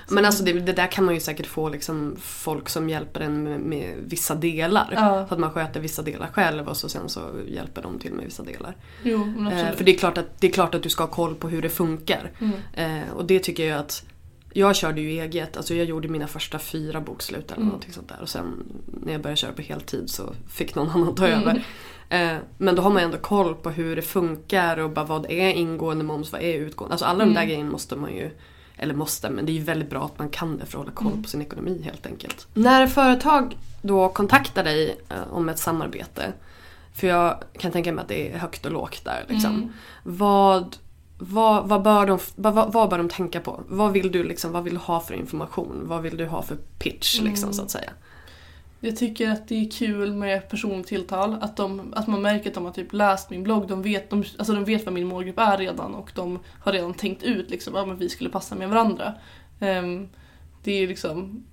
Men 0.09 0.25
alltså 0.25 0.43
det, 0.43 0.53
det 0.53 0.73
där 0.73 0.87
kan 0.91 1.05
man 1.05 1.13
ju 1.13 1.19
säkert 1.19 1.45
få 1.47 1.69
liksom 1.69 2.15
folk 2.19 2.69
som 2.69 2.89
hjälper 2.89 3.21
en 3.21 3.43
med, 3.43 3.59
med 3.59 3.93
vissa 4.05 4.35
delar. 4.35 4.93
Ja. 4.95 5.25
Så 5.27 5.33
att 5.33 5.39
man 5.39 5.51
sköter 5.51 5.79
vissa 5.79 6.01
delar 6.01 6.27
själv 6.27 6.67
och 6.67 6.77
så 6.77 6.89
sen 6.89 7.09
så 7.09 7.21
hjälper 7.47 7.81
de 7.81 7.99
till 7.99 8.13
med 8.13 8.25
vissa 8.25 8.43
delar. 8.43 8.75
Jo, 9.03 9.33
Eh, 9.51 9.71
för 9.75 9.83
det 9.83 9.93
är, 9.93 9.97
klart 9.97 10.17
att, 10.17 10.41
det 10.41 10.47
är 10.47 10.51
klart 10.51 10.75
att 10.75 10.83
du 10.83 10.89
ska 10.89 11.03
ha 11.03 11.11
koll 11.11 11.35
på 11.35 11.49
hur 11.49 11.61
det 11.61 11.69
funkar. 11.69 12.31
Mm. 12.39 13.01
Eh, 13.03 13.09
och 13.13 13.25
det 13.25 13.39
tycker 13.39 13.69
jag 13.69 13.79
att 13.79 14.05
jag 14.57 14.75
körde 14.75 15.01
ju 15.01 15.09
eget, 15.21 15.57
alltså 15.57 15.73
jag 15.75 15.85
gjorde 15.85 16.07
mina 16.07 16.27
första 16.27 16.59
fyra 16.59 17.01
bokslut 17.01 17.45
eller 17.45 17.55
Mm. 17.57 17.67
någonting 17.67 17.93
sånt 17.93 18.09
där. 18.09 18.21
Och 18.21 18.29
sen 18.29 18.63
när 19.03 19.11
jag 19.11 19.21
började 19.21 19.37
köra 19.37 19.51
på 19.51 19.61
heltid 19.61 20.09
så 20.09 20.33
fick 20.49 20.75
någon 20.75 20.89
annan 20.93 21.15
ta 21.15 21.27
Mm. 21.27 21.39
över. 21.41 21.65
Eh, 22.09 22.37
men 22.57 22.75
då 22.75 22.81
har 22.81 22.89
man 22.89 23.03
ändå 23.03 23.17
koll 23.17 23.55
på 23.55 23.69
hur 23.69 23.95
det 23.95 24.01
funkar 24.01 24.77
och 24.77 24.89
bara 24.89 25.05
vad 25.05 25.25
är 25.31 25.49
ingående 25.49 26.03
moms, 26.03 26.31
vad 26.31 26.41
är 26.41 26.53
utgående. 26.53 26.93
Alltså 26.93 27.05
alla 27.05 27.19
de 27.19 27.33
där 27.33 27.41
Mm. 27.41 27.47
grejerna 27.47 27.71
måste 27.71 27.95
man 27.95 28.11
ju 28.13 28.31
eller 28.77 28.93
måste, 28.93 29.29
men 29.29 29.45
det 29.45 29.51
är 29.51 29.53
ju 29.53 29.63
väldigt 29.63 29.89
bra 29.89 30.05
att 30.05 30.19
man 30.19 30.29
kan 30.29 30.57
det 30.57 30.65
för 30.65 30.77
att 30.77 30.85
hålla 30.85 30.91
koll 30.95 31.07
Mm. 31.11 31.23
på 31.23 31.29
sin 31.29 31.41
ekonomi 31.41 31.81
helt 31.83 32.05
enkelt. 32.05 32.47
När 32.53 32.87
företag 32.87 33.57
då 33.81 34.09
kontaktar 34.09 34.63
dig 34.63 34.97
eh, 35.09 35.33
om 35.33 35.49
ett 35.49 35.59
samarbete, 35.59 36.33
för 36.93 37.07
jag 37.07 37.43
kan 37.59 37.71
tänka 37.71 37.91
mig 37.93 38.01
att 38.01 38.07
det 38.07 38.31
är 38.33 38.37
högt 38.37 38.65
och 38.65 38.71
lågt 38.71 39.05
där. 39.05 39.25
Liksom. 39.29 39.55
Mm. 39.55 39.69
Vad, 40.03 40.75
vad, 41.17 41.67
vad, 41.67 41.81
bör 41.81 42.05
de, 42.05 42.19
vad, 42.35 42.73
vad, 42.73 42.89
bör 42.89 42.97
de 42.97 43.09
tänka 43.09 43.39
på? 43.39 43.61
Vad 43.67 43.91
vill 43.91 44.11
du 44.11 44.23
liksom, 44.23 44.51
vad 44.51 44.63
vill 44.63 44.73
du 44.73 44.79
ha 44.79 44.99
för 44.99 45.13
information? 45.13 45.81
Vad 45.83 46.01
vill 46.01 46.17
du 46.17 46.25
ha 46.25 46.41
för 46.41 46.57
pitch 46.79 47.21
liksom, 47.21 47.43
Mm. 47.47 47.53
så 47.53 47.61
att 47.63 47.71
säga? 47.71 47.89
Jag 48.79 48.97
tycker 48.97 49.29
att 49.29 49.47
det 49.47 49.55
är 49.55 49.71
kul 49.71 50.13
med 50.13 50.49
personligt 50.49 50.87
tilltal. 50.87 51.37
Att, 51.41 51.57
de, 51.57 51.93
att 51.95 52.07
man 52.07 52.21
märker 52.21 52.49
att 52.49 52.53
de 52.55 52.65
har 52.65 52.71
typ 52.71 52.93
läst 52.93 53.29
min 53.29 53.43
blogg. 53.43 53.67
De 53.67 53.81
vet, 53.81 54.09
de, 54.09 54.23
alltså 54.37 54.53
de 54.53 54.65
vet 54.65 54.85
vad 54.85 54.93
min 54.93 55.07
målgrupp 55.07 55.39
är 55.39 55.57
redan 55.57 55.95
och 55.95 56.11
de 56.15 56.39
har 56.59 56.71
redan 56.71 56.93
tänkt 56.93 57.23
ut 57.23 57.49
liksom, 57.49 57.75
att 57.75 57.97
vi 57.97 58.09
skulle 58.09 58.29
passa 58.29 58.55
med 58.55 58.69
varandra. 58.69 59.13
Ehm, 59.59 60.09
det 60.63 60.71
är 60.71 60.87
liksom 60.87 61.43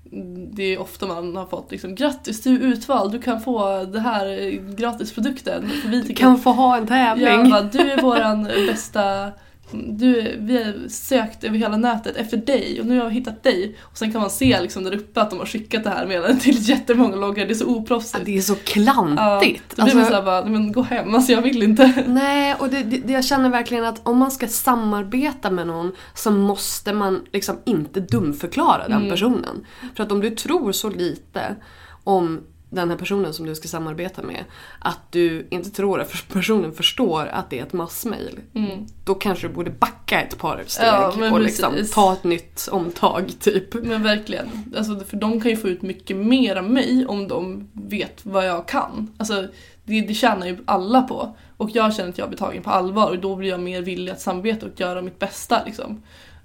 det 0.53 0.63
är 0.63 0.79
ofta 0.81 1.07
man 1.07 1.37
har 1.37 1.47
fått 1.47 1.71
liksom 1.71 1.95
grattis 1.95 2.43
du 2.43 2.55
är 2.55 2.61
utvald, 2.61 3.13
du 3.13 3.23
kan 3.23 3.41
få 3.41 3.85
det 3.85 4.01
här 4.01 4.27
eh, 4.27 4.75
gratisprodukten. 4.75 5.71
Vi 5.87 5.91
Du 5.91 6.03
tycker 6.03 6.15
kan 6.15 6.39
få 6.39 6.51
ha 6.51 6.77
en 6.77 6.87
tävling. 6.87 7.27
Ja, 7.51 7.63
du 7.73 7.79
är 7.79 8.03
våran 8.03 8.45
bästa 8.45 9.31
du, 9.73 10.37
vi 10.39 10.65
har 10.65 10.89
sökt 10.89 11.45
över 11.45 11.59
hela 11.59 11.77
nätet 11.77 12.17
efter 12.17 12.37
dig 12.37 12.81
och 12.81 12.87
nu 12.87 13.01
har 13.01 13.09
vi 13.09 13.15
hittat 13.15 13.43
dig. 13.43 13.77
Och 13.81 13.99
sen 13.99 14.13
kan 14.13 14.21
man 14.21 14.31
se 14.31 14.61
liksom 14.61 14.85
där 14.85 14.95
uppe 14.95 15.21
att 15.21 15.31
de 15.31 15.39
har 15.39 15.47
skickat 15.47 15.85
det 15.85 15.91
här 15.91 16.07
meddelandet 16.07 16.41
till 16.43 16.69
jättemånga 16.69 17.17
loggar. 17.17 17.47
Det 17.47 17.53
är 17.53 17.55
så 17.55 17.65
Ja, 17.65 17.69
oproffsigt. 17.71 18.25
det 18.25 18.37
är 18.37 18.41
så 18.43 18.55
klantigt. 18.55 19.77
Då 19.77 19.85
blir 19.85 19.95
man 19.95 20.07
såhär 20.07 20.23
bara, 20.23 20.41
"Nej, 20.41 20.51
men 20.51 20.73
gå 20.73 20.83
hem, 20.83 21.15
alltså 21.15 21.33
jag 21.33 21.43
vill 21.43 21.63
inte. 21.63 22.05
Nej, 22.07 22.55
och 22.59 22.69
det, 22.69 22.83
det, 22.83 22.99
det 22.99 23.13
jag 23.13 23.25
känner 23.25 23.49
verkligen 23.51 23.85
att 23.85 24.01
om 24.09 24.19
man 24.19 24.31
ska 24.31 24.49
samarbeta 24.49 25.51
med 25.51 25.67
någon 25.67 25.93
så 26.15 26.31
måste 26.31 26.93
man 26.93 27.21
liksom 27.33 27.57
inte 27.65 28.01
dumförklara 28.01 28.89
den 28.89 28.97
Mm. 28.99 29.11
personen. 29.11 29.67
För 29.97 30.03
att 30.03 30.13
om 30.13 30.21
du 30.21 30.31
tror 30.31 30.73
så 30.73 30.91
lite 30.91 31.57
om 32.05 32.41
den 32.73 32.91
här 32.91 32.97
personen 32.97 33.35
som 33.35 33.47
du 33.47 33.55
ska 33.55 33.69
samarbeta 33.69 34.23
med 34.23 34.45
att 34.79 35.13
du 35.13 35.47
inte 35.51 35.71
tror 35.71 36.01
att 36.01 36.29
personen 36.33 36.73
förstår 36.73 37.27
att 37.27 37.51
det 37.51 37.59
är 37.59 37.63
ett 37.63 37.73
massmail. 37.73 38.41
Mm. 38.55 38.87
Då 39.05 39.15
kanske 39.15 39.49
du 39.49 39.55
borde 39.55 39.71
backa 39.71 40.21
ett 40.21 40.39
par 40.39 40.65
steg 40.67 40.87
Ja, 40.87 41.31
och 41.33 41.41
liksom 41.41 41.75
ta 41.93 42.13
ett 42.13 42.25
nytt 42.25 42.69
omtag 42.73 43.33
typ. 43.41 43.75
Men 43.75 44.03
verkligen. 44.03 44.75
Alltså, 44.77 45.01
för 45.01 45.17
de 45.17 45.41
kan 45.41 45.51
ju 45.51 45.57
få 45.57 45.69
ut 45.69 45.83
mycket 45.83 46.17
mer 46.17 46.57
av 46.57 46.65
mig 46.65 47.07
om 47.07 47.29
de 47.29 47.69
vet 47.73 48.27
vad 48.27 48.47
jag 48.47 48.69
kan. 48.69 49.13
Alltså, 49.17 49.49
det, 49.85 50.01
det 50.01 50.15
tjänar 50.15 50.47
ju 50.47 50.59
alla 50.65 51.03
på. 51.03 51.37
Och 51.57 51.71
jag 51.73 51.95
känner 51.95 52.11
att 52.11 52.19
jag 52.19 52.29
blir 52.29 52.39
tagen 52.39 52.63
på 52.63 52.71
allvar 52.71 53.11
och 53.11 53.19
då 53.19 53.37
blir 53.37 53.49
jag 53.49 53.61
mer 53.61 53.83
villig 53.83 54.13
att 54.13 54.21
samarbeta 54.21 54.67
och 54.67 54.81
göra 54.81 55.03
mitt 55.03 55.19
bästa. 55.19 55.65
Liksom. 55.65 56.03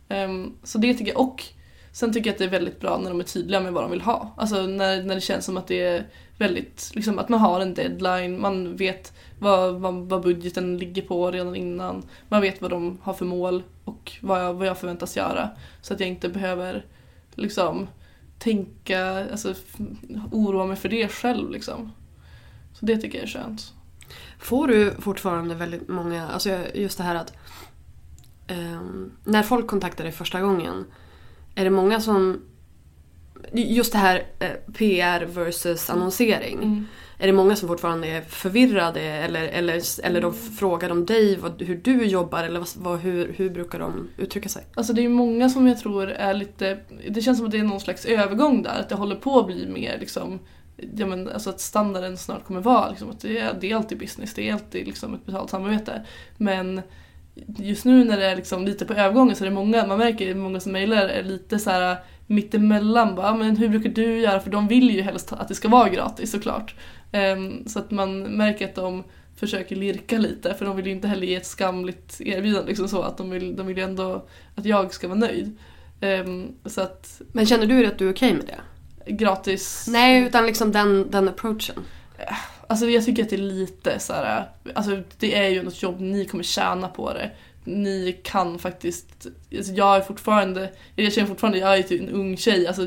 Ehm, 0.09 0.53
så 0.63 0.77
det 0.77 0.93
tycker 0.93 1.11
jag. 1.11 1.21
Och 1.21 1.43
sen 1.97 2.13
tycker 2.13 2.29
jag 2.29 2.33
att 2.33 2.39
det 2.39 2.45
är 2.45 2.49
väldigt 2.49 2.79
bra 2.79 2.97
när 2.97 3.09
de 3.09 3.19
är 3.19 3.23
tydliga 3.23 3.59
med 3.59 3.73
vad 3.73 3.83
de 3.83 3.91
vill 3.91 4.01
ha. 4.01 4.33
Alltså 4.37 4.61
när, 4.61 5.03
när 5.03 5.15
det 5.15 5.21
känns 5.21 5.45
som 5.45 5.57
att 5.57 5.67
det 5.67 5.81
är 5.81 6.07
väldigt, 6.37 6.91
liksom 6.93 7.19
att 7.19 7.29
man 7.29 7.39
har 7.39 7.59
en 7.59 7.73
deadline, 7.73 8.41
man 8.41 8.75
vet 8.75 9.13
vad, 9.39 9.75
vad, 9.81 9.93
vad 9.95 10.23
budgeten 10.23 10.77
ligger 10.77 11.01
på 11.01 11.31
redan 11.31 11.55
innan. 11.55 12.03
Man 12.29 12.41
vet 12.41 12.61
vad 12.61 12.71
de 12.71 12.97
har 13.01 13.13
för 13.13 13.25
mål 13.25 13.63
och 13.83 14.11
vad 14.21 14.43
jag, 14.43 14.53
vad 14.53 14.67
jag 14.67 14.77
förväntas 14.77 15.17
göra. 15.17 15.49
Så 15.81 15.93
att 15.93 15.99
jag 15.99 16.09
inte 16.09 16.29
behöver 16.29 16.85
liksom 17.35 17.87
tänka, 18.39 19.29
alltså 19.31 19.53
oroa 20.31 20.65
mig 20.65 20.75
för 20.75 20.89
det 20.89 21.07
själv 21.07 21.51
liksom. 21.51 21.91
Så 22.73 22.85
det 22.85 22.97
tycker 22.97 23.17
jag 23.17 23.27
är 23.27 23.31
skönt. 23.31 23.73
Får 24.39 24.67
du 24.67 24.91
fortfarande 24.99 25.55
väldigt 25.55 25.87
många, 25.87 26.27
alltså 26.27 26.57
just 26.73 26.97
det 26.97 27.03
här 27.03 27.15
att 27.15 27.33
ehm, 28.47 29.11
när 29.23 29.43
folk 29.43 29.67
kontaktar 29.67 30.03
dig 30.03 30.13
första 30.13 30.41
gången, 30.41 30.85
är 31.57 31.63
det 31.63 31.69
många 31.69 32.01
som 32.01 32.41
Just 33.53 33.91
det 33.91 33.97
här 33.97 34.23
eh, 34.39 34.73
PR 34.73 35.25
versus 35.25 35.89
annonsering. 35.89 36.57
Mm. 36.57 36.85
Är 37.17 37.27
det 37.27 37.33
många 37.33 37.55
som 37.55 37.67
fortfarande 37.67 38.07
är 38.07 38.21
förvirrade 38.21 39.01
eller, 39.01 39.43
eller, 39.43 39.81
eller 40.03 40.21
de 40.21 40.33
frågar 40.33 40.89
om 40.89 41.05
dig, 41.05 41.35
vad, 41.37 41.61
hur 41.61 41.75
du 41.75 42.05
jobbar 42.05 42.43
eller 42.43 42.59
vad, 42.59 42.69
vad, 42.75 42.99
hur, 42.99 43.33
hur 43.37 43.49
brukar 43.49 43.79
de 43.79 44.09
uttrycka 44.17 44.49
sig? 44.49 44.63
Alltså 44.75 44.93
det 44.93 45.05
är 45.05 45.09
många 45.09 45.49
som 45.49 45.67
jag 45.67 45.79
tror 45.79 46.09
är 46.09 46.33
lite, 46.33 46.79
det 47.09 47.21
känns 47.21 47.37
som 47.37 47.45
att 47.45 47.51
det 47.51 47.59
är 47.59 47.63
någon 47.63 47.79
slags 47.79 48.05
övergång 48.05 48.63
där, 48.63 48.79
att 48.79 48.89
det 48.89 48.95
håller 48.95 49.15
på 49.15 49.39
att 49.39 49.47
bli 49.47 49.67
mer 49.67 49.97
liksom 49.99 50.39
Ja 50.95 51.05
men 51.05 51.29
alltså 51.29 51.49
att 51.49 51.59
standarden 51.59 52.17
snart 52.17 52.45
kommer 52.45 52.61
vara 52.61 52.89
liksom, 52.89 53.09
att 53.09 53.19
det 53.19 53.37
är, 53.37 53.57
det 53.61 53.71
är 53.71 53.75
alltid 53.75 53.97
business, 53.97 54.33
det 54.33 54.49
är 54.49 54.53
alltid 54.53 54.87
liksom 54.87 55.13
ett 55.13 55.25
betalt 55.25 55.49
samarbete. 55.49 56.05
Men 56.37 56.81
just 57.57 57.85
nu 57.85 58.03
när 58.03 58.17
det 58.17 58.25
är 58.25 58.35
liksom 58.35 58.65
lite 58.65 58.85
på 58.85 58.93
övergången 58.93 59.35
så 59.35 59.43
är 59.43 59.49
det 59.49 59.55
många, 59.55 59.87
man 59.87 59.97
märker 59.97 60.31
att 60.31 60.37
många 60.37 60.59
som 60.59 60.71
mejlar 60.71 61.05
är 61.07 61.23
lite 61.23 61.59
så 61.59 61.69
här 61.69 61.97
mittemellan 62.27 63.15
bara, 63.15 63.27
"Ja, 63.27 63.33
men 63.35 63.57
hur 63.57 63.69
brukar 63.69 63.89
du 63.89 64.19
göra? 64.19 64.39
För 64.39 64.49
de 64.49 64.67
vill 64.67 64.89
ju 64.95 65.01
helst 65.01 65.33
att 65.33 65.47
det 65.47 65.55
ska 65.55 65.67
vara 65.67 65.89
gratis 65.89 66.31
såklart. 66.31 66.75
Ehm, 67.11 67.67
så 67.67 67.79
att 67.79 67.91
man 67.91 68.21
märker 68.21 68.65
att 68.65 68.75
de 68.75 69.03
försöker 69.35 69.75
lirka 69.75 70.17
lite 70.17 70.53
för 70.53 70.65
de 70.65 70.75
vill 70.75 70.85
ju 70.85 70.91
inte 70.91 71.07
heller 71.07 71.27
ge 71.27 71.35
ett 71.35 71.45
skamligt 71.45 72.21
erbjudande 72.21 72.67
liksom 72.67 72.87
så 72.87 73.01
att 73.01 73.17
de 73.17 73.29
vill, 73.29 73.55
de 73.55 73.67
vill 73.67 73.77
ju 73.77 73.83
ändå 73.83 74.25
att 74.55 74.65
jag 74.65 74.93
ska 74.93 75.07
vara 75.07 75.19
nöjd. 75.19 75.57
Ehm, 76.01 76.47
så 76.65 76.81
att 76.81 77.21
Men 77.31 77.45
känner 77.45 77.65
du 77.65 77.85
att 77.85 77.97
du 77.97 78.07
är 78.07 78.13
okej 78.13 78.33
med 78.33 78.45
det? 78.45 78.59
gratis... 79.11 79.85
Nej, 79.89 80.23
utan 80.23 80.45
liksom 80.45 80.71
den, 80.71 81.11
den 81.11 81.27
approachen. 81.29 81.75
Alltså 82.67 82.85
jag 82.85 83.05
tycker 83.05 83.23
att 83.23 83.29
det 83.29 83.35
är 83.35 83.39
lite 83.39 83.99
så 83.99 84.13
här, 84.13 84.45
alltså 84.73 85.01
det 85.19 85.35
är 85.35 85.49
ju 85.49 85.63
något 85.63 85.83
jobb, 85.83 85.99
ni 85.99 86.25
kommer 86.25 86.43
tjäna 86.43 86.87
på 86.87 87.13
det. 87.13 87.31
Ni 87.63 88.19
kan 88.23 88.59
faktiskt, 88.59 89.27
alltså 89.57 89.73
jag 89.73 89.95
är 89.95 90.01
fortfarande, 90.01 90.71
jag 90.95 91.13
känner 91.13 91.27
fortfarande, 91.27 91.59
jag 91.59 91.77
är 91.77 91.83
typ 91.83 92.01
en 92.01 92.09
ung 92.09 92.37
tjej, 92.37 92.67
alltså 92.67 92.81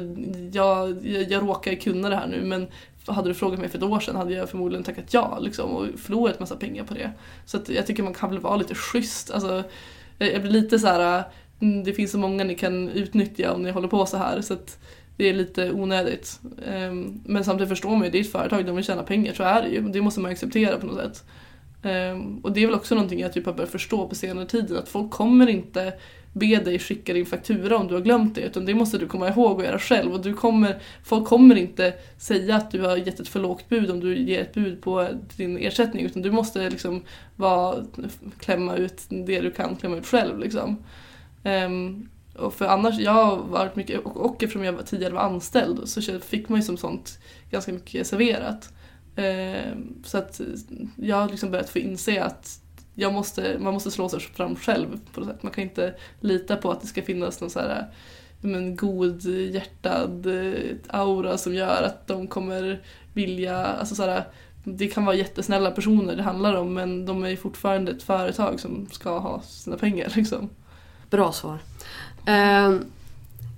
jag, 0.53 1.07
jag, 1.07 1.31
jag 1.31 1.43
råkar 1.43 1.74
kunna 1.74 2.09
det 2.09 2.16
här 2.16 2.26
nu 2.26 2.43
men 2.45 2.66
hade 3.07 3.31
du 3.31 3.35
frågat 3.35 3.61
mig 3.61 3.68
för 3.68 3.78
ett 3.78 3.85
år 3.85 4.01
sedan 4.01 4.16
hade 4.16 4.35
jag 4.35 4.51
förmodligen 4.51 4.85
tackat 4.85 5.14
ja 5.14 5.39
liksom, 5.39 5.70
och 5.70 5.87
förlorat 5.99 6.41
massa 6.41 6.57
pengar 6.57 6.85
på 6.85 6.95
det. 6.95 7.11
Så 7.47 7.57
att 7.57 7.68
jag 7.68 7.87
tycker 7.87 8.03
man 8.03 8.14
kan 8.14 8.31
väl 8.31 8.39
vara 8.39 8.57
lite 8.57 8.74
schysst. 8.74 9.31
Alltså, 9.31 9.62
jag 10.18 10.43
blir 10.43 10.53
lite 10.53 10.78
så 10.78 10.87
här, 10.87 11.24
mm, 11.61 11.85
det 11.85 11.93
finns 11.93 12.11
så 12.11 12.18
många 12.18 12.45
ni 12.45 12.55
kan 12.55 12.89
utnyttja 12.89 13.53
om 13.53 13.62
ni 13.62 13.70
håller 13.70 13.89
på 13.89 14.07
så 14.07 14.16
här. 14.16 14.41
Så 14.41 14.55
att 14.55 14.78
det 15.21 15.29
är 15.29 15.35
lite 15.35 15.73
onödigt. 15.73 16.41
Ehm, 16.66 17.21
men 17.25 17.45
samtidigt 17.45 17.68
förstår 17.68 17.91
man 17.91 18.05
ju, 18.05 18.11
det 18.11 18.18
är 18.18 18.21
ett 18.21 18.33
företag, 18.33 18.66
de 18.66 18.77
vill 18.77 18.85
tjäna 18.85 19.03
pengar, 19.03 19.35
så 19.35 19.43
är 19.43 19.62
det 19.62 19.68
ju. 19.68 19.81
Det 19.81 20.01
måste 20.01 20.21
man 20.21 20.31
acceptera 20.31 20.79
på 20.79 20.87
något 20.87 20.97
sätt. 20.97 21.25
Ehm, 21.83 22.39
och 22.39 22.53
det 22.53 22.62
är 22.62 22.66
väl 22.66 22.75
också 22.75 22.95
någonting 22.95 23.21
jag 23.21 23.33
typ 23.33 23.47
har 23.47 23.53
börjat 23.53 23.71
förstå 23.71 24.09
på 24.09 24.14
senare 24.14 24.47
tiden, 24.47 24.77
att 24.77 24.89
folk 24.89 25.11
kommer 25.11 25.49
inte 25.49 25.93
be 26.33 26.57
dig 26.57 26.79
skicka 26.79 27.12
din 27.12 27.27
faktura 27.27 27.77
om 27.77 27.89
du 27.89 27.95
har 27.95 28.01
glömt 28.01 28.35
det, 28.35 28.41
utan 28.41 28.64
det 28.64 28.75
måste 28.75 28.99
du 28.99 29.07
komma 29.07 29.29
ihåg 29.29 29.59
och 29.59 29.64
göra 29.64 29.79
själv. 29.79 30.12
Och 30.12 30.23
du 30.23 30.35
kommer, 30.35 30.79
folk 31.05 31.29
kommer 31.29 31.55
inte 31.57 31.95
säga 32.18 32.57
att 32.57 32.71
du 32.71 32.81
har 32.81 32.97
gett 32.97 33.21
ett 33.21 33.29
för 33.29 33.41
lågt 33.41 33.68
bud 33.68 33.91
om 33.91 34.01
du 34.01 34.18
ger 34.18 34.41
ett 34.41 34.55
bud 34.55 34.83
på 34.83 35.09
din 35.37 35.59
ersättning, 35.59 36.07
utan 36.07 36.23
du 36.23 36.31
måste 36.31 36.71
liksom 36.71 37.03
vara, 37.37 37.85
klämma 38.39 38.77
ut 38.77 39.03
det 39.09 39.41
du 39.41 39.51
kan 39.51 39.77
klämma 39.77 39.97
ut 39.97 40.07
själv. 40.07 40.39
Liksom. 40.39 40.77
Ehm, 41.45 42.09
och 42.41 42.55
för 42.55 42.64
annars, 42.64 42.99
jag 42.99 43.12
har 43.12 43.36
varit 43.36 43.76
mycket, 43.76 44.01
och, 44.01 44.16
och 44.16 44.43
eftersom 44.43 44.64
jag 44.64 44.86
tidigare 44.86 45.14
var 45.14 45.20
anställd 45.20 45.88
så 45.88 46.20
fick 46.20 46.49
man 46.49 46.59
ju 46.59 46.62
som 46.62 46.76
sånt 46.76 47.18
ganska 47.51 47.72
mycket 47.72 48.07
serverat. 48.07 48.72
Eh, 49.16 49.76
så 50.05 50.18
att 50.18 50.41
jag 50.97 51.16
har 51.16 51.28
liksom 51.28 51.51
börjat 51.51 51.70
få 51.70 51.78
inse 51.78 52.24
att 52.24 52.61
jag 52.95 53.12
måste, 53.12 53.57
man 53.61 53.72
måste 53.72 53.91
slå 53.91 54.09
sig 54.09 54.20
fram 54.20 54.57
själv 54.57 55.01
på 55.12 55.20
något 55.20 55.28
sätt. 55.28 55.43
Man 55.43 55.53
kan 55.53 55.64
inte 55.64 55.95
lita 56.20 56.57
på 56.57 56.70
att 56.70 56.80
det 56.80 56.86
ska 56.86 57.03
finnas 57.03 57.41
någon 57.41 57.51
så 57.51 57.59
här 57.59 57.86
men, 58.41 58.76
god 58.76 59.24
hjärtad 59.24 60.26
eh, 60.26 60.76
aura 60.88 61.38
som 61.38 61.55
gör 61.55 61.82
att 61.82 62.07
de 62.07 62.26
kommer 62.26 62.82
vilja, 63.12 63.57
alltså 63.57 63.95
så 63.95 64.03
här, 64.03 64.24
det 64.64 64.88
kan 64.88 65.05
vara 65.05 65.16
jättesnälla 65.16 65.70
personer 65.70 66.16
det 66.16 66.22
handlar 66.22 66.55
om 66.55 66.74
men 66.74 67.07
de 67.07 67.24
är 67.24 67.28
ju 67.28 67.36
fortfarande 67.36 67.93
ett 67.93 68.03
företag 68.03 68.61
som 68.61 68.88
ska 68.93 69.18
ha 69.18 69.43
sina 69.43 69.76
pengar 69.76 70.12
liksom. 70.16 70.49
Bra 71.11 71.33
svar. 71.33 71.59
Ehm, 72.27 72.85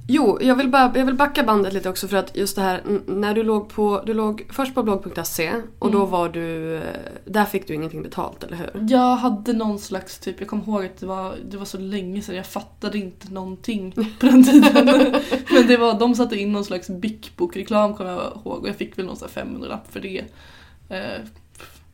jo, 0.08 0.38
jag 0.40 0.56
vill, 0.56 0.68
bara, 0.68 0.92
jag 0.94 1.04
vill 1.06 1.14
backa 1.14 1.42
bandet 1.42 1.72
lite 1.72 1.88
också 1.88 2.08
för 2.08 2.16
att 2.16 2.36
just 2.36 2.56
det 2.56 2.62
här 2.62 2.82
när 3.06 3.34
du 3.34 3.42
låg 3.42 3.68
på, 3.68 4.02
du 4.06 4.14
låg 4.14 4.46
först 4.50 4.74
på 4.74 4.82
blogg.se 4.82 5.52
och 5.78 5.90
då 5.90 5.98
Mm. 5.98 6.10
var 6.10 6.28
du, 6.28 6.76
eh, 6.76 6.82
där 7.24 7.44
fick 7.44 7.66
du 7.68 7.74
ingenting 7.74 8.02
betalt, 8.02 8.44
eller 8.44 8.56
hur? 8.56 8.86
Jag 8.90 9.16
hade 9.16 9.52
någon 9.52 9.78
slags 9.78 10.18
typ, 10.18 10.40
jag 10.40 10.48
kommer 10.48 10.62
ihåg 10.68 10.84
att 10.84 11.00
det 11.00 11.06
var, 11.06 11.34
det 11.50 11.56
var 11.56 11.64
så 11.64 11.78
länge 11.78 12.22
sedan, 12.22 12.36
jag 12.36 12.46
fattade 12.46 12.98
inte 12.98 13.32
någonting 13.32 13.92
på 13.92 14.26
den 14.26 14.44
tiden. 14.44 14.84
Men 15.50 15.66
det 15.66 15.76
var, 15.76 15.98
de 15.98 16.14
satte 16.14 16.36
in 16.36 16.52
någon 16.52 16.64
slags 16.64 16.88
Bic-bok-reklam 16.88 17.94
kommer 17.94 18.10
jag 18.10 18.20
ihåg 18.44 18.62
och 18.62 18.68
jag 18.68 18.76
fick 18.76 18.98
väl 18.98 19.06
någon 19.06 19.16
sån 19.16 19.28
här 19.34 19.42
500 19.42 19.68
lapp 19.68 19.92
för 19.92 20.00
det. 20.00 20.24
Eh, 20.88 21.20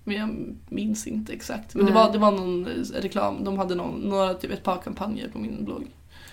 Men 0.08 0.16
jag 0.16 0.56
minns 0.68 1.06
inte 1.06 1.32
exakt. 1.32 1.74
Men 1.74 1.86
det 1.86 1.92
Nej. 1.92 2.02
var, 2.04 2.12
det 2.12 2.18
var 2.18 2.32
någon 2.32 2.66
eh, 2.66 3.00
reklam, 3.00 3.44
de 3.44 3.58
hade 3.58 3.74
någon, 3.74 4.00
några, 4.00 4.34
typ 4.34 4.50
ett 4.52 4.62
par 4.62 4.76
kampanjer 4.76 5.28
på 5.28 5.38
min 5.38 5.64
blogg. 5.64 5.86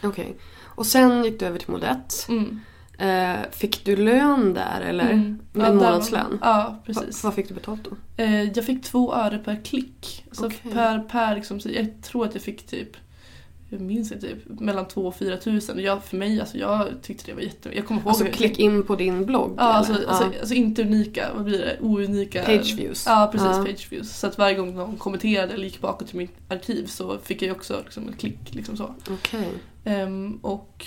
Okej. 0.03 0.35
Och 0.63 0.85
sen 0.85 1.23
gick 1.23 1.39
du 1.39 1.45
över 1.45 1.59
till 1.59 1.71
Modett. 1.71 2.27
Mm. 2.29 2.59
Eh, 2.97 3.41
fick 3.51 3.85
du 3.85 3.95
lön 3.95 4.53
där 4.53 4.81
eller? 4.81 5.09
Mm. 5.11 5.39
Med 5.53 5.65
Ja, 5.65 5.69
där- 5.69 5.75
månadslön? 5.75 6.37
Ja, 6.41 6.47
Va, 6.47 6.75
precis. 6.85 7.23
vad 7.23 7.33
fick 7.33 7.47
du 7.47 7.53
betalt 7.53 7.81
då? 7.83 8.23
Eh, 8.23 8.43
jag 8.43 8.65
fick 8.65 8.83
två 8.83 9.13
öre 9.15 9.37
per 9.37 9.63
klick. 9.65 10.25
Så 10.31 10.45
Okej. 10.45 10.71
per, 10.73 10.99
per 10.99 11.35
liksom, 11.35 11.59
så 11.59 11.69
jag 11.69 12.01
tror 12.03 12.25
att 12.25 12.33
jag 12.33 12.43
fick 12.43 12.65
typ 12.67 12.89
jag 13.69 13.81
minns 13.81 14.11
inte, 14.11 14.27
typ 14.27 14.59
mellan 14.59 14.87
2 14.87 15.05
och 15.07 15.15
4 15.15 15.37
tusen. 15.37 15.79
Jag, 15.79 16.03
för 16.03 16.17
mig, 16.17 16.39
alltså, 16.39 16.57
jag 16.57 16.87
tyckte 17.01 17.25
det 17.25 17.33
var 17.33 17.41
jätte... 17.41 17.75
Jag 17.75 17.85
kommer 17.87 18.01
ihåg 18.01 18.09
Alltså 18.09 18.23
hur- 18.23 18.31
klick 18.31 18.59
in 18.59 18.83
på 18.83 18.95
din 18.95 19.25
blogg? 19.25 19.53
Ja, 19.57 19.63
alltså, 19.63 19.93
eller? 19.93 20.07
alltså, 20.07 20.23
alltså 20.39 20.53
inte 20.53 20.81
unika, 20.81 21.27
vad 21.35 21.45
blir 21.45 21.59
det? 21.59 21.77
Ounika. 21.81 22.43
Page 22.43 22.75
views. 22.77 23.03
Ja, 23.07 23.29
precis. 23.31 23.47
Ja. 23.47 23.65
Page 23.65 23.87
views. 23.91 24.17
Så 24.17 24.27
att 24.27 24.37
varje 24.37 24.55
gång 24.55 24.75
någon 24.75 24.95
kommenterade 24.97 25.53
eller 25.53 25.63
gick 25.63 25.81
bakåt 25.81 26.07
till 26.07 26.17
mitt 26.17 26.35
arkiv 26.49 26.85
så 26.85 27.17
fick 27.17 27.41
jag 27.41 27.55
också 27.55 27.81
liksom, 27.83 28.09
ett 28.09 28.17
klick. 28.17 28.39
Liksom 28.55 28.77
så. 28.77 28.95
Okej. 29.09 29.49
Ehm, 29.85 30.39
och 30.41 30.85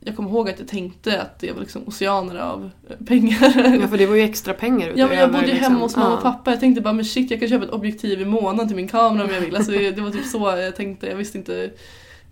jag 0.00 0.16
kommer 0.16 0.30
ihåg 0.30 0.50
att 0.50 0.58
jag 0.58 0.68
tänkte 0.68 1.22
att 1.22 1.38
det 1.38 1.52
var 1.52 1.60
liksom 1.60 1.82
oceaner 1.86 2.36
av 2.36 2.70
eh, 2.88 3.06
pengar. 3.06 3.78
Ja 3.80 3.88
för 3.88 3.98
det 3.98 4.06
var 4.06 4.16
ju 4.16 4.22
extra 4.22 4.54
pengar 4.54 4.92
Ja, 4.96 5.06
men 5.06 5.18
jag 5.18 5.28
utöver, 5.28 5.32
bodde 5.32 5.46
ju 5.46 5.52
liksom. 5.52 5.72
hemma 5.72 5.84
hos 5.84 5.96
mamma 5.96 6.16
och 6.16 6.22
pappa. 6.22 6.50
Jag 6.50 6.60
tänkte 6.60 6.80
bara 6.80 6.92
men 6.94 7.04
shit 7.04 7.30
jag 7.30 7.40
kan 7.40 7.48
köpa 7.48 7.64
ett 7.64 7.70
objektiv 7.70 8.20
i 8.20 8.24
månaden 8.24 8.66
till 8.66 8.76
min 8.76 8.88
kamera 8.88 9.24
om 9.24 9.30
jag 9.34 9.40
vill. 9.40 9.56
Alltså, 9.56 9.72
det, 9.72 9.90
det 9.90 10.02
var 10.02 10.10
typ 10.10 10.26
så 10.26 10.38
jag 10.38 10.76
tänkte. 10.76 11.06
Jag 11.06 11.16
visste 11.16 11.38
inte. 11.38 11.70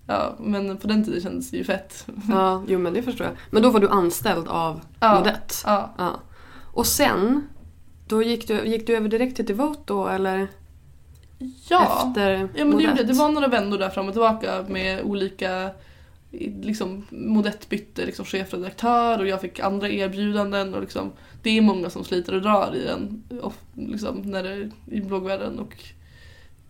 Ja, 0.07 0.36
men 0.38 0.76
på 0.76 0.86
den 0.88 1.05
tiden 1.05 1.20
kändes 1.20 1.51
det 1.51 1.57
ju 1.57 1.64
fett. 1.64 2.07
Ja, 2.28 2.62
jo 2.68 2.78
men 2.78 2.92
det 2.94 3.03
förstår 3.03 3.26
jag. 3.26 3.36
Men 3.51 3.62
då 3.62 3.70
var 3.70 3.80
du 3.80 3.88
anställd 3.88 4.49
av 4.49 4.80
Ja. 5.01 5.18
Modett? 5.18 5.62
Ja. 5.66 5.94
Ja. 5.99 6.20
Och 6.72 6.86
sen, 6.86 7.49
då 8.07 8.22
gick 8.22 8.49
du, 8.49 8.66
gick 8.66 8.86
du 8.86 8.96
över 8.96 9.09
direkt 9.09 9.36
till 9.36 9.46
Devote 9.46 9.80
då 9.84 10.09
eller? 10.09 10.49
Ja, 11.68 12.05
Efter 12.07 12.49
ja 12.55 12.64
men 12.64 12.76
det, 12.76 12.82
gjorde, 12.84 13.03
det 13.03 13.12
var 13.12 13.28
några 13.28 13.49
vändor 13.49 13.78
där 13.78 13.90
fram 13.90 14.07
och 14.07 14.12
tillbaka 14.12 14.64
med 14.68 15.03
olika 15.03 15.70
liksom, 16.31 17.07
Modett 17.11 17.68
bytte 17.68 18.07
liksom, 18.07 18.24
chefredaktör 18.24 19.18
och 19.18 19.26
jag 19.26 19.41
fick 19.41 19.61
andra 19.61 19.89
erbjudanden 19.89 20.74
och 20.74 20.81
liksom, 20.81 21.12
det 21.43 21.51
är 21.51 21.61
många 21.61 21.91
som 21.91 22.05
sliter 22.05 22.35
och 22.35 22.43
drar 22.43 22.76
i 22.76 22.85
den 22.85 23.22
och, 23.43 23.55
liksom, 23.74 24.22
när 24.22 24.43
det, 24.43 24.70
i 24.91 25.01
bloggvärlden 25.01 25.59
och 25.59 25.76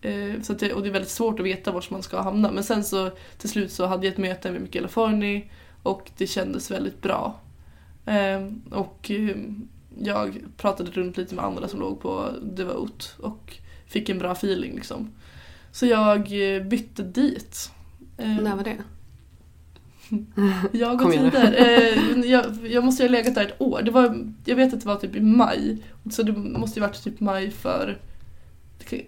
eh, 0.05 0.41
så 0.41 0.53
att 0.53 0.59
det, 0.59 0.73
och 0.73 0.81
det 0.81 0.89
är 0.89 0.93
väldigt 0.93 1.11
svårt 1.11 1.39
att 1.39 1.45
veta 1.45 1.71
var 1.71 1.85
man 1.89 2.03
ska 2.03 2.21
hamna 2.21 2.51
men 2.51 2.63
sen 2.63 2.83
så 2.83 3.11
till 3.37 3.49
slut 3.49 3.71
så 3.71 3.85
hade 3.85 4.05
jag 4.05 4.13
ett 4.13 4.19
möte 4.19 4.51
med 4.51 4.61
Michaela 4.61 4.87
Forni 4.87 5.51
och 5.83 6.11
det 6.17 6.27
kändes 6.27 6.71
väldigt 6.71 7.01
bra. 7.01 7.39
Eh, 8.05 8.47
och 8.71 9.11
eh, 9.11 9.37
jag 9.99 10.39
pratade 10.57 10.91
runt 10.91 11.17
lite 11.17 11.35
med 11.35 11.45
andra 11.45 11.67
som 11.67 11.79
låg 11.79 12.01
på 12.01 12.29
Devote 12.41 13.05
och 13.17 13.57
fick 13.87 14.09
en 14.09 14.19
bra 14.19 14.31
feeling 14.31 14.75
liksom. 14.75 15.11
Så 15.71 15.85
jag 15.85 16.55
eh, 16.55 16.63
bytte 16.63 17.03
dit. 17.03 17.71
Ehm, 18.17 18.35
när 18.35 18.55
var 18.55 18.63
det? 18.63 18.77
jag 20.71 21.01
och 21.05 21.11
tider. 21.11 21.55
Eh, 21.57 22.19
jag, 22.31 22.45
jag 22.63 22.83
måste 22.83 23.03
ju 23.03 23.09
ha 23.09 23.13
legat 23.13 23.35
där 23.35 23.41
ett 23.45 23.61
år. 23.61 23.81
Det 23.81 23.91
var, 23.91 24.27
jag 24.45 24.55
vet 24.55 24.73
att 24.73 24.79
det 24.81 24.87
var 24.87 24.95
typ 24.95 25.15
i 25.15 25.21
maj. 25.21 25.77
Så 26.11 26.23
det 26.23 26.31
måste 26.31 26.79
ju 26.79 26.85
varit 26.85 27.03
typ 27.03 27.19
maj 27.19 27.51
för 27.51 27.97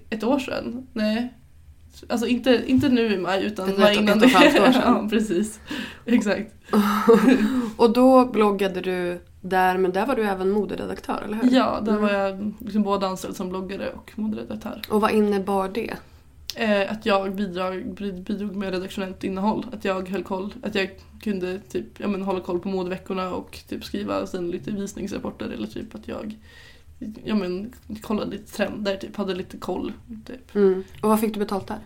ett 0.10 0.24
år 0.24 0.39
sedan. 0.39 0.88
Nej. 0.93 1.34
Alltså 2.10 2.28
inte, 2.28 2.62
inte 2.68 2.89
nu 2.89 3.14
i 3.14 3.18
maj 3.18 3.43
utan 3.45 3.70
Ett- 3.70 3.78
maj 3.80 3.93
ett- 3.95 4.02
innan 4.02 4.18
ett 4.18 4.24
och 4.24 4.30
ett 4.30 4.36
halvt 4.36 4.60
år 4.60 4.72
sedan. 4.72 4.82
ja, 5.04 5.08
precis. 5.10 5.60
Exakt. 6.06 6.54
Och 7.78 7.93
då 7.93 8.26
bloggade 8.26 8.82
du 8.82 9.22
där, 9.41 9.78
men 9.78 9.91
där 9.91 10.06
var 10.06 10.16
du 10.16 10.24
även 10.24 10.49
moderedaktör, 10.52 11.22
eller 11.26 11.38
hur? 11.38 11.49
Ja, 11.52 11.80
där 11.86 11.91
Mm. 11.91 12.02
var 12.04 12.12
jag 12.14 12.54
liksom 12.60 12.84
både 12.84 13.08
anställd 13.08 13.36
som 13.36 13.49
bloggare 13.49 13.89
och 13.89 14.12
moderedaktör. 14.16 14.82
Och 14.89 15.02
vad 15.02 15.12
innebar 15.12 15.70
det? 15.70 15.93
Eh, 16.56 16.91
att 16.91 17.06
jag 17.06 17.36
bidrog, 17.36 17.93
bidrog 18.24 18.56
med 18.56 18.74
redaktionellt 18.74 19.24
innehåll. 19.24 19.66
Att 19.72 19.86
jag 19.86 20.10
höll 20.10 20.24
koll. 20.24 20.54
Att 20.64 20.76
jag 20.76 20.89
kunde 21.22 21.60
typ, 21.60 21.86
ja, 21.97 22.08
men, 22.08 22.22
hålla 22.22 22.39
koll 22.39 22.60
på 22.60 22.68
modeveckorna 22.68 23.34
och 23.34 23.60
typ 23.68 23.84
skriva 23.84 24.28
sen 24.28 24.52
lite 24.52 24.72
visningsrapporter 24.72 25.45
eller 25.49 25.68
typ 25.68 25.95
att 25.95 26.08
jag 26.08 26.38
ja, 27.24 27.36
men, 27.36 27.74
kollade 28.02 28.32
lite 28.32 28.52
trender, 28.54 28.97
typ, 28.97 29.16
hade 29.16 29.36
lite 29.36 29.58
koll. 29.58 29.93
Typ. 30.26 30.56
Mm. 30.56 30.84
Och 31.02 31.10
vad 31.10 31.20
fick 31.20 31.34
du 31.34 31.39
betalt 31.39 31.68
där? 31.68 31.80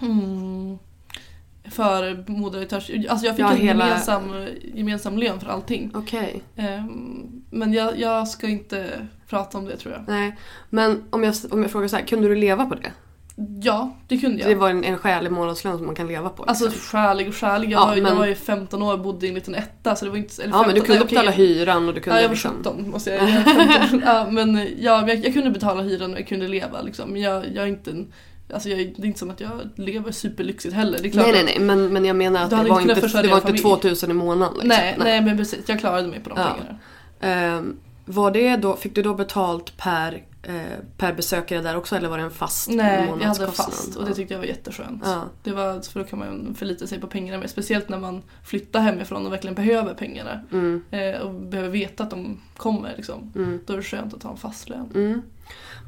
Mm. 0.00 0.78
För 1.64 2.24
moderedaktörs... 2.30 2.90
Alltså 3.08 3.26
jag 3.26 3.36
fick 3.36 3.44
Ja, 3.44 3.52
en 3.52 3.56
hela- 3.56 3.86
gemensam, 3.86 4.46
gemensam 4.74 5.18
lön 5.18 5.40
för 5.40 5.46
allting. 5.46 5.90
Okej. 5.94 6.42
Ehm, 6.56 7.42
men 7.50 7.72
jag, 7.72 7.98
jag 7.98 8.28
ska 8.28 8.48
inte 8.48 9.06
prata 9.28 9.58
om 9.58 9.64
det 9.64 9.76
tror 9.76 9.94
jag. 9.94 10.04
Nej. 10.08 10.36
Men 10.70 11.04
om 11.10 11.24
jag, 11.24 11.34
om 11.50 11.62
jag 11.62 11.70
frågar 11.70 11.88
så 11.88 11.96
här, 11.96 12.04
kunde 12.06 12.28
du 12.28 12.34
leva 12.34 12.66
på 12.66 12.74
det? 12.74 12.92
Ja, 13.62 13.96
det 14.08 14.18
kunde 14.18 14.40
jag. 14.42 14.50
Det 14.50 14.54
var 14.54 14.70
en, 14.70 14.84
en 14.84 14.98
skälig 14.98 15.32
månadslön 15.32 15.76
som 15.76 15.86
man 15.86 15.94
kan 15.94 16.06
leva 16.08 16.28
på? 16.28 16.42
Alltså 16.44 16.64
liksom. 16.64 16.80
skälig 16.80 17.28
och 17.28 17.34
skälig. 17.34 17.70
Jag, 17.70 17.80
Ja, 17.80 17.86
var, 17.86 17.94
jag 17.94 18.02
men- 18.02 18.16
var 18.18 18.26
ju 18.26 18.34
15 18.34 18.82
år 18.82 18.92
och 18.92 19.00
bodde 19.00 19.26
i 19.26 19.28
en 19.28 19.34
liten 19.34 19.54
etta 19.54 19.96
så 19.96 20.04
det 20.04 20.10
var 20.10 20.18
inte... 20.18 20.42
Eller 20.42 20.52
ja 20.54 20.62
men 20.66 20.74
du 20.74 20.80
15, 20.80 20.86
kunde 20.86 20.98
nej, 20.98 21.04
okej, 21.04 21.16
betala 21.16 21.30
hyran 21.30 21.88
och 21.88 21.94
du 21.94 22.00
kunde 22.00 22.18
Ja, 22.18 22.22
jag 22.22 22.28
var 22.28 22.34
liksom... 22.34 22.56
17 22.58 22.90
måste 22.90 23.10
jag 23.10 23.28
jag 23.30 23.44
15. 23.44 24.02
ja, 24.06 24.26
men 24.30 24.54
ja, 24.78 25.08
jag, 25.08 25.24
jag 25.24 25.32
kunde 25.32 25.50
betala 25.50 25.82
hyran 25.82 26.12
och 26.12 26.18
jag 26.18 26.28
kunde 26.28 26.48
leva 26.48 26.82
liksom. 26.82 27.10
Men 27.10 27.20
jag, 27.22 27.44
jag 27.54 27.64
är 27.64 27.68
inte 27.68 27.90
en, 27.90 28.12
Alltså 28.54 28.68
jag, 28.68 28.78
det 28.78 29.02
är 29.02 29.06
inte 29.06 29.18
som 29.18 29.30
att 29.30 29.40
jag 29.40 29.50
lever 29.76 30.12
superlyxigt 30.12 30.74
heller. 30.74 30.98
Det 31.02 31.08
är 31.08 31.10
klart 31.10 31.26
Nej 31.26 31.44
nej 31.44 31.44
nej 31.44 31.66
men, 31.66 31.92
men 31.92 32.04
jag 32.04 32.16
menar 32.16 32.44
att 32.44 32.50
det 32.50 32.56
var 32.56 32.80
inte 32.80 32.94
det 32.94 33.28
var 33.28 33.36
inte 33.36 33.40
familj. 33.40 33.62
2000 33.62 34.10
i 34.10 34.14
månaden 34.14 34.52
liksom. 34.54 34.68
nej, 34.68 34.96
nej 34.98 35.20
men 35.20 35.36
precis, 35.36 35.68
jag 35.68 35.80
klarade 35.80 36.08
mig 36.08 36.20
på 36.20 36.30
de 36.30 36.38
Ja. 36.38 36.46
pengarna. 36.56 36.78
Ehm, 37.20 37.76
var 38.04 38.30
det 38.30 38.56
då, 38.56 38.76
fick 38.76 38.94
du 38.94 39.02
då 39.02 39.14
betalt 39.14 39.76
per, 39.76 40.22
per 40.96 41.12
besökare 41.12 41.60
där 41.62 41.76
också 41.76 41.96
eller 41.96 42.08
var 42.08 42.18
det 42.18 42.24
en 42.24 42.30
fast 42.30 42.68
Nej, 42.70 43.12
jag 43.20 43.26
hade 43.28 43.46
fast 43.52 43.96
och 43.96 44.04
det 44.04 44.14
tyckte 44.14 44.34
jag 44.34 44.38
var 44.38 44.46
jätteskönt. 44.46 45.02
Ja. 45.04 45.22
Det 45.42 45.52
var, 45.52 45.80
för 45.80 46.00
då 46.00 46.06
kan 46.06 46.18
man 46.18 46.54
förlita 46.58 46.86
sig 46.86 47.00
på 47.00 47.06
pengarna 47.06 47.38
mer. 47.38 47.46
Speciellt 47.46 47.88
när 47.88 47.98
man 47.98 48.22
flyttar 48.44 48.80
hemifrån 48.80 49.26
och 49.26 49.32
verkligen 49.32 49.54
behöver 49.54 49.94
pengarna. 49.94 50.40
Mm, 50.52 50.82
Eh, 50.90 51.20
och 51.20 51.34
behöver 51.34 51.70
veta 51.70 52.02
att 52.02 52.10
de 52.10 52.40
kommer. 52.56 52.94
Liksom. 52.96 53.32
mm, 53.36 53.60
Då 53.66 53.72
är 53.72 53.76
det 53.76 53.82
skönt 53.82 54.14
att 54.14 54.22
ha 54.22 54.30
en 54.30 54.36
fast 54.36 54.68
lön. 54.68 54.90
mm. 54.94 55.22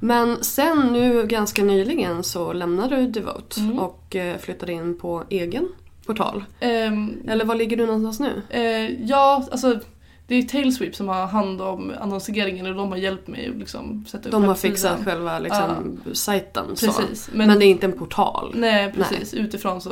Men 0.01 0.45
sen 0.45 0.79
nu 0.93 1.27
ganska 1.27 1.65
nyligen 1.65 2.23
så 2.25 2.53
lämnade 2.53 2.97
du 2.97 3.07
Devote 3.07 3.61
Mm. 3.61 3.79
och 3.79 4.17
eh, 4.17 4.39
flyttade 4.39 4.73
in 4.73 4.99
på 4.99 5.25
egen 5.31 5.69
portal. 6.07 6.45
Ehm, 6.61 7.23
Eller 7.29 7.45
var 7.45 7.55
ligger 7.55 7.77
du 7.77 7.87
någonstans 7.87 8.21
nu? 8.21 8.43
Eh, 8.59 9.05
ja, 9.05 9.49
alltså 9.53 9.81
det 10.27 10.35
är 10.35 10.43
Tailsweep 10.43 10.95
som 10.95 11.09
har 11.09 11.27
hand 11.27 11.61
om 11.63 11.93
annonseringen 12.01 12.67
och 12.67 12.75
de 12.75 12.91
har 12.91 12.97
hjälpt 12.97 13.29
mig 13.29 13.49
att 13.49 13.57
liksom 13.57 14.05
sätta 14.09 14.29
upp 14.29 14.33
De 14.33 14.45
har 14.45 14.55
fixat 14.55 15.05
själva 15.05 15.39
liksom, 15.39 16.01
sajten. 16.13 16.77
Så. 16.77 16.87
Precis. 16.87 17.31
Men, 17.33 17.47
Men, 17.47 17.59
det 17.59 17.65
är 17.65 17.69
inte 17.69 17.87
en 17.87 17.99
portal. 17.99 18.53
nej, 18.55 18.93
precis. 18.93 19.35
Utifrån 19.35 19.81
så 19.81 19.91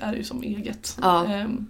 är 0.00 0.10
det 0.10 0.16
ju 0.16 0.24
som 0.24 0.42
eget. 0.42 0.98
Ja. 1.02 1.24
Ehm, 1.24 1.66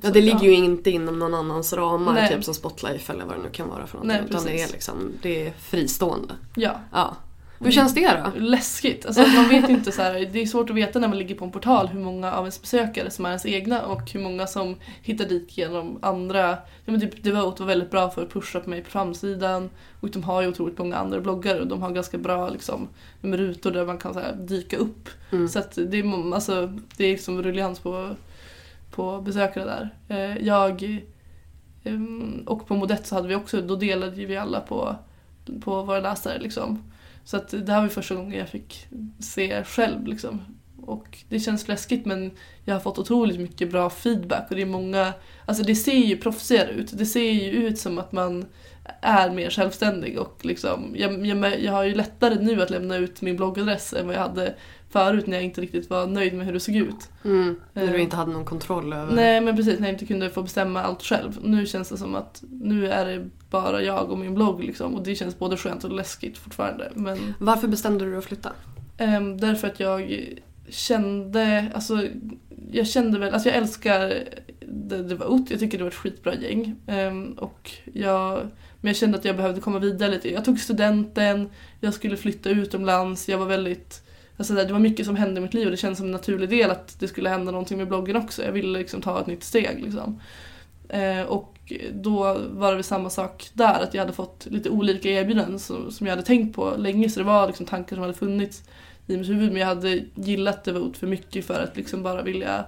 Ja, 0.00 0.10
det 0.10 0.20
ligger 0.20 0.42
ju 0.42 0.54
inte 0.54 0.90
inom 0.90 1.18
någon 1.18 1.34
annans 1.34 1.72
ramar, 1.72 2.14
Nej. 2.14 2.34
typ 2.34 2.44
som 2.44 2.54
Spotlife 2.54 3.12
eller 3.12 3.24
vad 3.24 3.36
det 3.36 3.42
nu 3.42 3.48
kan 3.48 3.68
vara 3.68 3.86
för 3.86 3.98
någonting. 3.98 4.18
Nej, 4.20 4.30
utan 4.30 4.44
det 4.44 4.62
är, 4.62 4.72
liksom, 4.72 5.12
det 5.22 5.46
är 5.46 5.52
fristående. 5.52 6.34
Ja. 6.56 6.72
Ja. 6.92 7.16
Hur 7.58 7.70
känns 7.70 7.94
det 7.94 8.20
då? 8.24 8.40
Läskigt. 8.40 9.06
Alltså, 9.06 9.22
man 9.22 9.48
vet 9.48 9.68
inte 9.68 9.92
så 9.92 10.02
här, 10.02 10.28
det 10.32 10.42
är 10.42 10.46
svårt 10.46 10.70
att 10.70 10.76
veta 10.76 10.98
när 10.98 11.08
man 11.08 11.18
ligger 11.18 11.34
på 11.34 11.44
en 11.44 11.50
portal 11.50 11.86
hur 11.86 12.00
många 12.00 12.32
av 12.32 12.44
ens 12.44 12.60
besökare 12.62 13.10
som 13.10 13.24
är 13.24 13.28
ens 13.28 13.46
egna 13.46 13.86
och 13.86 14.10
hur 14.10 14.20
många 14.20 14.46
som 14.46 14.76
hittar 15.02 15.24
dit 15.24 15.58
genom 15.58 15.98
andra. 16.02 16.50
Ja, 16.50 16.92
men 16.92 17.00
typ 17.00 17.22
Devote 17.22 17.62
var 17.62 17.68
väldigt 17.68 17.90
bra 17.90 18.10
för 18.10 18.22
att 18.22 18.32
pusha 18.32 18.60
på 18.60 18.70
mig 18.70 18.82
på 18.82 18.90
framsidan 18.90 19.70
och 20.00 20.10
de 20.10 20.22
har 20.22 20.42
ju 20.42 20.48
otroligt 20.48 20.78
många 20.78 20.96
andra 20.96 21.20
bloggare 21.20 21.60
och 21.60 21.66
de 21.66 21.82
har 21.82 21.90
ganska 21.90 22.18
bra 22.18 22.48
liksom, 22.48 22.88
rutor 23.20 23.70
där 23.70 23.86
man 23.86 23.98
kan 23.98 24.14
så 24.14 24.20
här, 24.20 24.34
dyka 24.34 24.76
upp. 24.76 25.08
Mm. 25.32 25.48
Så 25.48 25.62
det, 25.74 25.98
är, 25.98 26.34
alltså, 26.34 26.72
det 26.96 27.04
är 27.04 27.12
liksom 27.12 27.42
ruljans 27.42 27.78
på, 27.78 28.10
på 28.90 29.20
besökare 29.20 29.64
där. 29.64 29.90
Eh, 30.08 30.46
jag 30.46 31.02
ehm, 31.84 32.42
och 32.46 32.66
på 32.66 32.74
Modett 32.74 33.06
så 33.06 33.14
hade 33.14 33.28
vi 33.28 33.34
också, 33.34 33.60
då 33.60 33.76
delade 33.76 34.24
vi 34.24 34.36
alla 34.36 34.60
på, 34.60 34.96
på 35.64 35.82
våra 35.82 36.00
läsare 36.00 36.38
liksom. 36.38 36.82
Så 37.26 37.36
att 37.36 37.48
det 37.48 37.72
här 37.72 37.78
var 37.78 37.84
ju 37.84 37.90
första 37.90 38.14
gången 38.14 38.38
jag 38.38 38.48
fick 38.48 38.86
se 39.20 39.64
själv 39.64 40.06
liksom. 40.06 40.40
Och 40.82 41.18
det 41.28 41.40
känns 41.40 41.68
läskigt 41.68 42.06
men 42.06 42.30
jag 42.64 42.74
har 42.74 42.80
fått 42.80 42.98
otroligt 42.98 43.40
mycket 43.40 43.70
bra 43.70 43.90
feedback 43.90 44.46
och 44.50 44.56
det 44.56 44.62
är 44.62 44.66
många, 44.66 45.12
alltså 45.46 45.62
det 45.62 45.74
ser 45.74 45.96
ju 45.96 46.16
proffsigare 46.16 46.70
ut. 46.70 46.98
Det 46.98 47.06
ser 47.06 47.30
ju 47.30 47.50
ut 47.50 47.78
som 47.78 47.98
att 47.98 48.12
man 48.12 48.46
är 49.00 49.30
mer 49.30 49.50
självständig 49.50 50.18
och 50.18 50.44
liksom, 50.44 50.94
jag, 50.98 51.26
jag, 51.26 51.62
jag 51.62 51.72
har 51.72 51.84
ju 51.84 51.94
lättare 51.94 52.34
nu 52.34 52.62
att 52.62 52.70
lämna 52.70 52.96
ut 52.96 53.22
min 53.22 53.36
bloggadress 53.36 53.92
än 53.92 54.06
vad 54.06 54.16
jag 54.16 54.20
hade 54.20 54.54
förut 54.98 55.26
när 55.26 55.36
jag 55.36 55.44
inte 55.44 55.60
riktigt 55.60 55.90
var 55.90 56.06
nöjd 56.06 56.34
med 56.34 56.46
hur 56.46 56.52
det 56.52 56.60
såg 56.60 56.76
ut. 56.76 57.08
Mm. 57.24 57.56
När 57.72 57.86
du 57.86 57.94
Eh. 57.94 58.02
inte 58.02 58.16
hade 58.16 58.32
någon 58.32 58.44
kontroll 58.44 58.92
över... 58.92 59.14
Nej 59.14 59.40
men 59.40 59.56
precis, 59.56 59.78
när 59.80 59.86
jag 59.88 59.94
inte 59.94 60.06
kunde 60.06 60.30
få 60.30 60.42
bestämma 60.42 60.82
allt 60.82 61.02
själv. 61.02 61.38
Nu 61.42 61.66
känns 61.66 61.88
det 61.88 61.96
som 61.96 62.14
att 62.14 62.42
nu 62.50 62.88
är 62.88 63.04
det 63.06 63.28
bara 63.50 63.82
jag 63.82 64.10
och 64.10 64.18
min 64.18 64.34
blogg 64.34 64.64
liksom 64.64 64.94
och 64.94 65.02
det 65.02 65.14
känns 65.14 65.38
både 65.38 65.56
skönt 65.56 65.84
och 65.84 65.92
läskigt 65.92 66.38
fortfarande. 66.38 66.90
Men 66.94 67.34
Varför 67.38 67.68
bestämde 67.68 68.04
du 68.04 68.10
dig 68.10 68.18
att 68.18 68.24
flytta? 68.24 68.52
Ehm, 68.98 69.38
därför 69.38 69.68
att 69.68 69.80
jag 69.80 70.24
kände, 70.68 71.66
alltså 71.74 72.08
jag 72.72 72.86
kände 72.86 73.18
väl, 73.18 73.34
alltså 73.34 73.48
jag 73.48 73.58
älskar 73.58 74.08
The 74.90 74.96
Devote, 74.96 75.52
jag 75.52 75.60
tycker 75.60 75.78
det 75.78 75.84
var 75.84 75.90
ett 75.90 75.96
skitbra 75.96 76.34
gäng. 76.34 76.74
Ehm, 76.86 77.32
och 77.32 77.70
jag, 77.92 78.40
men 78.80 78.88
jag 78.88 78.96
kände 78.96 79.18
att 79.18 79.24
jag 79.24 79.36
behövde 79.36 79.60
komma 79.60 79.78
vidare 79.78 80.10
lite. 80.10 80.32
Jag 80.32 80.44
tog 80.44 80.60
studenten, 80.60 81.48
jag 81.80 81.94
skulle 81.94 82.16
flytta 82.16 82.50
utomlands, 82.50 83.28
jag 83.28 83.38
var 83.38 83.46
väldigt 83.46 84.02
Alltså 84.36 84.54
det 84.54 84.72
var 84.72 84.78
mycket 84.78 85.06
som 85.06 85.16
hände 85.16 85.40
i 85.40 85.42
mitt 85.42 85.54
liv 85.54 85.64
och 85.64 85.70
det 85.70 85.76
kändes 85.76 85.98
som 85.98 86.06
en 86.06 86.12
naturlig 86.12 86.48
del 86.48 86.70
att 86.70 87.00
det 87.00 87.08
skulle 87.08 87.28
hända 87.28 87.52
någonting 87.52 87.78
med 87.78 87.88
bloggen 87.88 88.16
också. 88.16 88.44
Jag 88.44 88.52
ville 88.52 88.78
liksom 88.78 89.02
ta 89.02 89.20
ett 89.20 89.26
nytt 89.26 89.44
steg 89.44 89.82
liksom. 89.82 90.20
Eh, 90.88 91.22
och 91.22 91.72
då 91.92 92.38
var 92.50 92.70
det 92.70 92.74
väl 92.74 92.84
samma 92.84 93.10
sak 93.10 93.50
där, 93.52 93.82
att 93.82 93.94
jag 93.94 94.02
hade 94.02 94.12
fått 94.12 94.46
lite 94.50 94.70
olika 94.70 95.08
erbjudanden 95.08 95.58
som, 95.58 95.90
som 95.90 96.06
jag 96.06 96.12
hade 96.12 96.26
tänkt 96.26 96.56
på 96.56 96.74
länge. 96.78 97.10
Så 97.10 97.20
det 97.20 97.26
var 97.26 97.46
liksom 97.46 97.66
tankar 97.66 97.96
som 97.96 98.02
hade 98.02 98.14
funnits 98.14 98.62
i 99.06 99.16
mitt 99.16 99.28
huvud 99.28 99.52
men 99.52 99.60
jag 99.60 99.66
hade 99.68 100.04
gillat 100.14 100.64
Devote 100.64 100.98
för 100.98 101.06
mycket 101.06 101.44
för 101.44 101.62
att 101.62 101.76
liksom 101.76 102.02
bara 102.02 102.22
vilja 102.22 102.64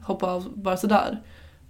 hoppa 0.00 0.26
av 0.26 0.52
bara 0.54 0.76
sådär. 0.76 1.22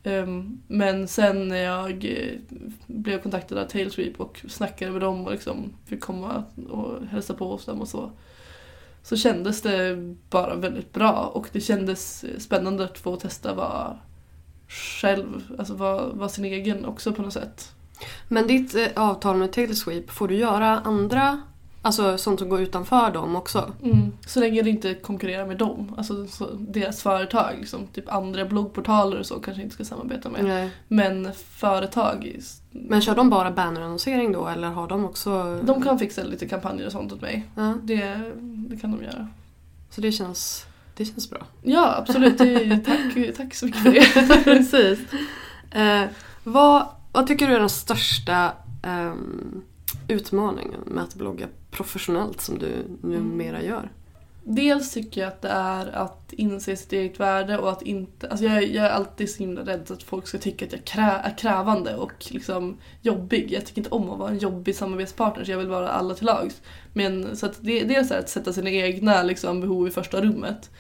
Um, 0.05 0.13
ehm, 0.13 0.63
men 0.67 1.09
sen 1.09 1.49
när 1.49 1.57
jag 1.57 2.05
eh, 2.05 2.59
blev 2.87 3.23
kontaktad 3.23 3.59
av 3.59 3.65
Tailsweep 3.65 4.21
och 4.21 4.45
snackade 4.49 4.93
med 4.93 5.01
dem 5.01 5.25
och 5.25 5.33
liksom 5.33 5.73
fick 5.87 6.01
komma 6.01 6.45
och 6.69 7.07
hälsa 7.07 7.35
på 7.35 7.49
hos 7.49 7.65
dem 7.65 7.81
och 7.81 7.89
så 7.89 8.11
så 9.03 9.17
kändes 9.17 9.63
det 9.63 9.97
bara 10.31 10.55
väldigt 10.55 10.93
bra 10.93 11.31
och 11.35 11.49
det 11.53 11.61
kändes 11.61 12.25
spännande 12.43 12.85
att 12.85 12.99
få 12.99 13.17
testa 13.17 13.55
vara 13.55 13.99
själv, 14.69 15.53
alltså 15.59 15.75
vara, 15.75 16.09
vara 16.09 16.29
sin 16.29 16.45
egen 16.45 16.85
också 16.85 17.13
på 17.13 17.23
något 17.23 17.33
sätt. 17.33 17.75
Men 18.29 18.47
ditt 18.47 18.75
eh, 18.75 18.87
avtal 18.97 19.37
med 19.37 19.53
Tailsweep, 19.53 20.11
får 20.11 20.29
du 20.29 20.35
göra 20.35 20.81
andra 20.81 21.43
Alltså 21.83 22.19
sånt 22.19 22.41
som 22.41 22.49
går 22.49 22.61
utanför 22.61 23.11
dem 23.11 23.37
också? 23.37 23.73
Mm. 23.83 24.13
Så 24.27 24.41
länge 24.41 24.63
det 24.63 24.71
inte 24.71 24.95
konkurrerar 24.95 25.47
med 25.47 25.59
dem, 25.59 25.95
alltså 25.99 26.27
så, 26.27 26.49
deras 26.59 27.03
företag. 27.03 27.57
Liksom, 27.59 27.87
typ 27.87 28.13
andra 28.13 28.45
bloggportaler 28.45 29.19
och 29.19 29.27
så 29.27 29.41
kanske 29.41 29.63
inte 29.63 29.75
ska 29.75 29.85
samarbeta 29.85 30.29
med. 30.29 30.45
Nej. 30.45 30.71
Men 30.89 31.33
företag. 31.35 32.37
Men 32.71 33.01
kör 33.01 33.15
de 33.15 33.31
bara 33.31 33.51
bannerannonsering 33.51 34.33
då 34.33 34.49
eller 34.49 34.69
har 34.69 34.89
de 34.89 35.05
också? 35.05 35.61
De 35.65 35.83
kan 35.83 35.99
fixa 35.99 36.23
lite 36.23 36.49
kampanjer 36.49 36.87
och 36.87 36.93
sånt 36.93 37.13
åt 37.13 37.21
mig. 37.21 37.47
Ja. 37.57 37.75
Det, 37.83 38.33
det 38.41 38.77
kan 38.77 38.91
de 38.91 39.05
göra. 39.05 39.29
Så 39.91 40.01
det 40.01 40.13
känns, 40.13 40.67
det 40.97 41.05
känns 41.05 41.31
bra? 41.31 41.41
Ja 41.63 41.95
absolut, 41.97 42.39
det, 42.39 42.79
tack, 42.87 43.37
tack 43.37 43.55
så 43.55 43.67
mycket 43.67 43.83
för 43.83 43.93
det. 43.93 44.45
Precis. 44.45 44.99
Eh, 45.71 46.05
vad, 46.45 46.87
vad 47.13 47.27
tycker 47.27 47.49
du 47.49 47.55
är 47.55 47.61
den 47.61 47.71
största 47.71 48.53
um, 48.83 49.63
utmaningen 50.09 50.81
med 50.87 51.05
att 51.05 51.15
blogga 51.15 51.47
professionellt 51.71 52.41
som 52.41 52.59
du 52.59 52.85
numera 53.03 53.63
gör? 53.63 53.91
Dels 54.45 54.93
tycker 54.93 55.21
jag 55.21 55.29
att 55.29 55.43
det 55.43 55.49
är 55.49 55.87
att 55.87 56.33
inse 56.33 56.77
sitt 56.77 56.93
eget 56.93 57.21
värde 57.21 57.59
och 57.59 57.71
att 57.71 57.83
inte... 57.83 58.29
Alltså 58.29 58.45
jag, 58.45 58.65
jag 58.65 58.87
är 58.87 58.91
alltid 58.91 59.31
så 59.31 59.39
himla 59.39 59.61
rädd 59.61 59.91
att 59.91 60.03
folk 60.03 60.27
ska 60.27 60.39
tycka 60.39 60.65
att 60.65 60.73
jag 60.73 60.85
krä, 60.85 61.21
är 61.25 61.39
krävande 61.39 61.97
och 61.97 62.27
liksom 62.31 62.77
jobbig. 63.03 63.53
Jag 63.53 63.67
tycker 63.67 63.79
inte 63.79 63.91
om 63.91 64.11
att 64.11 64.19
vara 64.19 64.31
en 64.31 64.39
jobbig 64.39 64.77
samarbetspartner 64.77 65.45
så 65.45 65.51
jag 65.51 65.59
vill 65.59 65.69
vara 65.69 65.89
alla 65.89 66.15
till 66.15 66.27
lags. 66.27 66.63
Men 66.93 67.37
så 67.37 67.47
att 67.47 67.59
det, 67.61 67.85
dels 67.85 68.11
är 68.11 68.19
att 68.19 68.29
sätta 68.29 68.53
sina 68.53 68.71
egna 68.71 69.23
liksom, 69.23 69.61
behov 69.61 69.89
i 69.89 69.91
första 69.91 70.23
rummet. 70.23 70.71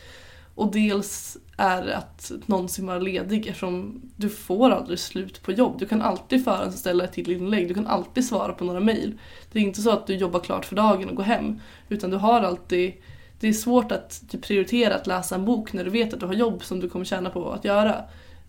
Och 0.55 0.72
dels 0.72 1.36
är 1.61 1.86
att 1.86 2.32
någonsin 2.46 2.86
vara 2.86 2.98
ledig 2.98 3.46
eftersom 3.46 4.00
du 4.16 4.28
får 4.28 4.70
aldrig 4.70 4.98
slut 4.98 5.42
på 5.42 5.52
jobb. 5.52 5.78
Du 5.78 5.86
kan 5.86 6.02
alltid 6.02 6.44
förhandsställa 6.44 7.04
ett 7.04 7.12
till 7.12 7.30
inlägg, 7.30 7.68
du 7.68 7.74
kan 7.74 7.86
alltid 7.86 8.24
svara 8.24 8.52
på 8.52 8.64
några 8.64 8.80
mejl. 8.80 9.18
Det 9.52 9.58
är 9.58 9.62
inte 9.62 9.82
så 9.82 9.90
att 9.90 10.06
du 10.06 10.14
jobbar 10.14 10.40
klart 10.40 10.64
för 10.64 10.76
dagen 10.76 11.08
och 11.08 11.16
går 11.16 11.24
hem. 11.24 11.61
Utan 11.88 12.11
du 12.11 12.16
har 12.16 12.40
alltid 12.40 12.92
det 13.40 13.48
är 13.48 13.52
svårt 13.52 13.92
att 13.92 14.34
prioritera 14.42 14.94
att 14.94 15.06
läsa 15.06 15.34
en 15.34 15.44
bok 15.44 15.72
när 15.72 15.84
du 15.84 15.90
vet 15.90 16.14
att 16.14 16.20
du 16.20 16.26
har 16.26 16.34
jobb 16.34 16.64
som 16.64 16.80
du 16.80 16.88
kommer 16.88 17.04
tjäna 17.04 17.30
på 17.30 17.52
att 17.52 17.64
göra. 17.64 18.04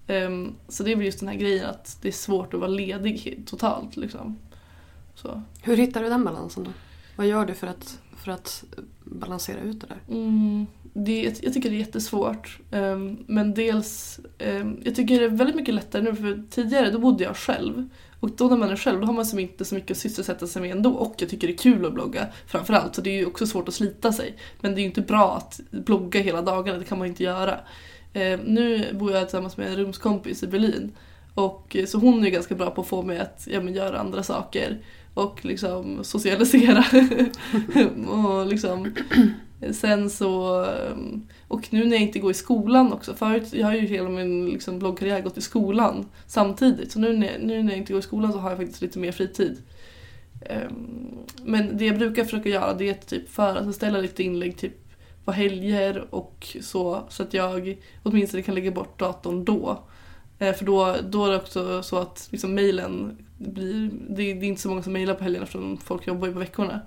Um, 0.07 0.55
så 0.68 0.84
det 0.84 0.91
är 0.91 0.95
väl 0.95 1.05
just 1.05 1.20
den 1.20 1.30
här 1.30 1.36
grejen 1.36 1.66
att 1.66 1.97
det 2.01 2.07
är 2.07 2.12
svårt 2.12 2.53
att 2.53 2.59
vara 2.59 2.70
ledig 2.70 3.43
totalt. 3.45 3.97
Liksom. 3.97 4.38
Så. 5.16 5.41
Hur 5.62 5.78
hittar 5.78 6.03
du 6.03 6.09
den 6.09 6.24
balansen 6.24 6.64
då? 6.64 6.72
Vad 7.16 7.28
gör 7.28 7.45
du 7.45 7.53
för 7.53 7.68
att, 7.68 7.99
för 8.18 8.32
att 8.32 8.64
balansera 9.03 9.59
ut 9.59 9.82
det 9.82 9.88
där? 9.88 10.16
Mm, 10.16 10.68
det, 10.94 11.39
jag 11.44 11.54
tycker 11.54 11.70
det 11.70 11.76
är 11.76 11.80
jättesvårt. 11.80 12.60
Ehm, 12.72 13.18
men 13.28 13.54
dels, 13.54 14.20
ehm, 14.38 14.82
jag 14.84 14.96
tycker 14.96 15.20
det 15.20 15.26
är 15.26 15.30
väldigt 15.30 15.56
mycket 15.56 15.76
lättare 15.76 16.02
nu 16.02 16.16
för 16.16 16.44
tidigare 16.50 16.92
då 16.92 17.00
bodde 17.00 17.24
jag 17.24 17.38
själv. 17.38 17.89
Och 18.20 18.30
då 18.30 18.48
när 18.48 18.58
man 18.58 18.70
är 18.70 18.76
själv 18.76 19.00
då 19.00 19.06
har 19.06 19.14
man 19.14 19.26
som 19.26 19.39
inte 19.39 19.66
så 19.66 19.76
mycket 19.76 19.92
att 19.92 19.98
sysselsätta 19.98 20.48
sig 20.48 20.62
med 20.62 20.72
ändå 20.72 20.92
och 20.92 21.16
jag 21.18 21.30
tycker 21.30 21.48
det 21.48 21.54
är 21.54 21.58
kul 21.58 21.86
att 21.86 21.94
blogga 21.94 22.28
framförallt 22.48 22.96
så 22.96 23.02
det 23.02 23.10
är 23.10 23.20
ju 23.20 23.26
också 23.26 23.48
svårt 23.48 23.68
att 23.68 23.74
slita 23.74 24.14
sig. 24.14 24.38
Men 24.62 24.76
det 24.76 24.80
är 24.80 24.82
ju 24.82 24.88
inte 24.88 25.02
bra 25.02 25.38
att 25.38 25.60
blogga 25.72 26.20
hela 26.20 26.42
dagarna, 26.42 26.80
det 26.80 26.86
kan 26.86 26.98
man 26.98 27.08
inte 27.08 27.24
göra. 27.24 27.60
Ehm, 28.14 28.39
nu 28.39 28.94
bor 28.94 29.12
jag 29.12 29.24
tillsammans 29.24 29.58
med 29.58 29.68
en 29.68 29.76
rumskompis 29.76 30.44
i 30.44 30.48
Berlin 30.48 30.92
och 31.34 31.76
eh, 31.76 31.86
så 31.86 31.98
hon 31.98 32.26
är 32.26 32.30
ganska 32.30 32.56
bra 32.56 32.72
på 32.72 32.82
att 32.82 32.88
få 32.88 33.02
mig 33.02 33.20
att 33.20 33.48
ja, 33.52 33.62
men, 33.62 33.74
göra 33.74 34.00
andra 34.00 34.24
saker 34.24 34.78
och 35.14 35.46
liksom 35.46 36.04
socialisera. 36.04 36.84
och 38.08 38.46
liksom 38.46 38.94
Sen 39.72 40.09
så, 40.09 40.64
ehm, 40.64 41.28
och 41.47 41.68
nu 41.74 41.86
när 41.86 41.91
jag 41.91 42.01
inte 42.01 42.20
går 42.20 42.32
i 42.32 42.34
skolan 42.34 42.93
också, 42.93 43.14
förut, 43.14 43.53
jag 43.53 43.68
har 43.68 43.74
ju 43.74 43.88
hela 43.88 44.09
min 44.09 44.45
liksom, 44.45 44.80
bloggkarriär 44.80 45.22
gått 45.22 45.38
i 45.38 45.41
skolan 45.41 46.05
samtidigt. 46.28 46.91
Så 46.91 46.99
nu 46.99 47.18
när, 47.18 47.39
nu 47.39 47.64
när 47.64 47.72
jag 47.72 47.78
inte 47.78 47.93
går 47.93 47.99
i 47.99 48.03
skolan 48.03 48.34
så 48.34 48.39
har 48.39 48.49
jag 48.49 48.59
faktiskt 48.59 48.82
lite 48.82 48.99
mer 48.99 49.12
fritid. 49.12 49.57
Ehm, 50.45 51.18
men 51.43 51.78
det 51.78 51.86
jag 51.86 51.97
brukar 51.97 52.24
försöka 52.24 52.49
göra 52.49 52.74
det 52.74 52.89
är 52.89 52.91
att 52.91 53.07
typ 53.07 53.30
lite 54.01 54.24
inlägg 54.24 54.57
typ 54.57 54.74
på 55.26 55.32
helger 55.32 56.16
och 56.16 56.57
så, 56.62 57.03
så 57.09 57.24
att 57.24 57.34
jag 57.34 57.78
åtminstone 58.03 58.43
kan 58.43 58.55
lägga 58.55 58.72
bort 58.72 58.99
datorn 58.99 59.45
då. 59.45 59.84
Eh, 60.39 60.53
för 60.53 60.66
då, 60.66 60.95
då 61.09 61.26
är 61.26 61.32
det 61.32 61.38
också 61.38 61.84
så 61.84 61.97
att 61.97 62.28
liksom 62.32 62.53
mejlen 62.53 63.18
blir, 63.38 63.89
det, 64.09 64.34
det 64.34 64.45
är 64.45 64.49
inte 64.49 64.62
så 64.62 64.70
många 64.70 64.84
som 64.84 64.93
mejlar 64.93 65.14
på 65.14 65.24
helgerna 65.24 65.43
eftersom 65.43 65.78
folk 65.78 66.07
jobbar 66.07 66.28
ju 66.28 66.34
på 66.34 66.39
veckorna. 66.39 66.80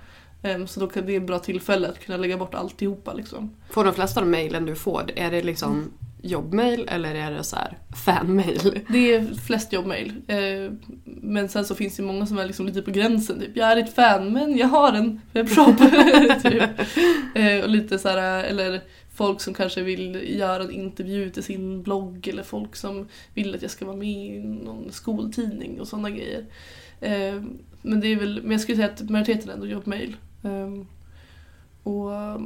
Ehm, 0.44 0.66
så 0.66 0.80
då 0.80 0.86
kan 0.86 1.06
det 1.06 1.12
är 1.12 1.20
ett 1.20 1.26
bra 1.26 1.38
tillfälle 1.38 1.88
att 1.88 2.00
kunna 2.00 2.18
lägga 2.18 2.36
bort 2.36 2.54
alltihopa. 2.54 3.12
Liksom. 3.12 3.56
Får 3.70 3.84
de 3.84 3.94
flesta 3.94 4.20
av 4.20 4.26
mejlen 4.26 4.66
du 4.66 4.74
får, 4.74 5.10
är 5.16 5.30
det 5.30 5.42
liksom 5.42 5.92
jobbmail 6.22 6.88
eller 6.88 7.14
är 7.14 7.30
det 7.30 7.44
så 7.44 7.56
här 7.56 7.78
fanmail? 8.04 8.80
Det 8.88 9.14
är 9.14 9.34
flest 9.46 9.72
jobbmail. 9.72 10.12
Ehm, 10.28 10.80
men 11.04 11.48
sen 11.48 11.64
så 11.64 11.74
finns 11.74 11.96
det 11.96 12.02
många 12.02 12.26
som 12.26 12.38
är 12.38 12.46
liksom 12.46 12.66
lite 12.66 12.82
på 12.82 12.90
gränsen. 12.90 13.40
Typ, 13.40 13.56
jag 13.56 13.72
är 13.72 13.76
ett 13.76 13.94
fan 13.94 14.32
men 14.32 14.56
jag 14.56 14.68
har 14.68 14.92
en 14.92 15.20
webbshop. 15.32 15.78
typ. 16.42 16.62
Ehm, 17.34 17.62
och 17.62 17.68
lite 17.68 17.98
så 17.98 18.08
här, 18.08 18.44
eller 18.44 18.80
folk 19.14 19.40
som 19.40 19.54
kanske 19.54 19.82
vill 19.82 20.38
göra 20.38 20.62
en 20.62 20.70
intervju 20.70 21.30
till 21.30 21.42
sin 21.42 21.82
blogg 21.82 22.28
eller 22.28 22.42
folk 22.42 22.76
som 22.76 23.08
vill 23.34 23.54
att 23.54 23.62
jag 23.62 23.70
ska 23.70 23.84
vara 23.84 23.96
med 23.96 24.26
i 24.26 24.38
någon 24.38 24.92
skoltidning 24.92 25.80
och 25.80 25.88
sådana 25.88 26.10
grejer. 26.10 26.44
Men 27.82 28.00
det 28.00 28.08
är 28.08 28.16
väl, 28.16 28.40
men 28.42 28.50
jag 28.50 28.60
skulle 28.60 28.76
säga 28.76 28.88
att 28.88 29.10
majoriteten 29.10 29.50
ändå 29.50 29.66
jobbmail. 29.66 30.08
Um, 30.08 30.16
och, 31.82 32.40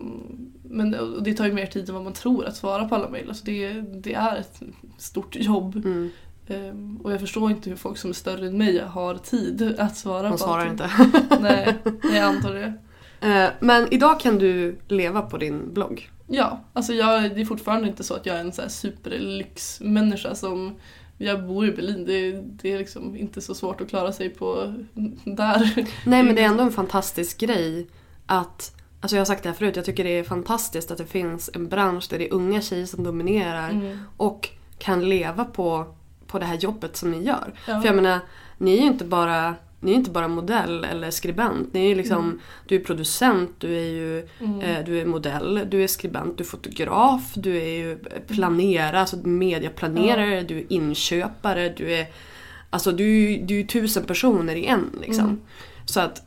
men 0.62 0.94
och 0.94 1.22
det 1.22 1.34
tar 1.34 1.46
ju 1.46 1.52
mer 1.52 1.66
tid 1.66 1.88
än 1.88 1.94
vad 1.94 2.04
man 2.04 2.12
tror 2.12 2.44
att 2.44 2.56
svara 2.56 2.88
på 2.88 2.94
alla 2.94 3.08
mejl. 3.08 3.28
Alltså 3.28 3.44
det, 3.44 3.72
det 3.80 4.14
är 4.14 4.36
ett 4.36 4.60
stort 4.98 5.36
jobb. 5.36 5.76
Mm. 5.76 6.10
Um, 6.50 6.96
och 6.96 7.12
jag 7.12 7.20
förstår 7.20 7.50
inte 7.50 7.70
hur 7.70 7.76
folk 7.76 7.98
som 7.98 8.10
är 8.10 8.14
större 8.14 8.46
än 8.46 8.58
mig 8.58 8.78
har 8.80 9.14
tid 9.14 9.74
att 9.78 9.96
svara 9.96 10.22
Man 10.22 10.32
på 10.32 10.38
svarar 10.38 10.66
allting. 10.66 10.72
inte. 10.72 10.90
Nej, 11.40 11.76
jag 12.02 12.24
antar 12.24 12.54
det. 12.54 12.72
Eh, 13.20 13.50
Men 13.60 13.88
idag 13.90 14.20
kan 14.20 14.38
du 14.38 14.78
leva 14.88 15.22
på 15.22 15.38
din 15.38 15.74
blogg. 15.74 16.10
Ja, 16.26 16.60
alltså 16.72 16.92
jag, 16.92 17.22
det 17.34 17.40
är 17.40 17.44
fortfarande 17.44 17.88
inte 17.88 18.04
så 18.04 18.14
att 18.14 18.26
jag 18.26 18.36
är 18.36 18.40
en 18.40 18.52
så 18.52 18.62
här 18.62 18.68
superlyxmänniska 18.68 20.34
som 20.34 20.74
jag 21.18 21.46
bor 21.46 21.66
i 21.66 21.70
Berlin, 21.72 22.04
det, 22.04 22.32
det 22.62 22.72
är 22.72 22.78
liksom 22.78 23.16
inte 23.16 23.40
så 23.40 23.54
svårt 23.54 23.80
att 23.80 23.88
klara 23.88 24.12
sig 24.12 24.30
på 24.30 24.74
där. 25.24 25.86
Nej 26.06 26.22
men 26.22 26.34
det 26.34 26.42
är 26.42 26.46
ändå 26.46 26.62
en 26.62 26.72
fantastisk 26.72 27.38
grej 27.40 27.86
att 28.26 28.74
Alltså 29.00 29.16
jag 29.16 29.20
har 29.20 29.26
sagt 29.26 29.42
det 29.42 29.48
här 29.48 29.56
förut, 29.56 29.76
jag 29.76 29.84
tycker 29.84 30.04
det 30.04 30.18
är 30.18 30.24
fantastiskt 30.24 30.90
att 30.90 30.98
det 30.98 31.06
finns 31.06 31.50
en 31.54 31.68
bransch 31.68 32.06
där 32.10 32.18
det 32.18 32.28
är 32.28 32.32
unga 32.32 32.60
tjejer 32.60 32.86
som 32.86 33.04
dominerar 33.04 33.70
Mm. 33.70 33.98
och 34.16 34.48
kan 34.78 35.08
leva 35.08 35.44
på, 35.44 35.94
på 36.26 36.38
det 36.38 36.44
här 36.46 36.54
jobbet 36.56 36.96
som 36.96 37.10
ni 37.10 37.22
gör. 37.22 37.52
Ja. 37.66 37.80
För 37.80 37.86
jag 37.88 37.96
menar, 37.96 38.18
ni 38.58 38.72
är 38.76 38.80
ju 38.80 38.86
inte 38.86 39.04
bara 39.04 39.54
ni 39.80 39.90
är 39.92 39.94
inte 39.94 40.10
bara 40.10 40.28
modell 40.28 40.84
eller 40.84 41.10
skribent. 41.10 41.74
Ni 41.74 41.90
är 41.90 41.96
liksom, 41.96 42.40
Du 42.66 42.76
är 42.76 42.80
producent, 42.80 43.50
du 43.58 43.76
är 43.76 43.88
ju 43.90 44.18
eh, 44.62 44.84
du 44.86 45.00
är 45.00 45.04
modell, 45.04 45.66
du 45.70 45.82
är 45.82 45.86
skribent, 45.86 46.38
du 46.38 46.44
är 46.44 46.48
fotograf, 46.48 47.32
du 47.34 47.56
är 47.56 47.68
ju 47.68 47.98
planerare, 48.26 49.00
alltså 49.00 49.16
mediaplanerare, 49.16 50.42
du 50.42 50.58
är 50.58 50.72
inköpare, 50.72 51.68
du 51.68 51.92
är 51.92 52.06
Alltså 52.70 52.92
du, 52.92 53.36
du 53.36 53.60
är 53.60 53.64
tusen 53.64 54.04
personer 54.04 54.56
i 54.56 54.66
en 54.66 54.90
liksom. 55.00 55.24
Mm. 55.24 55.40
Så 55.84 56.00
att 56.00 56.22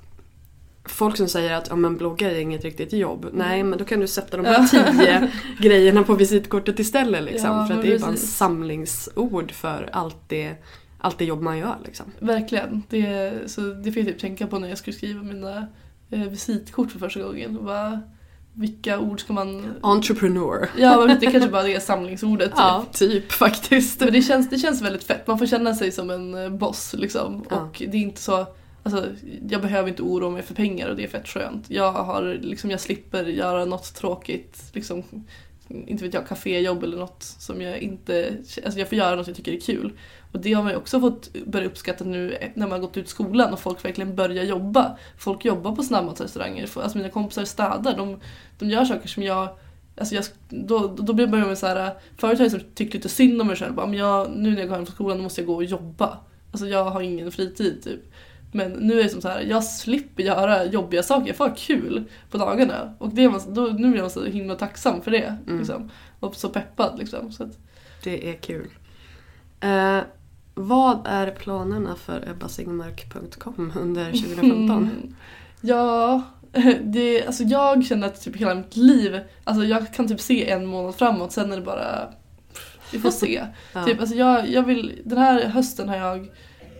Folk 0.85 1.17
som 1.17 1.27
säger 1.27 1.53
att 1.53 1.67
ja, 1.69 1.75
men 1.75 1.97
bloggare 1.97 2.37
är 2.37 2.39
inget 2.39 2.63
riktigt 2.63 2.93
jobb. 2.93 3.25
Mm. 3.25 3.37
Nej 3.37 3.63
men 3.63 3.79
då 3.79 3.85
kan 3.85 3.99
du 3.99 4.07
sätta 4.07 4.37
de 4.37 4.45
här 4.45 4.67
tio 4.67 5.31
grejerna 5.59 6.03
på 6.03 6.13
visitkortet 6.13 6.79
istället. 6.79 7.23
Liksom. 7.23 7.49
Ja, 7.49 7.67
för 7.67 7.73
att 7.73 7.81
det 7.81 7.93
är 7.93 7.99
bara 7.99 8.07
en 8.07 8.13
precis. 8.13 8.35
samlingsord 8.35 9.51
för 9.51 9.89
allt 9.91 10.17
det, 10.27 10.55
allt 11.01 11.17
det 11.17 11.25
jobb 11.25 11.41
man 11.41 11.57
gör. 11.57 11.77
Liksom. 11.85 12.05
Verkligen. 12.19 12.83
Det, 12.89 13.33
så 13.51 13.61
det 13.61 13.91
fick 13.91 13.97
jag 13.97 14.13
typ 14.13 14.19
tänka 14.21 14.47
på 14.47 14.59
när 14.59 14.69
jag 14.69 14.77
skulle 14.77 14.97
skriva 14.97 15.23
mina 15.23 15.67
eh, 16.09 16.27
visitkort 16.27 16.91
för 16.91 16.99
första 16.99 17.23
gången. 17.23 17.57
Och 17.57 17.63
bara, 17.63 18.01
vilka 18.53 18.99
ord 18.99 19.19
ska 19.19 19.33
man... 19.33 19.73
Entrepreneur. 19.81 20.69
Ja, 20.77 21.17
det 21.21 21.31
kanske 21.31 21.49
bara 21.49 21.67
är 21.67 21.79
samlingsordet. 21.79 22.49
Typ. 22.49 22.57
Ja, 22.57 22.85
typ 22.93 23.31
faktiskt. 23.31 23.99
Men 23.99 24.13
det 24.13 24.21
känns, 24.21 24.49
det 24.49 24.57
känns 24.57 24.81
väldigt 24.81 25.03
fett. 25.03 25.27
Man 25.27 25.39
får 25.39 25.45
känna 25.45 25.75
sig 25.75 25.91
som 25.91 26.09
en 26.09 26.35
eh, 26.35 26.49
boss 26.49 26.95
liksom. 26.97 27.45
Ja. 27.49 27.61
Och 27.61 27.83
det 27.87 27.97
är 27.97 28.01
inte 28.01 28.21
så... 28.21 28.45
Alltså, 28.83 29.05
jag 29.49 29.61
behöver 29.61 29.89
inte 29.89 30.01
oroa 30.03 30.29
mig 30.29 30.41
för 30.41 30.53
pengar 30.53 30.89
och 30.89 30.95
det 30.95 31.03
är 31.03 31.07
fett 31.07 31.27
skönt. 31.27 31.65
Jag, 31.69 31.91
har, 31.91 32.39
liksom, 32.41 32.71
jag 32.71 32.79
slipper 32.79 33.23
göra 33.23 33.65
något 33.65 33.95
tråkigt, 33.95 34.63
liksom, 34.73 35.03
inte 35.67 36.03
vet 36.03 36.13
jag, 36.13 36.27
kaféjobb 36.27 36.83
eller 36.83 36.97
något 36.97 37.23
som 37.23 37.61
jag 37.61 37.77
inte... 37.77 38.37
Alltså 38.65 38.79
jag 38.79 38.89
får 38.89 38.97
göra 38.97 39.15
något 39.15 39.27
jag 39.27 39.35
tycker 39.35 39.51
är 39.51 39.59
kul. 39.59 39.93
Och 40.31 40.39
det 40.39 40.53
har 40.53 40.63
man 40.63 40.71
ju 40.71 40.77
också 40.77 40.99
fått 40.99 41.33
börja 41.45 41.67
uppskatta 41.67 42.03
nu 42.03 42.37
när 42.53 42.67
man 42.67 42.71
har 42.71 42.79
gått 42.79 42.97
ut 42.97 43.09
skolan 43.09 43.53
och 43.53 43.59
folk 43.59 43.85
verkligen 43.85 44.15
börjar 44.15 44.43
jobba. 44.43 44.97
Folk 45.17 45.45
jobbar 45.45 45.75
på 45.75 45.83
snabbmatsrestauranger, 45.83 46.69
alltså 46.75 46.97
mina 46.97 47.09
kompisar 47.09 47.45
städar, 47.45 47.97
de, 47.97 48.19
de 48.59 48.69
gör 48.69 48.85
saker 48.85 49.07
som 49.07 49.23
jag 49.23 49.49
Alltså 49.95 50.15
jag, 50.15 50.25
då, 50.49 50.87
då 50.87 51.13
börjar 51.13 51.37
jag 51.37 51.47
med 51.47 51.57
så 51.57 51.67
här, 51.67 51.93
förut 52.17 52.39
har 52.39 52.45
jag 52.45 52.53
liksom 52.53 52.69
tyckt 52.75 52.93
lite 52.93 53.09
synd 53.09 53.41
om 53.41 53.47
mig 53.47 53.55
själv. 53.55 53.75
men 53.75 53.93
jag, 53.93 54.31
nu 54.35 54.51
när 54.51 54.59
jag 54.59 54.67
går 54.69 54.75
hem 54.75 54.85
från 54.85 54.95
skolan 54.95 55.21
måste 55.21 55.41
jag 55.41 55.47
gå 55.47 55.55
och 55.55 55.63
jobba. 55.63 56.17
Alltså 56.51 56.67
jag 56.67 56.85
har 56.85 57.01
ingen 57.01 57.31
fritid 57.31 57.83
typ. 57.83 57.99
Men 58.51 58.71
nu 58.71 58.99
är 58.99 59.03
det 59.03 59.09
som 59.09 59.21
så 59.21 59.27
här, 59.27 59.41
jag 59.41 59.63
slipper 59.63 60.23
göra 60.23 60.65
jobbiga 60.65 61.03
saker, 61.03 61.27
jag 61.27 61.35
får 61.35 61.47
ha 61.47 61.55
kul 61.55 62.03
på 62.29 62.37
dagarna. 62.37 62.93
Och 62.97 63.09
det 63.09 63.23
är 63.23 63.53
då, 63.53 63.61
nu 63.61 63.91
blir 63.91 64.01
jag 64.01 64.11
så 64.11 64.25
himla 64.25 64.55
tacksam 64.55 65.01
för 65.01 65.11
det. 65.11 65.37
Mm. 65.47 65.57
Liksom. 65.59 65.91
Och 66.19 66.35
så 66.35 66.49
peppad 66.49 66.99
liksom. 66.99 67.31
Så 67.31 67.43
att, 67.43 67.59
Det 68.03 68.29
är 68.29 68.33
kul. 68.33 68.67
Eh, 69.59 69.99
vad 70.53 71.01
är 71.05 71.31
planerna 71.31 71.95
för 71.95 72.29
ebbasingmark.com 72.29 73.73
under 73.79 74.05
2015? 74.05 74.77
Mm. 74.77 75.15
Ja, 75.63 76.21
det, 76.81 77.25
alltså 77.25 77.43
jag 77.43 77.85
känner 77.85 78.07
att 78.07 78.21
typ 78.21 78.35
hela 78.35 78.55
mitt 78.55 78.75
liv, 78.75 79.19
alltså 79.43 79.63
jag 79.63 79.93
kan 79.93 80.07
typ 80.07 80.21
se 80.21 80.49
en 80.49 80.65
månad 80.65 80.95
framåt, 80.95 81.31
sen 81.31 81.51
är 81.51 81.55
det 81.55 81.61
bara, 81.61 82.13
vi 82.91 82.99
får 82.99 83.11
se. 83.11 83.45
Ja. 83.73 83.85
typ, 83.85 83.99
alltså 83.99 84.15
jag, 84.15 84.49
jag 84.49 84.63
vill, 84.63 85.01
den 85.05 85.17
här 85.17 85.45
hösten 85.45 85.89
har 85.89 85.95
jag 85.95 86.27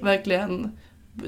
verkligen 0.01 0.71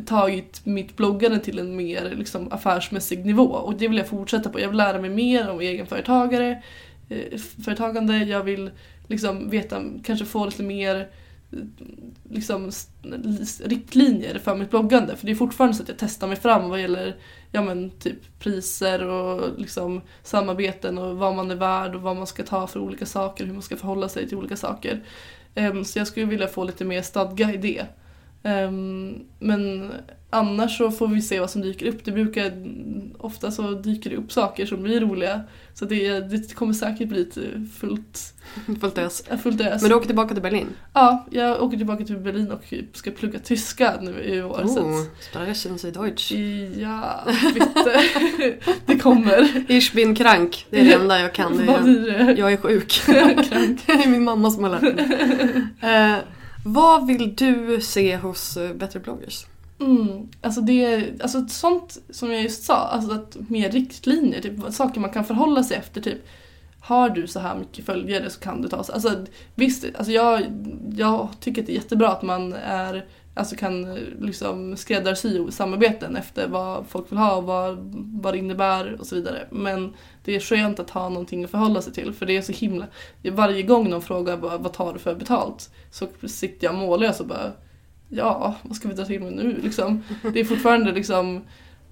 tagit 0.06 0.66
mitt 0.66 0.98
bloggande 0.98 1.40
till 1.40 1.60
en 1.60 1.76
mer 1.76 2.14
liksom, 2.18 2.52
affärsmässig 2.52 3.26
nivå 3.26 3.44
och 3.44 3.78
det 3.78 3.88
vill 3.88 3.98
jag 3.98 4.08
fortsätta 4.08 4.50
på. 4.50 4.60
Jag 4.60 4.68
vill 4.68 4.78
lära 4.78 5.02
mig 5.02 5.10
mer 5.10 5.50
om 5.50 5.60
egenföretagare, 5.60 6.64
eh, 7.10 7.40
företagande, 7.66 8.18
jag 8.18 8.44
vill 8.44 8.72
liksom 9.08 9.50
veta, 9.50 9.84
kanske 10.04 10.26
få 10.26 10.46
lite 10.46 10.64
mer 10.64 11.08
liksom, 12.30 12.72
riktlinjer 13.64 14.40
för 14.40 14.56
mitt 14.56 14.70
bloggande. 14.70 15.16
För 15.16 15.26
det 15.26 15.32
är 15.32 15.36
fortfarande 15.36 15.78
så 15.78 15.84
att 15.84 15.90
jag 15.90 15.98
testar 15.98 16.28
mig 16.28 16.38
fram 16.38 16.70
vad 16.70 16.82
gäller 16.82 17.16
ja, 17.52 17.62
men, 17.62 17.90
typ 17.90 18.40
priser 18.40 19.04
och 19.04 19.60
liksom, 19.60 20.02
samarbeten 20.24 20.98
och 20.98 21.18
vad 21.18 21.36
man 21.36 21.52
är 21.52 21.56
värd 21.56 21.96
och 21.96 22.02
vad 22.02 22.16
man 22.16 22.28
ska 22.28 22.44
ta 22.44 22.68
för 22.68 22.80
olika 22.80 23.06
saker, 23.06 23.46
hur 23.46 23.54
man 23.54 23.62
ska 23.62 23.78
förhålla 23.78 24.10
sig 24.10 24.28
till 24.28 24.38
olika 24.38 24.58
saker. 24.58 25.04
Um, 25.56 25.86
så 25.86 26.00
jag 26.00 26.08
skulle 26.08 26.26
vilja 26.26 26.48
få 26.48 26.64
lite 26.64 26.86
mer 26.86 27.02
stadga 27.02 27.54
i 27.54 27.58
det. 27.58 27.86
Em, 28.44 29.16
men 29.40 29.92
annars 30.30 30.78
så 30.78 30.92
får 30.92 31.08
vi 31.08 31.22
se 31.22 31.40
vad 31.40 31.50
som 31.50 31.62
dyker 31.62 31.86
upp. 31.86 32.06
Det 32.06 32.12
brukar, 32.12 32.52
ofta 33.18 33.52
så 33.52 33.72
dyker 33.72 34.10
det 34.10 34.16
upp 34.16 34.32
saker 34.32 34.66
som 34.66 34.84
blir 34.84 35.02
roliga. 35.02 35.42
Så 35.74 35.86
det, 35.86 36.20
det 36.20 36.54
kommer 36.56 36.74
säkert 36.74 37.10
bli 37.10 37.30
fullt, 37.80 38.34
Fullt 38.82 38.98
ös. 38.98 39.24
fullt 39.44 39.62
ös. 39.62 39.82
Men 39.82 39.90
du 39.90 39.96
åker 39.96 40.06
tillbaka 40.08 40.34
till 40.34 40.44
Berlin? 40.44 40.68
Ja, 40.94 41.26
jag 41.32 41.64
åker 41.64 41.78
tillbaka 41.78 42.06
till 42.06 42.18
Berlin 42.18 42.52
och 42.52 42.74
ska 42.94 43.12
plugga 43.12 43.40
tyska 43.40 43.94
nu 44.02 44.24
i 44.24 44.42
år. 44.42 44.62
Oh, 44.64 45.04
sprechen 45.20 45.78
Sie 45.78 45.92
Deutsch. 45.92 46.32
ja, 46.78 47.20
bitte. 47.54 48.04
det 48.86 48.98
kommer. 49.00 49.72
Ich 49.72 49.94
bin 49.94 50.16
krank. 50.16 50.66
Det 50.70 50.80
är 50.80 50.86
det 50.86 50.94
enda 50.94 51.20
jag 51.20 51.34
kan. 51.34 51.66
Vad 51.66 51.76
är, 51.76 51.84
blir 51.84 52.26
det? 52.26 52.34
jag 52.40 52.54
är 52.54 52.58
sjuk. 52.58 52.92
Krank. 53.06 53.52
det 53.86 53.92
är 53.92 54.08
min 54.10 54.24
mamma 54.24 54.52
som 54.52 54.64
har 54.64 54.72
lärt 54.72 54.82
mig. 54.96 56.22
Vad 56.66 57.08
vill 57.08 57.36
du 57.36 57.82
se 57.82 58.18
hos 58.18 58.58
eh, 58.58 58.74
bättre 58.74 59.00
bloggers? 59.00 59.46
Mm, 59.80 60.30
alltså 60.42 60.62
det, 60.62 61.12
alltså 61.22 61.48
sånt 61.48 61.98
som 62.10 62.32
jag 62.32 62.42
just 62.42 62.64
sa, 62.64 62.76
alltså 62.76 63.12
att 63.12 63.38
mer 63.50 63.72
riktlinjer, 63.72 64.42
typ 64.42 64.74
saker 64.74 65.00
man 65.00 65.10
kan 65.10 65.26
förhålla 65.26 65.64
sig 65.64 65.78
efter. 65.78 66.02
Typ, 66.02 66.18
har 66.80 67.10
du 67.10 67.28
så 67.28 67.40
här 67.40 67.56
mycket 67.56 67.86
följare 67.86 68.30
så 68.30 68.40
kan 68.40 68.62
du 68.62 68.68
ta 68.68 68.78
alltså 68.78 69.26
Visst, 69.56 69.86
alltså 69.96 70.12
jag, 70.12 70.42
jag 70.96 71.30
tycker 71.40 71.62
att 71.62 71.68
det 71.68 71.74
är 71.74 71.76
jättebra 71.76 72.10
att 72.10 72.24
man 72.24 72.54
är, 72.54 73.06
alltså 73.34 73.56
kan 73.56 73.92
eh, 73.92 74.04
liksom 74.20 74.78
skräddarsy 74.78 75.52
samarbeten 75.52 76.16
efter 76.16 76.48
vad 76.48 76.86
folk 76.88 77.12
vill 77.12 77.18
ha 77.18 77.36
och 77.36 77.44
vad, 77.44 77.78
vad 78.22 78.34
det 78.34 78.38
innebär 78.38 79.00
och 79.00 79.08
så 79.08 79.16
vidare. 79.16 79.48
Men 79.52 79.94
det 80.24 80.36
är 80.36 80.40
skönt 80.40 80.80
att 80.80 80.90
ha 80.90 81.10
någonting 81.10 81.44
att 81.44 81.52
förhålla 81.52 81.82
sig 81.82 81.94
till 81.94 82.14
för 82.14 82.26
det 82.26 82.38
är 82.38 82.42
så 82.42 82.52
himla... 82.52 82.88
Varje 83.32 83.64
gång 83.64 83.90
någon 83.90 84.02
frågar 84.02 84.38
vad 84.38 84.74
tar 84.74 84.94
du 84.94 85.00
för 85.00 85.16
betalt 85.16 85.70
så 85.92 86.08
sitter 86.28 86.68
jag 86.68 86.76
mållös 86.76 87.20
och 87.20 87.28
bara 87.28 87.52
ja, 88.10 88.56
vad 88.62 88.76
ska 88.76 88.88
vi 88.88 88.94
dra 88.94 89.06
till 89.06 89.22
med 89.22 89.34
nu 89.34 89.60
liksom? 89.64 90.04
Det 90.34 90.40
är 90.40 90.46
fortfarande 90.46 90.92
liksom 90.92 91.42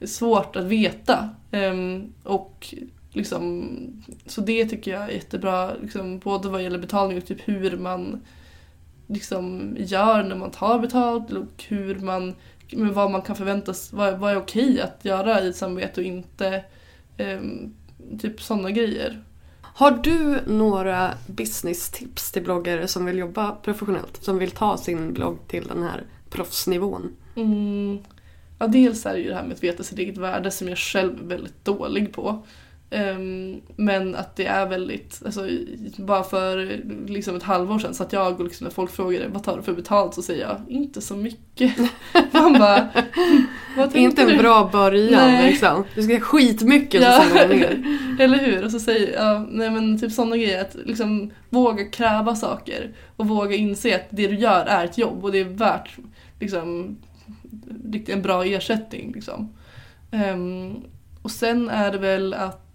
svårt 0.02 0.56
att 0.56 0.66
veta. 0.66 1.30
Um, 1.52 2.14
och 2.24 2.76
liksom, 3.14 3.68
så 4.26 4.42
det 4.42 4.66
tycker 4.66 4.92
jag 4.92 5.04
är 5.04 5.10
jättebra, 5.10 5.72
liksom, 5.82 6.20
både 6.20 6.50
vad 6.50 6.64
gäller 6.64 6.80
betalning 6.80 7.18
och 7.18 7.26
typ 7.26 7.48
hur 7.48 7.78
man 7.78 8.22
liksom 9.12 9.76
gör 9.80 10.24
när 10.24 10.36
man 10.36 10.52
tar 10.52 10.80
betalt 10.80 11.32
och 11.32 11.64
hur 11.68 12.00
man, 12.00 12.36
men 12.72 12.94
vad 12.94 13.12
man 13.12 13.22
kan 13.22 13.36
förväntas, 13.36 13.94
vad, 13.94 14.20
vad 14.20 14.32
är 14.32 14.38
okej 14.38 14.82
att 14.82 15.06
göra 15.06 15.42
i 15.42 15.50
ett 15.50 15.56
samarbete 15.56 16.02
och 16.02 16.08
inte. 16.08 16.64
Ehm, 17.18 17.74
typ 18.22 18.42
sådana 18.42 18.72
grejer. 18.72 19.24
Har 19.62 19.92
du 19.92 20.40
några 20.48 21.14
business-tips 21.28 22.32
till 22.32 22.44
bloggare 22.44 22.88
som 22.88 23.06
vill 23.06 23.18
jobba 23.18 23.52
professionellt? 23.52 24.24
Som 24.24 24.38
vill 24.38 24.52
ta 24.52 24.78
sin 24.78 25.14
blogg 25.14 25.38
till 25.48 25.68
den 25.68 25.84
här 25.84 26.04
proffsnivån? 26.30 27.16
Mm. 27.36 28.00
Ja, 28.60 28.68
dels 28.68 29.06
är 29.06 29.14
det 29.14 29.20
ju 29.20 29.30
det 29.30 29.36
här 29.36 29.44
med 29.44 29.54
att 29.54 29.64
veta 29.64 29.84
sitt 29.84 30.00
eget 30.00 30.18
värde 30.18 30.52
som 30.52 30.70
jag 30.70 30.78
själv 30.78 31.20
är 31.24 31.28
väldigt 31.28 31.66
dålig 31.66 32.14
på. 32.14 32.46
Ehm, 32.94 33.62
men 33.76 34.16
att 34.16 34.36
det 34.36 34.46
är 34.46 34.66
väldigt, 34.66 35.22
alltså, 35.26 35.48
bara 35.98 36.24
för 36.24 36.80
liksom 37.08 37.36
ett 37.36 37.44
halvår 37.44 37.80
sedan 37.80 37.94
så 37.94 38.04
att 38.04 38.14
jag 38.14 38.40
och 38.40 38.46
liksom, 38.46 38.66
när 38.66 38.72
folk 38.72 38.92
frågade 38.92 39.28
vad 39.28 39.44
tar 39.44 39.58
du 39.58 39.64
för 39.64 39.74
betalt 39.74 40.14
så 40.14 40.22
säger 40.22 40.42
jag 40.48 40.62
inte 40.68 41.02
så 41.02 41.16
mycket. 41.16 41.78
Man 42.32 42.54
bara, 42.54 42.88
vad 43.78 43.96
inte 43.96 44.22
en 44.22 44.28
du? 44.28 44.38
bra 44.38 44.70
början 44.72 45.32
Nej. 45.32 45.52
liksom. 45.52 45.84
Du 45.96 46.04
ska 46.04 46.20
skitmycket 46.20 47.02
Ja. 47.02 47.24
så 47.30 47.48
ner. 47.48 47.98
Eller 48.20 48.38
hur? 48.38 48.66
Och 48.66 48.72
så 48.72 48.80
säger 48.80 49.14
jag, 49.14 49.48
nej 49.52 49.70
men 49.70 50.00
typ 50.00 50.12
sådana 50.12 50.38
grejer 50.38 50.62
att 50.62 50.76
liksom 50.86 51.32
våga 51.50 51.86
kräva 51.86 52.36
saker 52.36 52.92
och 53.16 53.28
våga 53.28 53.56
inse 53.56 53.96
att 53.96 54.08
det 54.10 54.28
du 54.28 54.36
gör 54.36 54.66
är 54.66 54.86
ett 54.86 54.98
jobb 54.98 55.24
och 55.26 55.32
det 55.32 55.40
är 55.40 55.46
värt 55.46 55.98
liksom 56.40 56.98
en 58.08 58.22
bra 58.22 58.46
ersättning 58.46 59.12
liksom. 59.16 59.54
Ehm, 60.12 60.76
och 61.22 61.32
sen 61.32 61.70
är 61.70 61.92
det 61.92 61.98
väl 61.98 62.34
att 62.34 62.71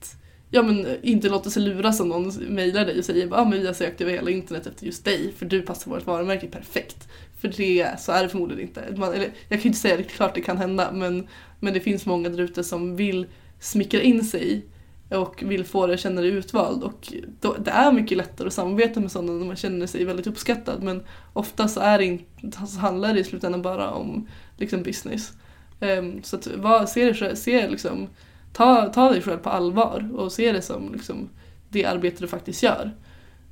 ja 0.50 0.62
men 0.62 0.86
inte 1.02 1.28
låter 1.28 1.50
sig 1.50 1.62
luras 1.62 2.00
om 2.00 2.08
någon 2.08 2.32
mejlar 2.48 2.84
dig 2.84 2.98
och 2.98 3.04
säger 3.04 3.26
att 3.26 3.32
ah, 3.32 3.44
men 3.44 3.60
vi 3.60 3.66
har 3.66 3.74
sökt 3.74 4.00
över 4.00 4.12
hela 4.12 4.30
internet 4.30 4.66
efter 4.66 4.86
just 4.86 5.04
dig 5.04 5.32
för 5.36 5.46
du 5.46 5.62
passar 5.62 5.90
vårt 5.90 6.06
varumärke 6.06 6.46
perfekt. 6.46 7.08
För 7.40 7.48
det, 7.48 8.00
så 8.00 8.12
är 8.12 8.22
det 8.22 8.28
förmodligen 8.28 8.68
inte. 8.68 8.94
Man, 8.96 9.12
eller, 9.12 9.30
jag 9.48 9.58
kan 9.58 9.62
ju 9.62 9.68
inte 9.68 9.78
säga 9.78 9.96
det, 9.96 10.02
klart 10.02 10.34
det 10.34 10.40
kan 10.40 10.58
hända 10.58 10.92
men, 10.92 11.28
men 11.60 11.74
det 11.74 11.80
finns 11.80 12.06
många 12.06 12.28
där 12.28 12.40
ute 12.40 12.64
som 12.64 12.96
vill 12.96 13.26
smickra 13.60 14.00
in 14.00 14.24
sig 14.24 14.66
och 15.10 15.42
vill 15.46 15.64
få 15.64 15.86
dig 15.86 15.94
att 15.94 16.00
känna 16.00 16.20
dig 16.20 16.30
utvald. 16.30 16.82
Och 16.82 17.12
då, 17.40 17.56
det 17.58 17.70
är 17.70 17.92
mycket 17.92 18.18
lättare 18.18 18.46
att 18.46 18.54
samarbeta 18.54 19.00
med 19.00 19.12
sådana 19.12 19.32
när 19.32 19.46
man 19.46 19.56
känner 19.56 19.86
sig 19.86 20.04
väldigt 20.04 20.26
uppskattad 20.26 20.82
men 20.82 21.02
ofta 21.32 21.68
så, 21.68 21.80
är 21.80 21.98
det 21.98 22.04
inte, 22.04 22.66
så 22.66 22.78
handlar 22.78 23.14
det 23.14 23.20
i 23.20 23.24
slutändan 23.24 23.62
bara 23.62 23.90
om 23.90 24.28
liksom, 24.56 24.82
business. 24.82 25.32
Um, 25.80 26.22
så 26.22 26.36
att, 26.36 26.46
vad, 26.46 26.88
se, 26.88 27.36
se 27.36 27.68
liksom, 27.68 28.08
ta, 28.56 28.88
ta 28.88 29.10
dig 29.10 29.22
själv 29.22 29.38
på 29.38 29.50
allvar 29.50 30.10
och 30.14 30.32
se 30.32 30.52
det 30.52 30.62
som 30.62 30.92
liksom, 30.92 31.28
det 31.68 31.84
arbete 31.84 32.16
du 32.20 32.28
faktiskt 32.28 32.62
gör. 32.62 32.90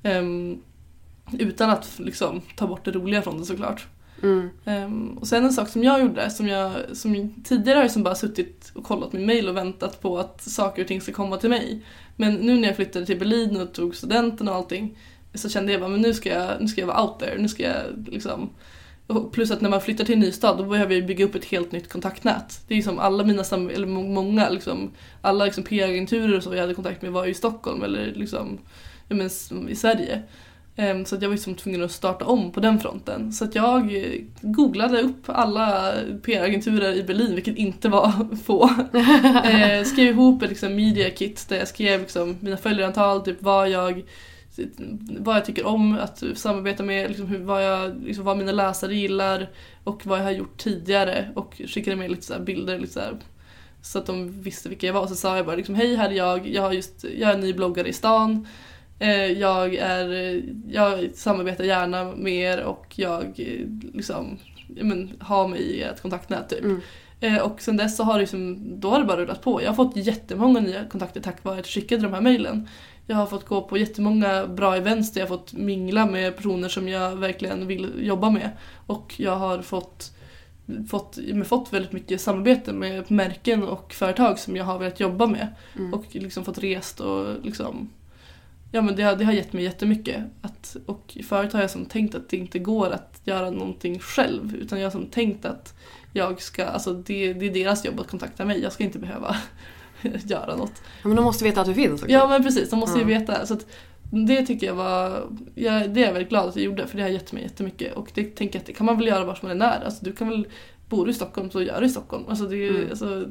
Ehm, 0.03 0.59
utan 1.33 1.71
att 1.71 1.99
liksom, 1.99 2.43
ta 2.57 2.67
bort 2.67 2.85
det 2.85 2.91
roliga 2.91 3.23
från 3.23 3.39
det 3.39 3.45
såklart. 3.45 3.87
Mm. 4.23 4.49
Ehm, 4.65 5.19
och 5.21 5.27
sen 5.27 5.45
en 5.45 5.53
sak 5.53 5.69
som 5.69 5.85
jag 5.85 6.01
gjorde, 6.01 6.31
som 6.31 6.49
jag, 6.49 6.73
som 6.93 7.35
tidigare 7.45 7.77
har 7.77 7.83
jag 7.85 7.91
som 7.91 8.03
bara 8.03 8.15
suttit 8.15 8.73
och 8.75 8.85
kollat 8.85 9.13
min 9.13 9.27
mail 9.27 9.49
och 9.49 9.57
väntat 9.57 10.01
på 10.01 10.19
att 10.19 10.43
saker 10.43 10.83
och 10.83 10.89
ting 10.89 11.01
ska 11.01 11.13
komma 11.13 11.37
till 11.37 11.51
mig. 11.51 11.85
Men 12.17 12.35
nu 12.35 12.61
när 12.61 12.69
jag 12.69 12.77
flyttade 12.77 13.07
till 13.07 13.19
Berlin 13.19 13.61
och 13.61 13.73
tog 13.73 13.97
studenten 13.97 14.49
och 14.49 14.55
allting 14.55 14.99
så 15.35 15.49
kände 15.49 15.73
jag 15.73 15.81
bara, 15.81 15.91
men 15.91 16.01
nu 16.01 16.15
ska 16.15 16.29
jag, 16.29 16.61
nu 16.61 16.69
ska 16.69 16.81
jag 16.81 16.89
vara 16.89 17.03
out 17.03 17.19
there, 17.19 17.39
nu 17.39 17.49
ska 17.49 17.63
jag 17.63 17.83
liksom 18.07 18.51
Plus 19.33 19.51
att 19.51 19.61
när 19.61 19.71
man 19.71 19.81
flyttar 19.81 20.05
till 20.05 20.15
en 20.15 20.21
ny 20.21 20.33
stad 20.33 20.59
då 20.59 20.65
behöver 20.65 20.95
jag 20.95 21.07
bygga 21.07 21.25
upp 21.25 21.35
ett 21.35 21.45
helt 21.45 21.73
nytt 21.73 21.89
kontaktnät. 21.89 22.61
Det 22.69 22.75
är 22.75 22.77
ju 22.77 22.83
som 22.83 22.99
alla 22.99 23.25
mina, 23.25 23.43
eller 23.75 23.87
må- 23.87 24.03
många 24.03 24.49
liksom, 24.51 24.91
alla 25.21 25.45
liksom 25.45 25.65
PR-agenturer 25.65 26.41
så 26.41 26.55
jag 26.55 26.61
hade 26.61 26.75
kontakt 26.75 27.03
med 27.03 27.13
var 27.13 27.27
i 27.27 27.35
Stockholm 27.35 27.83
eller 27.83 28.13
liksom, 28.17 28.59
ja, 29.09 29.17
men, 29.17 29.27
s- 29.27 29.53
i 29.69 29.75
Sverige. 29.77 30.23
Ehm, 30.77 31.05
Så 31.05 31.15
att 31.17 31.23
jag 31.23 31.29
var 31.29 31.35
liksom 31.35 31.55
tvungen 31.55 31.83
att 31.83 31.93
starta 31.93 32.25
om 32.25 32.53
på 32.53 32.61
den 32.61 32.81
fronten. 32.81 33.33
Så 33.33 33.45
att 33.45 33.55
jag 33.55 33.97
eh, 33.97 34.21
googlade 34.41 35.01
upp 35.03 35.23
alla 35.27 35.93
PR-agenturer 36.25 36.93
i 36.95 37.03
Berlin, 37.03 37.35
vilket 37.35 37.57
inte 37.57 37.89
var 37.89 38.37
få. 38.45 38.71
Eh, 39.45 39.85
skrev 39.85 40.09
ihop 40.15 40.43
ett 40.43 40.49
liksom, 40.49 40.75
media 40.77 41.11
kit 41.11 41.47
där 41.49 41.57
jag 41.57 41.69
skrev 41.69 42.01
liksom, 42.01 42.37
mina 42.41 42.57
följarantal, 42.57 43.21
typ 43.21 43.43
vad 43.43 43.69
jag 43.71 44.03
vad 45.19 45.37
jag 45.37 45.45
tycker 45.45 45.67
om 45.67 45.99
att 45.99 46.23
samarbeta 46.35 46.83
med, 46.83 47.09
liksom 47.09 47.27
hur, 47.27 47.39
vad, 47.39 47.65
jag, 47.65 48.03
liksom 48.05 48.25
vad 48.25 48.37
mina 48.37 48.53
läsare 48.53 48.95
gillar 48.95 49.51
och 49.85 50.07
vad 50.07 50.19
jag 50.19 50.25
har 50.25 50.31
gjort 50.31 50.59
tidigare 50.59 51.29
och 51.35 51.63
skickade 51.67 51.97
med 51.97 52.11
lite 52.11 52.23
så 52.23 52.41
bilder 52.41 52.79
lite 52.79 52.93
så, 52.93 53.01
här, 53.01 53.17
så 53.83 53.99
att 53.99 54.07
de 54.07 54.43
visste 54.43 54.69
vilka 54.69 54.87
jag 54.87 54.95
var. 54.95 55.07
Så 55.07 55.15
sa 55.15 55.37
jag 55.37 55.47
bara 55.47 55.57
liksom, 55.57 55.75
hej 55.75 55.95
här 55.95 56.11
är 56.11 56.15
jag, 56.15 56.49
jag, 56.49 56.63
har 56.63 56.73
just, 56.73 57.05
jag 57.19 57.31
är 57.31 57.39
ny 57.39 57.53
bloggare 57.53 57.89
i 57.89 57.93
stan. 57.93 58.47
Eh, 58.99 59.33
jag, 59.33 59.75
är, 59.75 60.43
jag 60.69 61.11
samarbetar 61.15 61.65
gärna 61.65 62.05
med 62.05 62.35
er 62.35 62.63
och 62.63 62.87
jag 62.97 63.41
liksom, 63.93 64.39
men, 64.69 65.17
har 65.21 65.49
mig 65.49 65.61
i 65.61 65.83
ett 65.83 66.03
kontaktnät 66.03 66.49
typ. 66.49 66.65
Mm. 66.65 66.81
Eh, 67.21 67.39
och 67.39 67.61
sen 67.61 67.77
dess 67.77 67.97
så 67.97 68.03
har 68.03 68.15
det, 68.15 68.21
liksom, 68.21 68.59
då 68.81 68.91
har 68.91 68.99
det 68.99 69.05
bara 69.05 69.21
rullat 69.21 69.43
på. 69.43 69.63
Jag 69.63 69.69
har 69.69 69.75
fått 69.75 69.97
jättemånga 69.97 70.61
nya 70.61 70.85
kontakter 70.85 71.21
tack 71.21 71.45
vare 71.45 71.55
att 71.55 71.67
jag 71.67 71.83
skickade 71.83 72.03
de 72.03 72.13
här 72.13 72.21
mejlen. 72.21 72.69
Jag 73.07 73.17
har 73.17 73.27
fått 73.27 73.47
gå 73.47 73.63
på 73.63 73.79
jättemånga 73.79 74.47
bra 74.47 74.77
events 74.77 75.13
där 75.13 75.21
jag 75.21 75.29
har 75.29 75.37
fått 75.37 75.53
mingla 75.53 76.07
med 76.07 76.37
personer 76.37 76.69
som 76.69 76.89
jag 76.89 77.17
verkligen 77.17 77.67
vill 77.67 77.93
jobba 77.99 78.31
med. 78.31 78.51
Och 78.87 79.15
jag 79.17 79.37
har 79.37 79.63
fått, 79.63 80.13
fått, 80.91 81.19
fått 81.47 81.73
väldigt 81.73 81.93
mycket 81.93 82.21
samarbete 82.21 82.73
med 82.73 83.11
märken 83.11 83.63
och 83.63 83.95
företag 83.95 84.39
som 84.39 84.57
jag 84.57 84.65
har 84.65 84.79
velat 84.79 85.01
jobba 85.01 85.27
med. 85.27 85.49
Mm. 85.77 85.95
Och 85.95 86.05
liksom 86.11 86.45
fått 86.45 86.59
rest 86.59 87.01
och 87.01 87.45
liksom 87.45 87.91
Ja 88.75 88.83
men 88.83 88.97
det 88.97 89.03
har, 89.03 89.17
det 89.17 89.25
har 89.25 89.33
gett 89.33 89.53
mig 89.53 89.65
jättemycket. 89.65 90.25
Att, 90.41 90.77
och 90.87 91.19
förut 91.25 91.53
har 91.53 91.61
jag 91.61 91.71
som 91.71 91.87
tänkt 91.87 92.15
att 92.15 92.29
det 92.29 92.37
inte 92.37 92.59
går 92.59 92.91
att 92.91 93.21
göra 93.25 93.51
någonting 93.51 93.99
själv. 93.99 94.57
Utan 94.57 94.81
jag 94.81 94.87
har 94.87 94.91
som 94.91 95.07
tänkt 95.07 95.45
att 95.45 95.75
jag 96.13 96.43
ska, 96.43 96.65
alltså 96.65 96.93
det, 96.93 97.33
det 97.33 97.47
är 97.47 97.55
deras 97.55 97.85
jobb 97.85 98.01
att 98.01 98.11
kontakta 98.11 98.45
mig. 98.45 98.61
Jag 98.63 98.73
ska 98.73 98.85
inte 98.85 98.99
behöva 98.99 99.37
göra 100.27 100.57
något. 100.57 100.73
Ja, 101.03 101.09
men 101.09 101.17
de 101.17 101.25
måste 101.25 101.45
veta 101.45 101.61
att 101.61 101.67
du 101.67 101.75
finns 101.75 102.03
också. 102.03 102.13
Ja 102.13 102.29
men 102.29 102.43
precis, 102.45 102.71
de 102.71 102.79
måste 102.79 102.99
ju 102.99 103.05
veta. 103.05 103.47
Så 103.47 103.55
att 103.55 103.67
det 104.11 104.47
tycker 104.47 104.67
jag 104.67 104.75
var, 104.75 105.27
jag, 105.55 105.91
det 105.91 106.01
är 106.03 106.07
jag 106.07 106.13
väldigt 106.13 106.29
glad 106.29 106.49
att 106.49 106.57
jag 106.57 106.65
gjorde 106.65 106.87
för 106.87 106.97
det 106.97 107.03
har 107.03 107.11
gett 107.11 107.33
mig 107.33 107.43
jättemycket. 107.43 107.95
Och 107.97 108.09
det 108.15 108.25
tänker 108.37 108.55
jag 108.59 108.61
att 108.61 108.67
det 108.67 108.73
kan 108.73 108.87
man 108.87 108.99
väl 108.99 109.07
göra 109.07 109.25
var 109.25 109.35
som 109.35 109.49
man 109.49 109.63
är 109.63 109.67
när. 109.67 109.85
Alltså 109.85 110.05
du 110.05 110.13
kan 110.13 110.29
väl, 110.29 110.47
bor 110.89 111.05
du 111.05 111.11
i 111.11 111.15
Stockholm 111.15 111.51
så 111.51 111.63
gör 111.63 111.81
du 111.81 111.87
i 111.87 111.91
Stockholm. 111.91 112.25
Alltså 112.29 112.45
det 112.45 112.57
är 112.57 112.71
Mm. 112.71 112.87
alltså, 112.91 113.25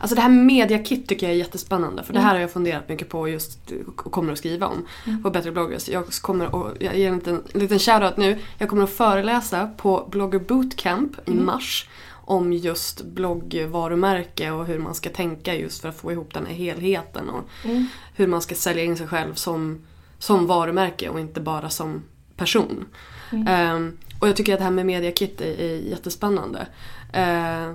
Alltså 0.00 0.14
det 0.16 0.20
här 0.22 0.28
med 0.28 0.44
mediakit 0.44 1.08
tycker 1.08 1.26
jag 1.26 1.34
är 1.34 1.38
jättespännande 1.38 2.02
för 2.02 2.12
det 2.12 2.18
Mm. 2.18 2.26
här 2.28 2.34
har 2.34 2.40
jag 2.40 2.50
funderat 2.52 2.88
mycket 2.88 3.08
på 3.08 3.28
just 3.28 3.58
och 3.86 3.96
kommer 4.12 4.32
att 4.32 4.38
skriva 4.38 4.66
om 4.66 4.86
Mm. 5.06 5.22
på 5.22 5.30
Bättre 5.30 5.52
bloggers. 5.52 5.88
Jag 5.88 6.06
kommer 6.06 6.44
att, 6.46 6.76
jag 6.82 6.98
ger 6.98 7.08
en 7.08 7.14
liten, 7.18 7.42
en 7.54 7.60
liten 7.60 7.78
shoutout 7.78 8.16
nu. 8.16 8.38
Jag 8.58 8.68
kommer 8.68 8.82
att 8.84 8.90
föreläsa 8.90 9.70
på 9.76 10.08
Blogger 10.10 10.38
Bootcamp 10.38 11.28
i 11.28 11.30
Mm. 11.30 11.46
mars 11.46 11.88
om 12.30 12.52
just 12.52 13.02
bloggvarumärke 13.02 14.50
och 14.50 14.66
hur 14.66 14.78
man 14.78 14.94
ska 14.94 15.10
tänka 15.10 15.54
just 15.54 15.80
för 15.80 15.88
att 15.88 15.96
få 15.96 16.12
ihop 16.12 16.34
den 16.34 16.46
här 16.46 16.54
helheten 16.54 17.30
och 17.30 17.44
mm. 17.64 17.86
hur 18.14 18.26
man 18.26 18.42
ska 18.42 18.54
sälja 18.54 18.84
in 18.84 18.96
sig 18.96 19.06
själv 19.06 19.34
som, 19.34 19.86
som 20.18 20.46
varumärke 20.46 21.08
och 21.08 21.20
inte 21.20 21.40
bara 21.40 21.70
som 21.70 22.02
person. 22.36 22.84
Mm. 23.32 23.46
Ehm, 23.46 23.98
och 24.20 24.28
jag 24.28 24.36
tycker 24.36 24.52
att 24.52 24.58
det 24.58 24.64
här 24.64 24.70
med 24.70 24.86
mediakit 24.86 25.40
är, 25.40 25.60
är 25.60 25.76
jättespännande. 25.76 26.66
Ehm, 27.12 27.74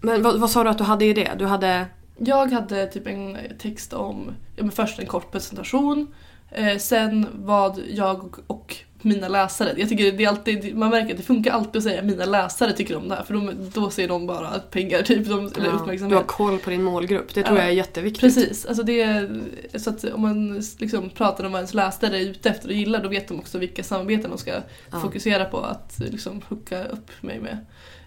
men 0.00 0.22
vad, 0.22 0.40
vad 0.40 0.50
sa 0.50 0.64
du 0.64 0.70
att 0.70 0.78
du 0.78 0.84
hade 0.84 1.04
i 1.04 1.12
det? 1.12 1.30
Du 1.38 1.46
hade... 1.46 1.86
Jag 2.18 2.52
hade 2.52 2.86
typ 2.86 3.06
en 3.06 3.38
text 3.58 3.92
om, 3.92 4.34
ja, 4.56 4.62
men 4.62 4.72
först 4.72 4.98
en 4.98 5.06
kort 5.06 5.32
presentation, 5.32 6.14
eh, 6.50 6.78
sen 6.78 7.26
vad 7.32 7.80
jag 7.88 8.34
och 8.46 8.76
mina 9.02 9.28
läsare, 9.28 9.74
jag 9.76 9.88
tycker 9.88 10.12
det 10.12 10.24
är 10.24 10.28
alltid, 10.28 10.76
man 10.76 10.90
märker 10.90 11.10
att 11.10 11.16
det 11.16 11.22
funkar 11.22 11.52
alltid 11.52 11.76
att 11.76 11.82
säga 11.82 12.02
mina 12.02 12.24
läsare 12.24 12.72
tycker 12.72 12.96
om 12.96 13.08
det 13.08 13.14
här 13.14 13.22
för 13.24 13.34
de, 13.34 13.70
då 13.74 13.90
ser 13.90 14.08
de 14.08 14.26
bara 14.26 14.58
pengar 14.58 15.02
typ, 15.02 15.26
de, 15.28 15.38
eller 15.38 15.48
Ja, 15.56 15.62
du 15.62 15.70
har 15.70 15.80
uppmärksamhet. 15.80 16.26
koll 16.26 16.58
på 16.58 16.70
din 16.70 16.82
målgrupp. 16.82 17.34
Det 17.34 17.42
tror 17.42 17.56
Ja, 17.58 17.62
jag 17.64 17.70
är 17.72 17.76
jätteviktigt. 17.76 18.20
Precis, 18.20 18.66
alltså 18.66 18.82
det 18.82 19.02
är, 19.02 19.40
så 19.78 19.90
att 19.90 20.04
om 20.04 20.20
man 20.22 20.62
liksom 20.78 21.10
pratar 21.10 21.44
om 21.44 21.52
vad 21.52 21.58
ens 21.58 21.74
läsare 21.74 22.16
är 22.18 22.20
ute 22.22 22.50
efter 22.50 22.68
och 22.68 22.74
gillar 22.74 23.02
då 23.02 23.08
vet 23.08 23.28
de 23.28 23.38
också 23.38 23.58
vilka 23.58 23.84
samarbeten 23.84 24.30
de 24.30 24.38
ska 24.38 24.50
Ja. 24.90 25.00
fokusera 25.00 25.44
på 25.44 25.58
att 25.60 25.94
liksom 25.98 26.42
hooka 26.48 26.84
upp 26.84 27.10
mig 27.20 27.40
med. 27.40 27.58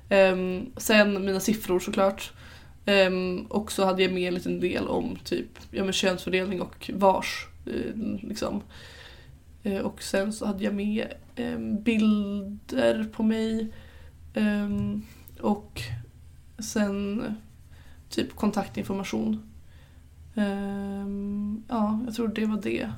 Ehm, 0.09 0.65
sen 0.77 1.25
mina 1.25 1.39
siffror 1.39 1.79
såklart. 1.79 2.31
Um, 2.85 3.45
och 3.49 3.71
så 3.71 3.85
hade 3.85 4.03
jag 4.03 4.11
med 4.13 4.27
en 4.27 4.33
liten 4.33 4.59
del 4.59 4.87
om 4.87 5.17
typ 5.23 5.47
ja, 5.71 5.83
men 5.83 5.93
könsfördelning 5.93 6.61
och 6.61 6.91
vars. 6.93 7.47
eh, 7.65 7.95
liksom. 8.29 8.61
Eh, 9.63 9.79
och 9.79 10.03
sen 10.03 10.33
så 10.33 10.45
hade 10.45 10.63
jag 10.63 10.73
med 10.73 11.07
em, 11.35 11.83
bilder 11.83 13.09
på 13.13 13.23
mig. 13.23 13.71
Em, 14.33 15.05
och 15.41 15.81
sen 16.59 17.23
typ 18.09 18.35
kontaktinformation. 18.35 19.51
Ehm, 20.35 21.63
ja, 21.67 21.99
jag 22.05 22.15
tror 22.15 22.27
det 22.27 22.45
var 22.45 22.61
det. 22.61 22.89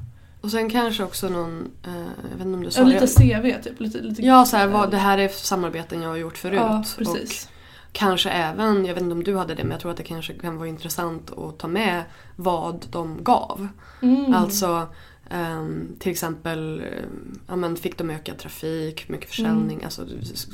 Och 0.42 0.52
sen 0.52 0.70
kanske 0.70 1.04
också 1.04 1.30
någon, 1.30 1.72
eh, 1.84 1.94
jag 2.32 2.38
vet 2.38 2.46
inte 2.46 2.58
om 2.58 2.64
du 2.64 2.72
sa 2.72 2.82
Ja, 2.82 2.88
lite 2.88 3.08
CV 3.08 3.62
typ. 3.64 3.80
Lite, 3.80 3.98
lite, 4.02 4.22
Ja, 4.22 4.46
så 4.46 4.58
här, 4.58 4.68
vad, 4.68 4.92
det 4.92 4.98
här 4.98 5.18
är 5.18 5.28
samarbeten 5.28 6.02
jag 6.02 6.10
har 6.10 6.18
gjort 6.18 6.38
förut. 6.38 6.60
Ja, 6.62 6.84
precis. 6.98 7.46
Och 7.46 7.52
kanske 7.92 8.30
även, 8.30 8.86
jag 8.86 8.94
vet 8.94 9.04
inte 9.04 9.14
om 9.14 9.24
du 9.24 9.38
hade 9.38 9.56
det, 9.56 9.64
men 9.64 9.72
jag 9.72 9.80
tror 9.80 9.92
att 9.92 9.98
det 9.98 10.04
kanske 10.04 10.34
kan 10.34 10.58
vara 10.58 10.68
intressant 10.68 11.32
att 11.32 11.60
ta 11.60 11.68
med 11.68 12.04
vad 12.36 12.86
de 12.92 13.24
gav. 13.24 13.68
Mm. 14.02 14.34
Alltså 14.34 14.88
ehm, 15.30 15.96
till 16.00 16.12
exempel, 16.12 16.80
ehm, 16.80 17.40
ja, 17.48 17.56
men 17.56 17.76
fick 17.76 17.98
de 17.98 18.10
ökad 18.10 18.38
trafik, 18.38 19.10
mycket 19.10 19.30
försäljning. 19.30 19.84
Alltså, 19.84 20.06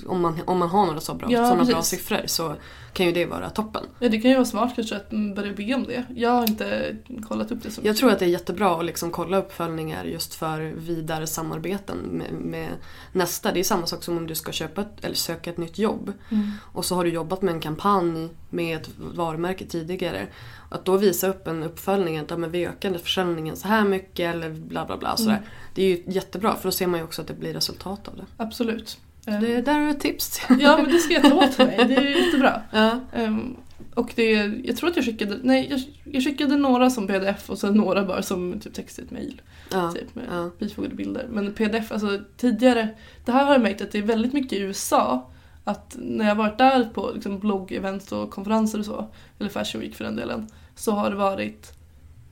om, 0.07 0.22
man, 0.22 0.39
om 0.45 0.59
man 0.59 0.70
har 0.70 0.86
några 0.86 0.99
så 0.99 1.13
bra, 1.13 1.28
Mm. 1.30 1.41
Ja, 1.41 1.49
sådana 1.49 1.65
bra 1.65 1.82
siffror 1.82 2.22
så 2.26 2.55
kan 2.93 3.05
ju 3.05 3.11
det 3.11 3.26
vara 3.26 3.49
toppen. 3.49 3.84
Ja, 3.99 4.09
det 4.09 4.22
kan 4.22 4.32
ju 4.32 4.36
vara 4.38 4.45
smart 4.45 4.76
kanske 4.76 4.95
att 4.95 5.09
börja 5.09 5.53
be 5.53 5.74
om 5.74 5.84
det. 5.84 6.05
Jag 6.15 6.30
har 6.30 6.47
inte 6.47 6.95
kollat 7.28 7.51
upp 7.51 7.63
det 7.63 7.72
så 7.72 7.82
Jag 7.84 7.97
tror 7.97 8.11
att 8.11 8.20
det 8.20 8.26
är 8.26 8.30
jättebra 8.30 8.80
att 8.80 8.86
liksom 8.86 9.11
kolla 9.11 9.38
uppföljningar 9.38 10.03
just 10.03 10.36
för 10.36 10.61
vidare 10.61 11.28
samarbeten 11.28 11.97
med, 11.97 12.32
med 12.32 12.70
nästa. 13.11 13.51
Det 13.51 13.59
är 13.59 13.63
samma 13.63 13.86
sak 13.86 14.03
som 14.03 14.17
om 14.17 14.28
du 14.28 14.36
ska 14.36 14.51
köpa 14.51 14.82
ett, 14.82 15.05
eller 15.05 15.15
söka 15.15 15.49
ett 15.49 15.57
nytt 15.57 15.78
jobb. 15.78 16.13
Mm. 16.30 16.51
Och 16.74 16.86
så 16.86 16.95
har 16.95 17.03
du 17.03 17.09
jobbat 17.09 17.41
med 17.41 17.53
en 17.53 17.59
kampanj 17.59 18.30
med 18.49 18.78
ett 18.78 18.89
varumärke 18.97 19.65
tidigare. 19.65 20.28
Att 20.70 20.86
då 20.86 20.97
visa 20.97 21.28
upp 21.28 21.47
en 21.47 21.63
uppföljning 21.63 22.17
att 22.17 22.30
ja, 22.30 22.38
men 22.38 22.51
vi 22.51 22.65
ökade 22.65 22.99
försäljningen 22.99 23.55
så 23.55 23.67
här 23.67 23.84
mycket 23.84 24.36
eller 24.36 24.49
bla 24.49 24.86
bla 24.86 24.97
bla. 24.97 25.17
Sådär. 25.17 25.32
Mm. 25.32 25.43
Det 25.76 25.82
är 25.84 25.88
ju 25.88 26.03
jättebra 26.07 26.55
för 26.55 26.63
då 26.63 26.72
ser 26.72 26.88
man 26.88 26.99
ju 26.99 27.03
också 27.03 27.22
att 27.22 27.28
det 27.28 27.34
blir 27.34 27.53
resultat 27.53 28.07
av 28.07 28.15
det. 28.17 28.26
Absolut. 28.38 28.97
Det 29.26 29.32
Ehm, 29.32 29.63
där 29.63 29.80
är 29.80 29.89
ett 29.89 29.99
tips. 29.99 30.41
Ja 30.59 30.78
men 30.82 30.91
det 30.91 30.97
ska 30.99 31.13
jag 31.13 31.24
ta 31.24 31.36
åt 31.36 31.57
mig, 31.57 31.86
det 31.88 31.95
är 31.95 32.01
jättebra. 32.26 32.61
ja. 32.72 32.99
Ehm, 33.13 33.55
och 33.95 34.11
det, 34.15 34.32
jag 34.63 34.78
tror 34.78 34.89
att 34.89 34.95
jag 34.95 35.05
skickade, 35.05 35.39
nej 35.43 35.67
jag, 35.70 35.82
jag 36.13 36.24
skickade 36.24 36.55
några 36.55 36.89
som 36.89 37.07
pdf 37.07 37.49
och 37.49 37.59
sen 37.59 37.74
några 37.74 38.03
bara 38.05 38.22
som 38.22 38.59
typ 38.59 38.74
text 38.74 38.99
i 38.99 39.01
ett 39.01 39.11
mail. 39.11 39.41
Ja. 39.72 39.91
Typ 39.91 40.15
med 40.15 40.26
Ja. 40.32 40.49
bifogade 40.59 40.95
bilder. 40.95 41.26
Men 41.30 41.53
pdf, 41.53 41.91
alltså 41.91 42.20
tidigare, 42.38 42.88
det 43.26 43.32
här 43.32 43.45
har 43.45 43.51
jag 43.51 43.61
märkt 43.61 43.82
att 43.82 43.91
det 43.91 43.97
är 43.97 44.01
väldigt 44.03 44.34
mycket 44.34 44.53
i 44.53 44.61
USA. 44.61 45.30
Att 45.64 45.95
när 45.99 46.28
jag 46.28 46.36
varit 46.36 46.57
där 46.57 46.84
på 46.84 47.12
liksom, 47.14 47.39
bloggevents 47.39 48.12
och 48.12 48.32
konferenser 48.32 48.80
och 48.80 48.86
så, 48.86 49.07
eller 49.39 49.49
Fashion 49.49 49.82
Week 49.82 49.95
för 49.95 50.03
den 50.03 50.16
delen, 50.16 50.47
så 50.76 50.91
har 50.91 51.10
det 51.10 51.16
varit 51.16 51.74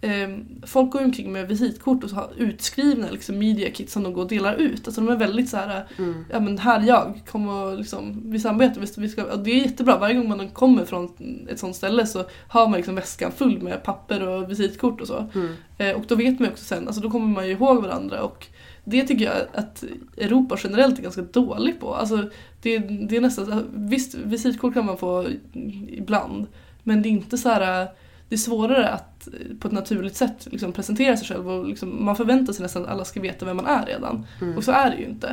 ehm, 0.02 0.46
Folk 0.66 0.92
går 0.92 1.04
omkring 1.04 1.32
med 1.32 1.48
visitkort 1.48 2.04
och 2.04 2.10
så 2.10 2.16
har 2.16 2.30
utskrivna 2.38 3.08
liksom, 3.12 3.38
media 3.40 3.72
kit 3.72 3.90
som 3.90 4.04
de 4.04 4.14
går 4.14 4.22
och 4.22 4.30
delar 4.30 4.56
ut. 4.56 4.88
Alltså 4.88 5.02
de 5.02 5.10
är 5.10 5.16
väldigt 5.18 5.50
så 5.50 5.58
här, 5.58 5.88
Mm. 5.98 6.26
ja 6.32 6.40
men 6.40 6.58
här 6.58 6.80
är 6.80 6.84
jag, 6.84 7.22
kom 7.32 7.50
och 7.50 7.78
liksom, 7.78 8.22
vi 8.26 8.40
samarbetar, 8.40 8.82
vi, 8.82 8.88
vi 8.98 9.10
ska, 9.10 9.24
och 9.24 9.40
det 9.40 9.52
är 9.52 9.56
jättebra, 9.56 9.98
varje 9.98 10.16
gång 10.16 10.30
man 10.30 10.50
kommer 10.50 10.86
från 10.86 11.12
ett 11.50 11.60
sånt 11.60 11.76
ställe 11.76 12.06
så 12.06 12.26
har 12.48 12.68
man 12.68 12.78
liksom 12.78 12.96
väskan 12.96 13.32
full 13.32 13.62
med 13.62 13.84
papper 13.84 14.28
och 14.28 14.52
visitkort 14.52 15.02
och 15.02 15.08
så. 15.08 15.28
Mm. 15.36 15.54
Eh, 15.78 15.92
och 15.96 16.06
då 16.08 16.16
vet 16.16 16.40
man 16.40 16.50
också 16.50 16.66
sen, 16.66 16.88
alltså 16.88 17.02
då 17.02 17.12
kommer 17.12 17.28
man 17.28 17.46
ju 17.46 17.52
ihåg 17.52 17.84
varandra 17.84 18.24
och 18.24 18.48
det 18.90 19.04
tycker 19.04 19.26
jag 19.26 19.36
att 19.54 19.84
Europa 20.18 20.58
generellt 20.64 21.00
är 21.00 21.04
ganska 21.04 21.22
dålig 21.22 21.80
på. 21.80 21.96
Alltså 21.96 22.30
det, 22.68 23.08
det 23.08 23.18
är 23.18 23.22
nästan, 23.22 23.66
visst 23.74 24.16
visitkort 24.16 24.74
kan 24.74 24.86
man 24.86 24.98
få 24.98 25.28
ibland 25.88 26.48
men 26.84 27.02
det 27.02 27.10
är 27.10 27.12
inte 27.12 27.38
så 27.38 27.50
här 27.50 27.88
det 28.30 28.36
är 28.36 28.38
svårare 28.38 28.90
att 28.90 29.28
på 29.60 29.68
ett 29.68 29.74
naturligt 29.74 30.16
sätt 30.16 30.48
liksom 30.52 30.74
presentera 30.74 31.18
sig 31.18 31.28
själv 31.28 31.50
och 31.50 31.68
liksom, 31.68 32.06
man 32.06 32.16
förväntar 32.16 32.54
sig 32.54 32.64
nästan 32.64 32.84
att 32.84 32.90
alla 32.90 33.06
ska 33.06 33.22
veta 33.22 33.46
vem 33.46 33.58
man 33.58 33.66
är 33.66 33.86
redan. 33.86 34.26
Mm. 34.42 34.58
Och 34.58 34.64
så 34.64 34.72
är 34.72 34.90
det 34.90 34.98
ju 34.98 35.06
inte. 35.06 35.28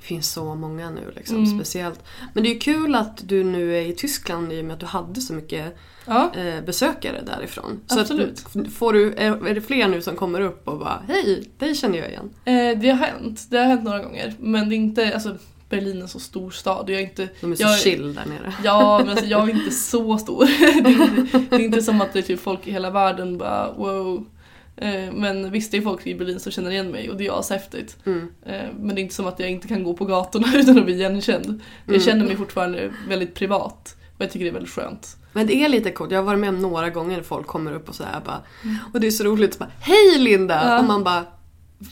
Det 0.00 0.02
finns 0.06 0.32
så 0.32 0.54
många 0.54 0.90
nu 0.90 1.12
liksom, 1.16 1.36
Mm. 1.36 1.58
speciellt. 1.58 2.04
Men 2.34 2.42
det 2.42 2.48
är 2.48 2.52
ju 2.52 2.58
kul 2.58 2.94
att 2.94 3.28
du 3.28 3.44
nu 3.44 3.76
är 3.76 3.80
i 3.82 3.92
Tyskland 3.92 4.52
i 4.52 4.60
och 4.60 4.64
med 4.64 4.74
att 4.74 4.80
du 4.80 4.86
hade 4.86 5.20
så 5.20 5.34
mycket 5.34 5.76
Ja, 6.06 6.30
eh, 6.36 6.64
besökare 6.64 7.22
därifrån. 7.26 7.80
Så 7.86 8.00
Absolut. 8.00 8.44
Att, 8.46 8.72
får 8.72 8.92
du, 8.92 9.12
är, 9.14 9.46
är 9.46 9.54
det 9.54 9.60
fler 9.60 9.88
nu 9.88 10.02
som 10.02 10.16
kommer 10.16 10.40
upp 10.40 10.68
och 10.68 10.78
bara 10.78 11.02
Hej, 11.08 11.50
dig 11.58 11.74
känner 11.74 11.98
jag 11.98 12.08
igen. 12.08 12.30
eh, 12.44 12.80
det 12.80 12.88
har 12.90 13.06
hänt. 13.06 13.46
Det 13.50 13.58
har 13.58 13.64
hänt 13.64 13.84
några 13.84 14.02
gånger. 14.02 14.34
Men 14.38 14.68
det 14.68 14.74
är 14.74 14.76
inte, 14.76 15.14
alltså 15.14 15.36
Berlin 15.68 15.96
är 15.98 16.02
en 16.02 16.08
så 16.08 16.18
stor 16.20 16.50
stad 16.50 16.84
och 16.84 16.90
jag 16.90 16.98
är 17.00 17.04
inte 17.04 17.28
De 17.40 17.52
är 17.52 17.56
så 17.56 17.62
jag, 17.62 17.78
chill 17.78 18.14
där 18.14 18.24
nere. 18.26 18.54
Ja, 18.64 18.98
men 18.98 19.08
alltså 19.08 19.26
jag 19.26 19.50
är 19.50 19.54
inte 19.54 19.70
så 19.70 20.18
stor. 20.18 20.44
det, 20.82 20.88
är 20.90 21.18
inte, 21.18 21.38
det 21.50 21.56
är 21.56 21.60
inte 21.60 21.82
som 21.82 22.00
att 22.00 22.12
det 22.12 22.18
är 22.18 22.22
typ 22.22 22.40
folk 22.40 22.66
i 22.66 22.70
hela 22.72 22.90
världen 22.90 23.38
bara 23.38 23.72
wow. 23.72 24.24
Eh, 24.76 25.12
Men 25.12 25.50
visst, 25.50 25.70
det 25.70 25.76
är 25.76 25.82
folk 25.82 26.06
i 26.06 26.14
Berlin 26.14 26.40
som 26.40 26.52
känner 26.52 26.70
igen 26.70 26.90
mig 26.90 27.10
och 27.10 27.16
det 27.16 27.26
är 27.26 27.40
ashäftigt. 27.40 27.96
Mm. 28.06 28.28
Eh, 28.46 28.62
Men 28.80 28.94
det 28.94 29.00
är 29.00 29.02
inte 29.02 29.14
som 29.14 29.26
att 29.26 29.38
jag 29.40 29.50
inte 29.50 29.68
kan 29.68 29.84
gå 29.84 29.94
på 29.94 30.04
gatorna 30.04 30.46
utan 30.54 30.78
att 30.78 30.84
bli 30.84 30.94
igenkänd. 30.94 31.60
Jag 31.86 31.94
Mm. 31.94 32.06
känner 32.06 32.24
mig 32.26 32.36
fortfarande 32.36 32.90
väldigt 33.08 33.34
privat 33.34 33.96
och 34.16 34.22
jag 34.24 34.30
tycker 34.30 34.44
det 34.44 34.50
är 34.50 34.54
väldigt 34.54 34.72
skönt. 34.72 35.16
Men 35.32 35.46
det 35.46 35.54
är 35.64 35.68
lite 35.68 35.90
coolt, 35.90 36.10
jag 36.10 36.18
har 36.18 36.24
varit 36.24 36.38
med 36.40 36.48
om 36.48 36.62
några 36.62 36.90
gånger 36.90 37.22
folk 37.22 37.46
kommer 37.46 37.72
upp 37.72 37.88
och 37.88 37.94
sådär 37.94 38.20
bara 38.24 38.42
Mm. 38.64 38.76
Och 38.94 39.00
det 39.00 39.06
är 39.06 39.10
så 39.10 39.24
roligt, 39.24 39.54
så 39.54 39.58
bara, 39.58 39.70
Hej 39.80 40.18
Linda! 40.18 40.54
Ja. 40.64 40.78
Och 40.78 40.84
man 40.84 41.04
bara 41.04 41.24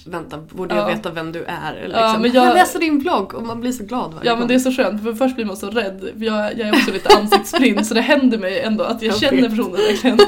vänta, 0.06 0.38
borde 0.38 0.74
Ja. 0.74 0.80
jag 0.80 0.96
veta 0.96 1.10
vem 1.10 1.32
du 1.32 1.44
är? 1.44 1.74
Eller 1.74 1.98
Ja, 1.98 2.06
liksom, 2.06 2.22
men 2.22 2.32
jag... 2.32 2.46
jag- 2.46 2.54
läser 2.54 2.78
din 2.80 2.98
blogg 2.98 3.34
och 3.34 3.42
man 3.46 3.60
blir 3.60 3.72
så 3.72 3.84
glad 3.84 4.14
varje 4.14 4.26
Ja 4.26 4.32
gång. 4.32 4.38
men 4.38 4.48
det 4.48 4.54
är 4.54 4.58
så 4.58 4.72
skönt 4.72 5.02
för 5.02 5.14
först 5.14 5.34
blir 5.36 5.44
man 5.44 5.56
så 5.56 5.70
rädd. 5.70 6.00
För 6.18 6.24
jag, 6.24 6.58
jag 6.58 6.68
är 6.68 6.72
också 6.72 6.92
lite 6.92 7.16
ansiktsblind 7.16 7.86
så 7.86 7.94
det 7.94 8.00
händer 8.00 8.38
mig 8.38 8.60
ändå 8.60 8.84
att 8.84 9.02
jag 9.02 9.12
Jag 9.12 9.20
känner 9.20 9.48
personen 9.48 9.72
verkligen. 9.72 10.18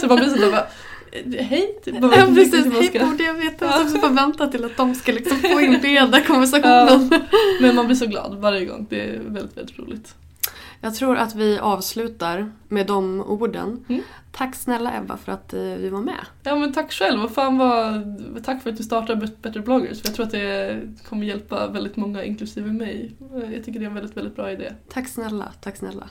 Så 0.00 0.06
man 0.06 0.16
blir 0.16 0.28
så 0.28 0.50
bara, 0.50 0.64
hej. 1.38 1.78
Typ, 1.84 1.94
Ja 2.00 2.08
precis, 2.34 2.72
hej 2.72 2.86
ska- 2.86 3.06
borde 3.06 3.24
jag 3.24 3.34
veta. 3.34 3.66
Jag 3.66 3.84
måste 3.84 3.98
få 4.00 4.08
vänta 4.08 4.46
till 4.46 4.64
att 4.64 4.76
de 4.76 4.94
ska 4.94 5.12
liksom 5.12 5.38
få 5.38 5.60
inleda 5.60 6.20
konversationen. 6.26 7.08
Ja, 7.12 7.18
men 7.60 7.74
man 7.76 7.86
blir 7.86 7.96
så 7.96 8.06
glad 8.06 8.34
varje 8.40 8.64
gång. 8.64 8.86
Det 8.90 9.00
är 9.00 9.18
väldigt, 9.26 9.56
väldigt 9.56 9.78
roligt. 9.78 10.14
Jag 10.80 10.94
tror 10.94 11.16
att 11.16 11.34
vi 11.34 11.58
avslutar 11.58 12.52
med 12.68 12.86
de 12.86 13.20
orden. 13.20 13.84
Mm. 13.88 14.02
Tack 14.32 14.54
snälla 14.54 14.96
Ebba 14.98 15.16
för 15.16 15.32
att 15.32 15.52
eh, 15.54 15.60
vi 15.60 15.88
var 15.88 16.00
med. 16.00 16.26
Ja 16.42 16.56
men 16.56 16.72
tack 16.72 16.92
själv 16.92 17.24
och 17.24 17.30
fan 17.30 17.58
vad, 17.58 18.44
tack 18.44 18.62
för 18.62 18.70
att 18.70 18.76
du 18.76 18.82
startade 18.82 19.20
Bet- 19.26 19.42
Better 19.42 19.60
bloggers. 19.60 20.00
För 20.00 20.08
jag 20.08 20.14
tror 20.14 20.26
att 20.26 20.32
det 20.32 20.80
kommer 21.08 21.26
hjälpa 21.26 21.66
väldigt 21.66 21.96
många 21.96 22.24
inklusive 22.24 22.72
mig. 22.72 23.12
Jag 23.52 23.64
tycker 23.64 23.80
det 23.80 23.84
är 23.84 23.88
en 23.88 23.94
väldigt, 23.94 24.16
väldigt 24.16 24.36
bra 24.36 24.52
idé. 24.52 24.72
Tack 24.92 25.08
snälla, 25.08 25.52
tack 25.60 25.76
snälla. 25.76 26.08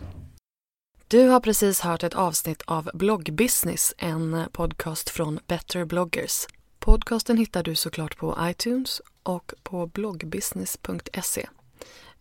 Du 1.07 1.27
har 1.29 1.39
precis 1.39 1.79
hört 1.81 2.03
ett 2.03 2.13
avsnitt 2.13 2.61
av 2.65 2.89
Bloggbusiness, 2.93 3.93
en 3.97 4.43
podcast 4.51 5.09
från 5.09 5.39
Better 5.47 5.85
bloggers. 5.85 6.47
Podcasten 6.79 7.37
hittar 7.37 7.63
du 7.63 7.75
såklart 7.75 8.17
på 8.17 8.37
iTunes 8.41 9.01
och 9.23 9.53
på 9.63 9.87
bloggbusiness.se. 9.87 11.47